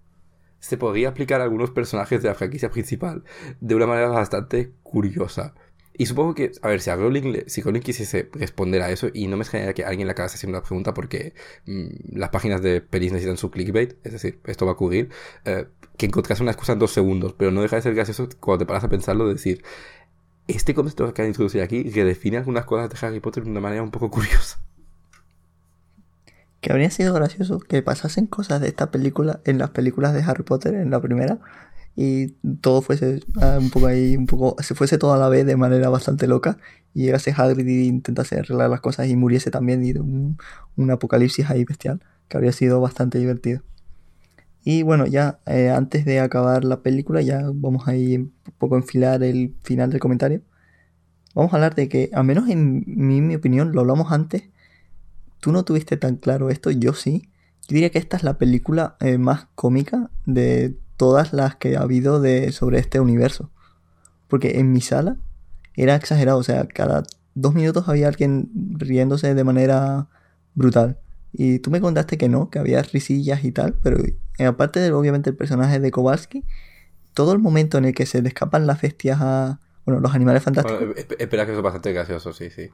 [0.59, 3.25] se podría aplicar a algunos personajes de la franquicia principal
[3.59, 5.55] de una manera bastante curiosa.
[5.95, 9.28] Y supongo que, a ver, si a Rowling, si Rowling quisiese responder a eso, y
[9.28, 11.34] no me extrañaría que alguien le acabase haciendo la pregunta porque
[11.65, 15.10] mm, las páginas de pelis necesitan su clickbait, es decir, esto va a ocurrir,
[15.45, 15.68] eh,
[15.98, 18.68] que encontrase una excusa en dos segundos, pero no deja de ser gracioso cuando te
[18.68, 19.64] paras a pensarlo, decir,
[20.48, 23.84] este concepto que han introducido aquí redefine algunas cosas de Harry Potter de una manera
[23.84, 24.60] un poco curiosa.
[26.60, 30.44] Que habría sido gracioso que pasasen cosas de esta película en las películas de Harry
[30.44, 31.40] Potter, en la primera,
[31.95, 32.30] y
[32.61, 35.56] todo fuese ah, un poco ahí, un poco, se fuese todo a la vez de
[35.56, 36.57] manera bastante loca,
[36.94, 40.38] y llegase Hagrid y intentase arreglar las cosas y muriese también, y un,
[40.76, 43.61] un apocalipsis ahí bestial, que habría sido bastante divertido.
[44.64, 48.76] Y bueno, ya eh, antes de acabar la película, ya vamos a ir un poco
[48.76, 50.41] a enfilar el final del comentario.
[51.36, 54.44] Vamos a hablar de que, al menos en mi opinión, lo hablamos antes,
[55.40, 57.30] tú no tuviste tan claro esto, yo sí.
[57.68, 61.82] Yo diría que esta es la película eh, más cómica de todas las que ha
[61.82, 63.52] habido de, sobre este universo.
[64.28, 65.18] Porque en mi sala
[65.76, 67.03] era exagerado, o sea, cada
[67.36, 70.07] dos minutos había alguien riéndose de manera
[70.56, 70.99] brutal.
[71.32, 73.98] Y tú me contaste que no, que había risillas y tal, pero
[74.48, 76.44] aparte de obviamente el personaje de Kowalski,
[77.14, 80.44] todo el momento en el que se le escapan las bestias a, bueno, los animales
[80.44, 80.95] fantásticos.
[81.18, 82.70] espera que eso es bastante gracioso, sí, sí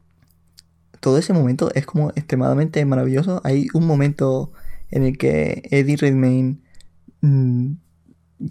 [1.00, 3.42] todo ese momento es como extremadamente maravilloso.
[3.44, 4.52] Hay un momento
[4.90, 6.58] en el que Eddie Redmayne
[7.22, 7.74] mm,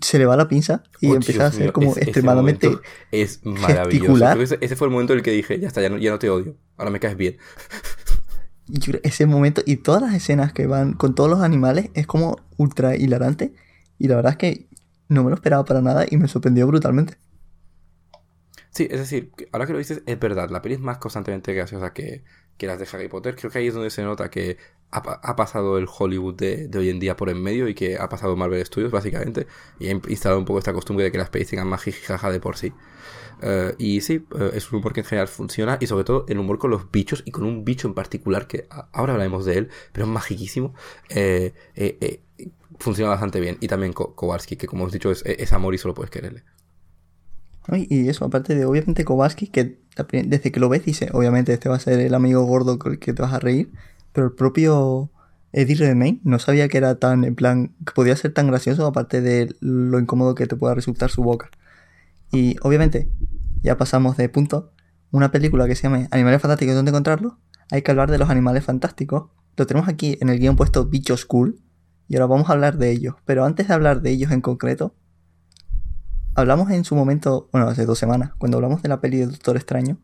[0.00, 2.70] se le va la pinza y oh, empieza a ser como extremadamente
[3.10, 4.56] es maravilloso.
[4.60, 6.28] Ese, fue el momento en el que dije, ya está, ya no, ya no te
[6.30, 7.38] odio, ahora me caes bien.
[9.02, 12.96] ese momento y todas las escenas que van con todos los animales es como ultra
[12.96, 13.54] hilarante
[13.98, 14.66] y la verdad es que
[15.08, 17.16] no me lo esperaba para nada y me sorprendió brutalmente.
[18.70, 21.92] Sí, es decir, ahora que lo dices, es verdad, la peli es más constantemente graciosa
[21.92, 22.22] que,
[22.58, 23.36] que las de Harry Potter.
[23.36, 24.58] Creo que ahí es donde se nota que
[24.90, 28.36] ha, pasado el Hollywood de, hoy en día por en medio y que ha pasado
[28.36, 29.46] Marvel Studios, básicamente,
[29.78, 32.40] y ha instalado un poco esta costumbre de que las pelis tengan más jijijaja de
[32.40, 32.72] por sí.
[33.40, 36.38] Eh, y sí, eh, es un humor que en general funciona y sobre todo el
[36.38, 39.68] humor con los bichos y con un bicho en particular que ahora hablaremos de él,
[39.92, 40.74] pero es magiquísimo.
[41.10, 41.52] Eh,
[42.78, 43.58] funciona bastante bien.
[43.60, 46.44] Y también Kowalski, que como hemos dicho es, es amor y solo puedes quererle.
[47.70, 49.78] Y eso, aparte de obviamente Kowalski, que
[50.10, 52.98] desde que lo ves dice, obviamente este va a ser el amigo gordo con el
[52.98, 53.70] que te vas a reír,
[54.12, 55.10] pero el propio
[55.52, 59.20] Eddie Redmayne no sabía que era tan, en plan, que podía ser tan gracioso, aparte
[59.20, 61.50] de lo incómodo que te pueda resultar su boca.
[62.32, 63.10] Y obviamente,
[63.62, 64.72] ya pasamos de punto,
[65.10, 67.34] una película que se llama Animales Fantásticos, ¿dónde encontrarlos?
[67.70, 69.30] Hay que hablar de los animales fantásticos.
[69.56, 71.58] Lo tenemos aquí en el guion puesto Bichos Cool,
[72.08, 73.16] y ahora vamos a hablar de ellos.
[73.24, 74.94] Pero antes de hablar de ellos en concreto,
[76.38, 79.56] Hablamos en su momento, bueno, hace dos semanas, cuando hablamos de la peli de Doctor
[79.56, 79.98] Extraño,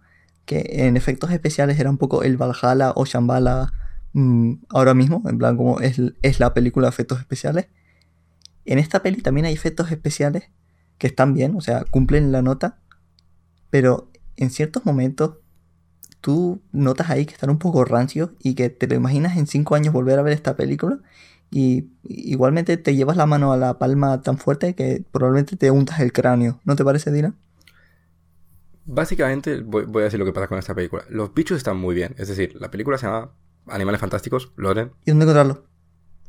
[0.47, 3.73] que en efectos especiales era un poco el Valhalla o Shambhala
[4.15, 7.69] mm, ahora mismo, en plan como es, es la película de efectos especiales.
[8.65, 10.51] En esta peli también hay efectos especiales
[10.99, 12.81] que están bien, o sea, cumplen la nota,
[13.71, 15.37] pero en ciertos momentos
[16.21, 19.77] tú notas ahí que están un poco rancios y que te lo imaginas en cinco
[19.77, 20.99] años volver a ver esta película
[21.57, 26.01] y igualmente te llevas la mano a la palma tan fuerte que probablemente te untas
[26.01, 26.61] el cráneo.
[26.65, 27.37] ¿No te parece, Dina?
[28.87, 31.05] Básicamente, voy, a decir lo que pasa con esta película.
[31.09, 32.17] Los bichos están muy bien.
[32.19, 33.31] Es decir, la película se llama
[33.69, 34.95] Animales Fantásticos, Loren.
[35.05, 35.65] ¿Y dónde encontrarlo?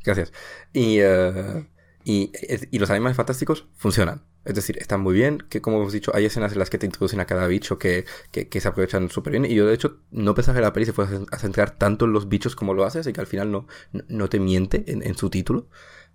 [0.04, 0.32] Gracias.
[0.74, 1.66] Y, eh,
[2.04, 2.32] y,
[2.70, 4.22] y los animales fantásticos funcionan.
[4.46, 6.86] Es decir, están muy bien, que como hemos dicho, hay escenas en las que te
[6.86, 9.46] introducen a cada bicho que, que, se aprovechan súper bien.
[9.46, 12.14] Y yo, de hecho, no pensaba que la peli se fuera a centrar tanto en
[12.14, 13.68] los bichos como lo hace, así que al final no,
[14.08, 15.68] no te miente en, su título.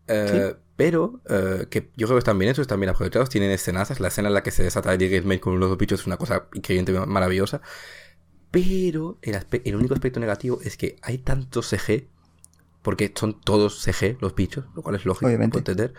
[0.07, 3.99] Eh, pero uh, que yo creo que están bien hechos, están bien aprovechados, tienen escenazas.
[3.99, 6.17] La escena en la que se desata Eddie Redmayne con los dos bichos es una
[6.17, 7.61] cosa increíblemente maravillosa.
[8.53, 12.07] Pero el, el único aspecto negativo es que hay tanto CG,
[12.83, 15.59] porque son todos CG los bichos, lo cual es lógico, Obviamente.
[15.59, 15.95] entender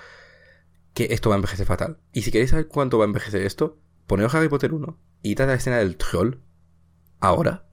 [0.93, 1.99] que esto va a envejecer fatal.
[2.13, 5.51] Y si queréis saber cuánto va a envejecer esto, poneos Harry Potter 1 y trata
[5.51, 6.39] la escena del troll
[7.19, 7.67] ahora.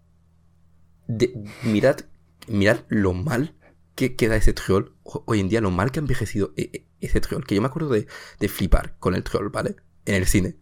[1.63, 2.01] mirad,
[2.47, 3.55] mirad lo mal
[3.95, 7.21] que queda ese troll, hoy en día lo mal que ha envejecido e, e, ese
[7.21, 8.07] troll, que yo me acuerdo de,
[8.39, 9.77] de flipar con el troll, ¿vale?
[10.05, 10.57] En el cine.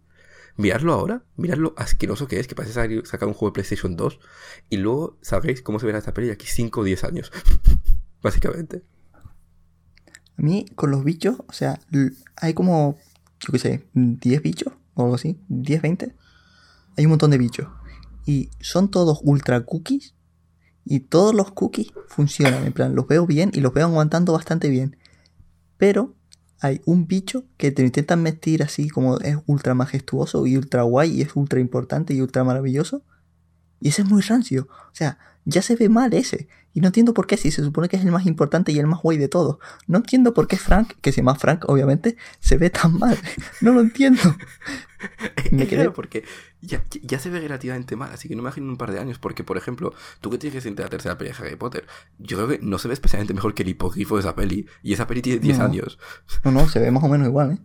[0.55, 2.73] Mirarlo ahora, mirad lo asqueroso que es, que parece
[3.05, 4.19] sacar un juego de PlayStation 2,
[4.69, 7.31] y luego sabréis cómo se verá esta peli de aquí 5 o 10 años.
[8.23, 8.83] Básicamente.
[10.37, 11.79] A mí, con los bichos, o sea,
[12.35, 12.97] hay como,
[13.39, 16.15] yo qué sé, 10 bichos o algo así, 10, 20.
[16.97, 17.67] Hay un montón de bichos.
[18.25, 20.13] Y son todos ultra cookies.
[20.85, 22.65] Y todos los cookies funcionan.
[22.65, 24.97] En plan, los veo bien y los veo aguantando bastante bien.
[25.77, 26.15] Pero
[26.59, 31.11] hay un bicho que te intentan meter así como es ultra majestuoso y ultra guay
[31.11, 33.03] y es ultra importante y ultra maravilloso.
[33.79, 34.67] Y ese es muy rancio.
[34.69, 36.47] O sea, ya se ve mal ese.
[36.73, 38.85] Y no entiendo por qué, si se supone que es el más importante y el
[38.85, 39.57] más guay de todos.
[39.87, 43.17] No entiendo por qué Frank, que se llama Frank, obviamente, se ve tan mal.
[43.61, 44.21] No lo entiendo.
[45.51, 46.23] Me quedé porque
[46.61, 49.17] ya, ya, se ve relativamente mal, así que no me imagino un par de años.
[49.19, 51.85] Porque, por ejemplo, tú que tienes que sentir la tercera peli de Harry Potter,
[52.19, 54.67] yo creo que no se ve especialmente mejor que el hipogrifo de esa peli.
[54.83, 55.97] Y esa peli tiene 10 años.
[56.43, 57.59] No, no, se ve más o menos igual, ¿eh?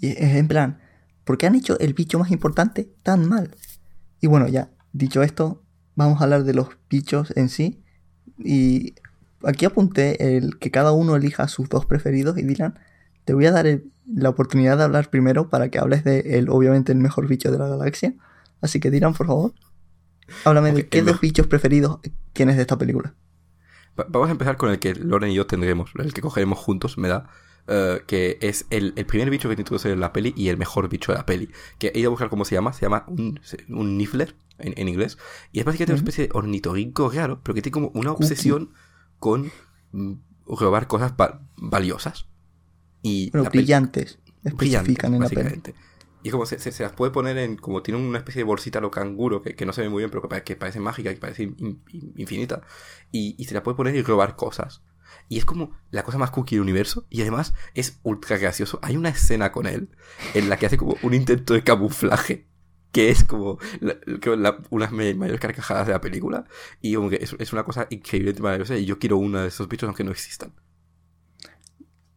[0.00, 0.80] Y es en plan,
[1.24, 3.56] ¿por qué han hecho el bicho más importante tan mal?
[4.20, 5.62] Y bueno, ya, dicho esto,
[5.94, 7.82] vamos a hablar de los bichos en sí.
[8.38, 8.94] Y
[9.44, 12.78] aquí apunté el que cada uno elija sus dos preferidos y Dylan,
[13.24, 13.66] te voy a dar
[14.06, 17.58] la oportunidad de hablar primero para que hables de el, obviamente el mejor bicho de
[17.58, 18.14] la galaxia.
[18.60, 19.54] Así que Dylan, por favor,
[20.44, 21.98] háblame de qué dos bichos preferidos
[22.32, 23.14] tienes de esta película.
[23.96, 27.08] vamos a empezar con el que Loren y yo tendremos, el que cogeremos juntos, me
[27.08, 27.28] da.
[27.70, 30.88] Eh, que es el, primer bicho que te introduce en la peli y el mejor
[30.88, 31.50] bicho de la peli.
[31.78, 35.18] Que he ido a buscar cómo se llama, se llama un, un Niffler en, inglés.
[35.52, 38.72] Y es básicamente una especie de ornitorrinco raro, pero que tiene como una obsesión
[39.18, 39.52] con
[39.92, 40.14] mm,
[40.46, 41.12] robar cosas
[41.56, 42.26] valiosas.
[43.02, 45.62] Y brillantes, especifican en la peli.
[46.22, 48.90] Y como se, se, las puede poner en, como tiene una especie de bolsita lo
[48.90, 51.54] canguro, que, que no se ve muy bien, pero que, que parece mágica, que parece
[52.16, 52.62] infinita.
[53.12, 54.82] Y, y se la puede poner y robar cosas.
[55.28, 57.06] Y es como la cosa más cookie del universo.
[57.10, 58.78] Y además es ultra gracioso.
[58.82, 59.90] Hay una escena con él
[60.34, 62.46] en la que hace como un intento de camuflaje.
[62.92, 66.46] Que es como la, unas mayores carcajadas de la película.
[66.80, 68.76] Y es, una cosa increíblemente maravillosa.
[68.78, 70.54] Y yo quiero uno de esos bichos aunque no existan.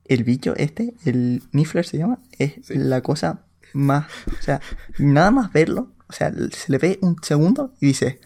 [0.05, 4.07] El bicho este, el Niffler se llama, es la cosa más...
[4.27, 4.61] O sea,
[4.97, 5.93] nada más verlo.
[6.07, 8.19] O sea, se le ve un segundo y dice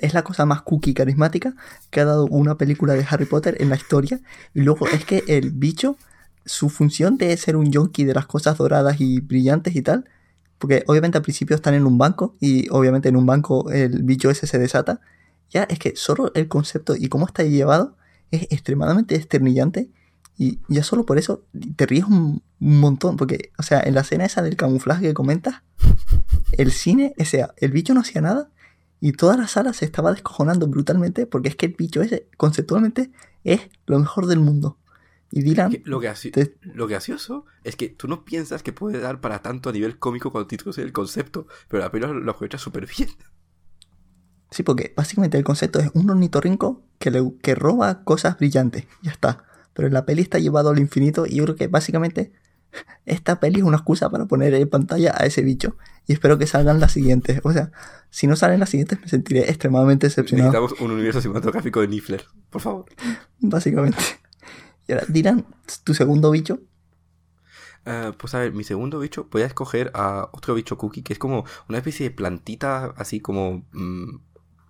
[0.00, 1.54] Es la cosa más cookie carismática
[1.90, 4.20] que ha dado una película de Harry Potter en la historia.
[4.54, 5.96] Y luego es que el bicho,
[6.44, 10.08] su función de ser un yonki de las cosas doradas y brillantes y tal,
[10.58, 14.30] porque obviamente al principio están en un banco y obviamente en un banco el bicho
[14.30, 15.00] ese se desata.
[15.50, 17.96] Ya es que solo el concepto y cómo está llevado
[18.30, 19.90] es extremadamente esternillante
[20.36, 21.44] y ya solo por eso
[21.76, 25.62] te ríes un, montón, porque, o sea, en la escena esa del camuflaje que comentas,
[26.52, 28.50] el cine, o sea, el bicho no hacía nada
[29.00, 33.10] y toda la sala se estaba descojonando brutalmente porque es que el bicho ese, conceptualmente,
[33.44, 34.78] es lo mejor del mundo.
[35.30, 35.70] Y Dylan...
[35.84, 39.72] Lo, que lo gracioso es que tú no piensas que puede dar para tanto a
[39.72, 43.10] nivel cómico cuando títulos el concepto, pero la película lo aprovecha súper bien.
[44.50, 48.86] Sí, porque básicamente el concepto es un ornitorrinco que, le, que roba cosas brillantes.
[49.02, 49.44] Ya está.
[49.74, 52.32] Pero en la peli está llevado al infinito y yo creo que básicamente
[53.06, 55.76] esta peli es una excusa para poner en pantalla a ese bicho.
[56.06, 57.40] Y espero que salgan las siguientes.
[57.44, 57.70] O sea,
[58.10, 60.50] si no salen las siguientes me sentiré extremadamente decepcionado.
[60.50, 62.86] Necesitamos un universo cinematográfico de Niffler, por favor.
[63.40, 63.98] Básicamente.
[64.86, 65.46] Y ahora, dirán,
[65.84, 66.60] ¿tu segundo bicho?
[67.86, 71.14] Uh, pues a ver, mi segundo bicho, voy a escoger a otro bicho cookie, que
[71.14, 74.16] es como una especie de plantita así como mm,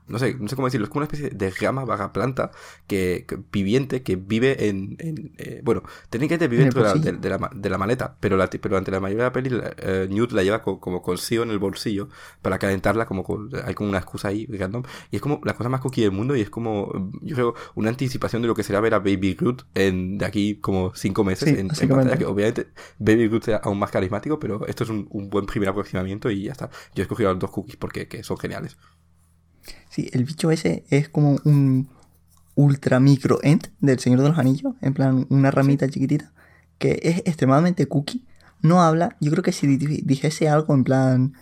[0.09, 2.51] no sé, no sé cómo decirlo, es como una especie de gama vaga planta
[2.87, 4.97] que, viviente que vive en,
[5.39, 6.89] eh, bueno, técnicamente vive dentro de
[7.31, 10.33] la, de, la, maleta, pero, la, pero ante la mayoría de la peli eh, Newt
[10.33, 12.09] la lleva como consigo en el bolsillo
[12.43, 13.25] para calentarla, como
[13.65, 16.37] hay como una excusa ahí random, y es como la cosa más cookie del mundo
[16.37, 19.67] y es como, yo creo, una anticipación de lo que será ver a Baby Groot
[19.75, 22.69] en, de aquí como cinco meses en, pantalla, que obviamente
[22.99, 26.45] Baby Groot sea aún más carismático, pero esto es un, un buen primer aproximamiento y
[26.45, 26.71] ya está.
[26.95, 28.77] Yo he escogido los dos cookies porque son geniales.
[29.90, 31.89] Sí, el bicho ese es como un
[32.55, 36.32] ultra micro end del Señor de los Anillos, en plan una ramita chiquitita,
[36.78, 38.27] que es extremadamente cookie.
[38.61, 41.35] No habla, yo creo que si dijese algo en plan,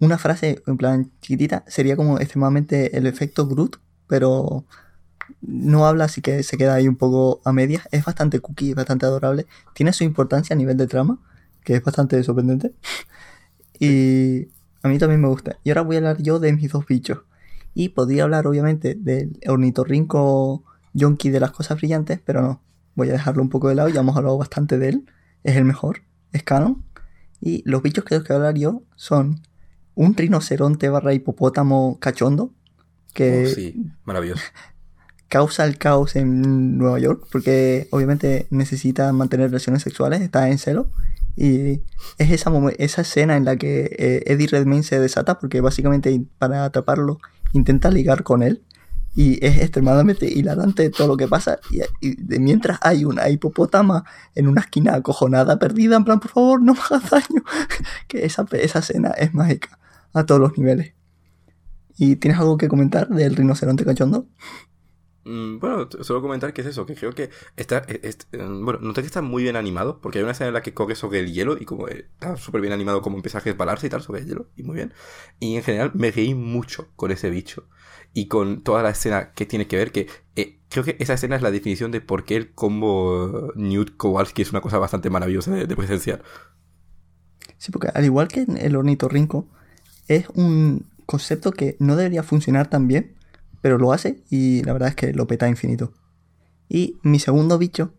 [0.00, 4.64] una frase en plan chiquitita, sería como extremadamente el efecto Groot, pero
[5.40, 7.88] no habla, así que se queda ahí un poco a medias.
[7.90, 9.46] Es bastante cookie, bastante adorable.
[9.74, 11.18] Tiene su importancia a nivel de trama,
[11.64, 12.72] que es bastante sorprendente.
[13.78, 14.48] Y
[14.82, 15.58] a mí también me gusta.
[15.64, 17.20] Y ahora voy a hablar yo de mis dos bichos.
[17.74, 22.62] Y podría hablar obviamente del ornitorrinco yonki de las cosas brillantes, pero no.
[22.94, 25.06] Voy a dejarlo un poco de lado, ya hemos hablado bastante de él.
[25.44, 26.84] Es el mejor, es canon.
[27.40, 29.40] Y los bichos que tengo que hablar yo son
[29.94, 32.52] un rinoceronte barra hipopótamo cachondo.
[33.14, 34.42] Que, oh, sí, maravilloso.
[35.28, 40.90] causa el caos en Nueva York, porque obviamente necesita mantener relaciones sexuales, está en celo.
[41.36, 41.82] Y
[42.18, 46.64] es esa, esa escena en la que eh, Eddie Redmayne se desata, porque básicamente para
[46.64, 47.20] atraparlo
[47.52, 48.62] intenta ligar con él.
[49.14, 51.58] Y es extremadamente hilarante todo lo que pasa.
[52.00, 54.04] Y, de mientras hay una hipopótama
[54.34, 57.42] en una esquina acojonada, perdida, en plan, por favor, no me hagas daño.
[58.06, 59.78] que esa, esa escena es mágica
[60.12, 60.94] a todos los niveles.
[61.96, 64.26] ¿Y tienes algo que comentar del rinoceronte cachondo?
[65.28, 69.02] Mm, bueno, solo comentar que es eso, que creo que está, e, mm, bueno, noté
[69.02, 71.34] que está muy bien animado, porque hay una escena en la que corre sobre el
[71.34, 74.26] hielo y como está súper bien animado como empieza a resbalarse y tal sobre el
[74.26, 74.94] hielo, y muy bien.
[75.38, 77.68] Y en general me reí mucho con ese bicho
[78.14, 81.36] y con toda la escena que tiene que ver, que eh, creo que esa escena
[81.36, 85.50] es la definición de por qué el combo Newt Kowalski es una cosa bastante maravillosa
[85.52, 86.22] de, presenciar.
[87.58, 89.46] Sí, porque al igual que el ornitorrinco,
[90.06, 93.17] es un concepto que no debería funcionar tan bien
[93.68, 95.92] pero lo hace y la verdad es que lo peta infinito.
[96.70, 97.92] Y mi segundo bicho,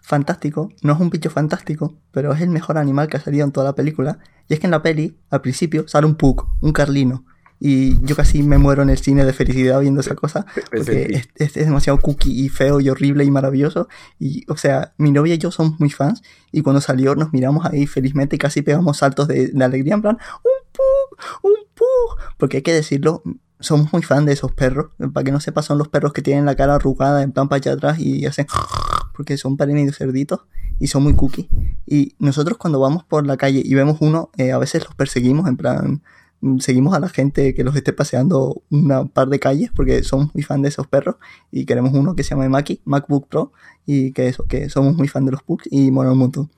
[0.00, 3.50] fantástico, no es un bicho fantástico, pero es el mejor animal que ha salido en
[3.50, 4.20] toda la película.
[4.46, 7.24] Y es que en la peli, al principio, sale un pug, un carlino.
[7.58, 11.54] Y yo casi me muero en el cine de felicidad viendo esa cosa, porque es,
[11.54, 13.88] demasiado cookie y feo y horrible y maravilloso.
[14.20, 16.22] Y, o sea, mi novia y yo somos muy fans,
[16.52, 20.02] y cuando salió nos miramos ahí felizmente y casi pegamos saltos de, de alegría, en
[20.02, 21.18] plan, ¡un pug!
[21.42, 22.34] ¡un pug!
[22.38, 23.24] Porque hay que decirlo,
[23.60, 24.90] somos muy fan de esos perros.
[25.12, 27.58] Para que no sepa, son los perros que tienen la cara arrugada en plan para
[27.58, 28.46] allá atrás y hacen
[29.14, 30.40] porque son de cerditos
[30.78, 31.46] y son muy cookies.
[31.86, 35.48] Y nosotros cuando vamos por la calle y vemos uno, eh, a veces los perseguimos,
[35.48, 36.02] en plan,
[36.40, 40.34] mm, seguimos a la gente que los esté paseando una par de calles porque somos
[40.34, 41.16] muy fan de esos perros
[41.50, 43.52] y queremos uno que se llama Maki, MacBook Pro,
[43.86, 46.50] y que eso, que somos muy fan de los pugs y mola un montón.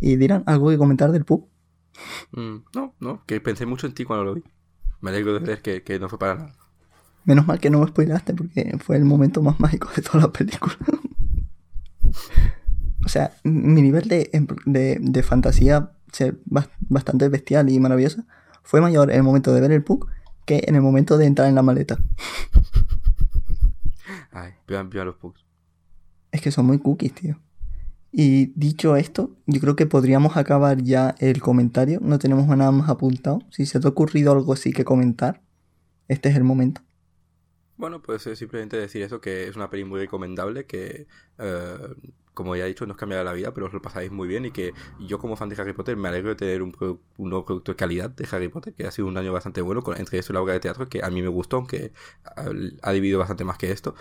[0.00, 1.46] ¿Y dirán algo que comentar del pug?
[2.32, 4.42] Mm, no, no, que pensé mucho en ti cuando lo vi.
[5.02, 6.54] Me alegro de ver que, no fue para nada.
[7.24, 10.32] Menos mal que no me spoilaste porque fue el momento más mágico de toda la
[10.32, 10.74] película.
[13.04, 14.30] o sea, mi nivel de,
[14.64, 15.90] de, fantasía
[16.88, 18.24] bastante bestial y maravillosa
[18.62, 20.08] fue mayor en el momento de ver el Puck
[20.46, 21.98] que en el momento de entrar en la maleta.
[24.30, 25.44] Ay, vean, vean los Pugs.
[26.30, 27.38] Es que son muy cookies, tío.
[28.12, 31.98] Y dicho esto, yo creo que podríamos acabar ya el comentario.
[32.02, 33.40] No tenemos nada más apuntado.
[33.50, 35.40] Si se te ha ocurrido algo así que comentar,
[36.08, 36.82] este es el momento.
[37.78, 41.06] Bueno, pues simplemente decir eso, que es una peli muy recomendable, que
[41.38, 41.78] eh,
[42.34, 44.46] como ya he dicho, no os cambiará la vida, pero os lo pasáis muy bien
[44.46, 46.74] y que yo como fan de Harry Potter me alegro de tener un,
[47.18, 49.98] nuevo producto de calidad de Harry Potter, que ha sido un año bastante bueno, con,
[49.98, 51.92] entre eso la obra de teatro, que a mí me gustó, aunque
[52.82, 53.94] ha, dividido bastante más que esto,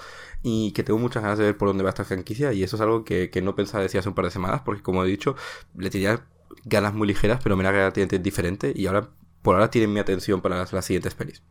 [0.43, 2.81] y que tengo muchas ganas de ver por dónde va esta franquicia, y eso es
[2.81, 5.35] algo que, no pensaba decir hace un par de semanas, porque como he dicho,
[5.75, 6.25] le tenía
[6.65, 9.09] ganas muy ligeras, pero me era relativamente diferente, y ahora
[9.41, 11.41] por ahora tienen mi atención para las, las siguientes pelis.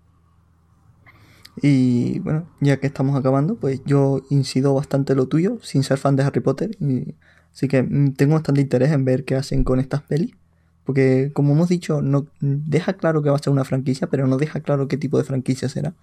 [1.62, 6.16] Y bueno, ya que estamos acabando, pues yo incido bastante lo tuyo, sin ser fan
[6.16, 6.70] de Harry Potter.
[7.52, 10.34] Así que mm, tengo bastante interés en ver qué hacen con estas pelis.
[10.84, 14.38] Porque como hemos dicho, no deja claro que va a ser una franquicia, pero no
[14.38, 15.94] deja claro qué tipo de franquicia será.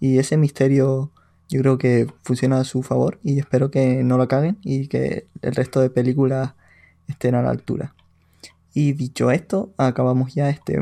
[0.00, 1.10] Y ese misterio
[1.48, 5.26] yo creo que funciona a su favor y espero que no lo caguen y que
[5.42, 6.54] el resto de películas
[7.06, 7.94] estén a la altura.
[8.72, 10.80] Y dicho esto, acabamos ya este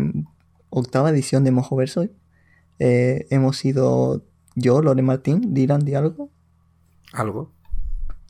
[0.71, 2.09] octava edición de Mojo Verso
[2.85, 4.25] eh, hemos sido
[4.57, 6.31] yo, Lore Martín, dirán de algo.
[7.13, 7.53] Algo.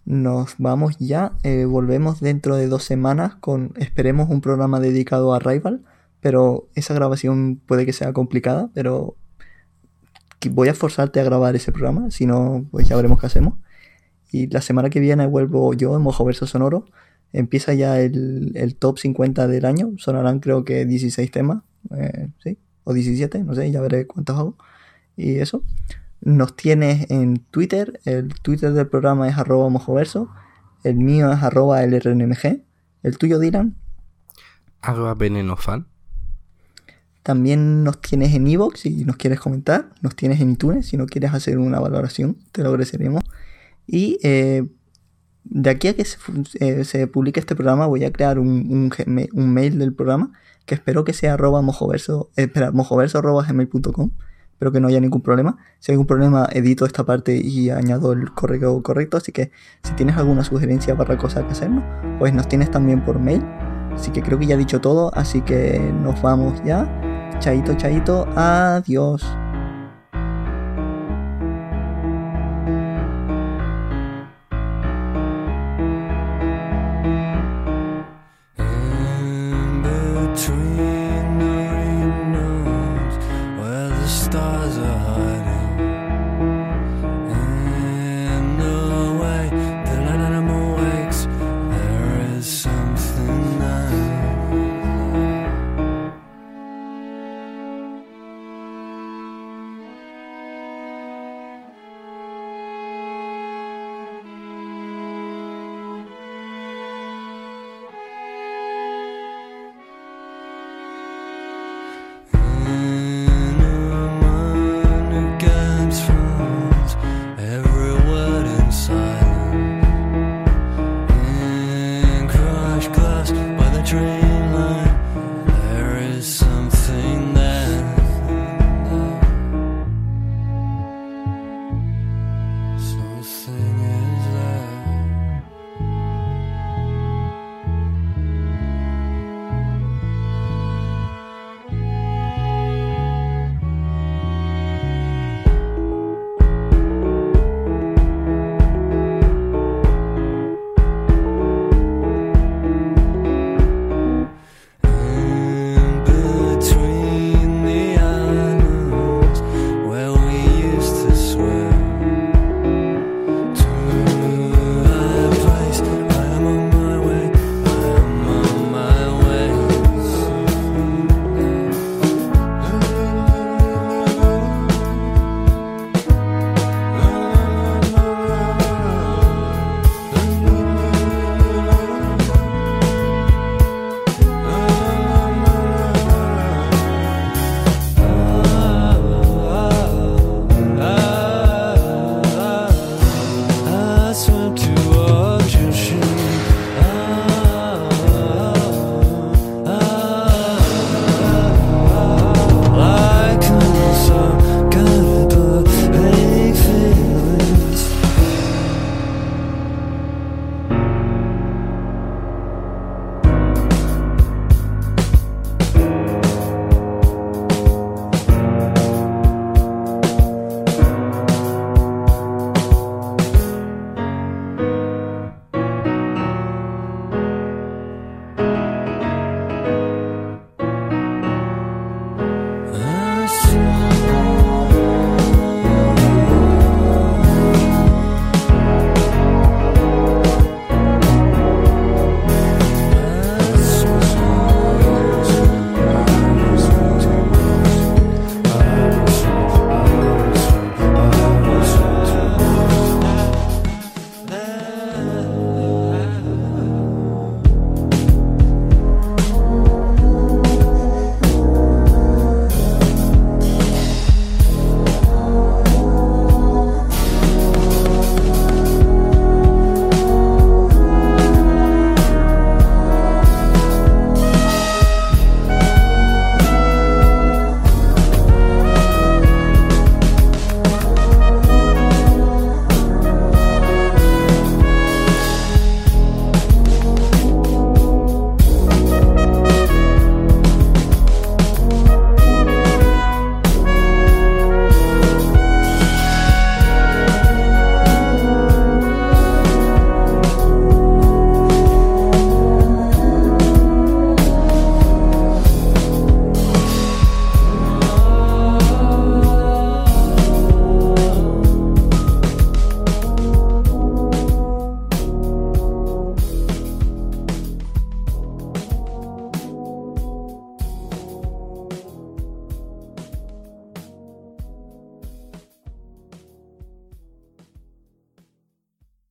[0.05, 5.39] Nos vamos ya, eh, volvemos dentro de dos semanas con, esperemos, un programa dedicado a
[5.39, 5.83] Rival,
[6.21, 9.17] pero esa grabación puede que sea complicada, pero
[10.51, 13.55] voy a forzarte a grabar ese programa, si no, pues ya veremos qué hacemos.
[14.31, 16.85] Y la semana que viene vuelvo yo en Mojo Verso Sonoro.
[17.33, 19.93] Empieza ya el, el, top 50 del año.
[19.97, 21.63] Sonarán creo que 16 temas.
[21.97, 24.57] Eh, sí, o 17, no sé, ya veré cuántos hago.
[25.17, 25.63] Y eso.
[26.21, 30.31] Nos tienes en Twitter, el Twitter del programa es arroba mojoverso,
[30.85, 32.63] el mío es arroba lrnmg,
[33.03, 33.77] el tuyo Dylan.
[34.81, 35.87] Arroba venenofan.
[37.23, 41.07] También nos tienes en Evox si nos quieres comentar, nos tienes en iTunes si no
[41.07, 43.23] quieres hacer una valoración, te lo agradeceremos.
[43.87, 44.65] Y eh,
[45.45, 46.19] de aquí a que se,
[46.61, 50.33] eh, se, publique este programa voy a crear un, un, un mail del programa
[50.67, 53.19] que espero que sea arroba mojoverso, eh, espera, mojoverso.
[53.19, 55.59] Espero que no haya ningún problema.
[55.81, 59.17] Si hay algún problema, edito esta parte y añado el correo correcto.
[59.17, 59.51] Así que
[59.83, 61.83] si tienes alguna sugerencia para cosas que hacernos,
[62.21, 63.45] pues nos tienes también por mail.
[63.93, 65.13] Así que creo que ya he dicho todo.
[65.15, 66.89] Así que nos vamos ya.
[67.41, 68.29] Chaito, chaito.
[68.37, 69.25] Adiós.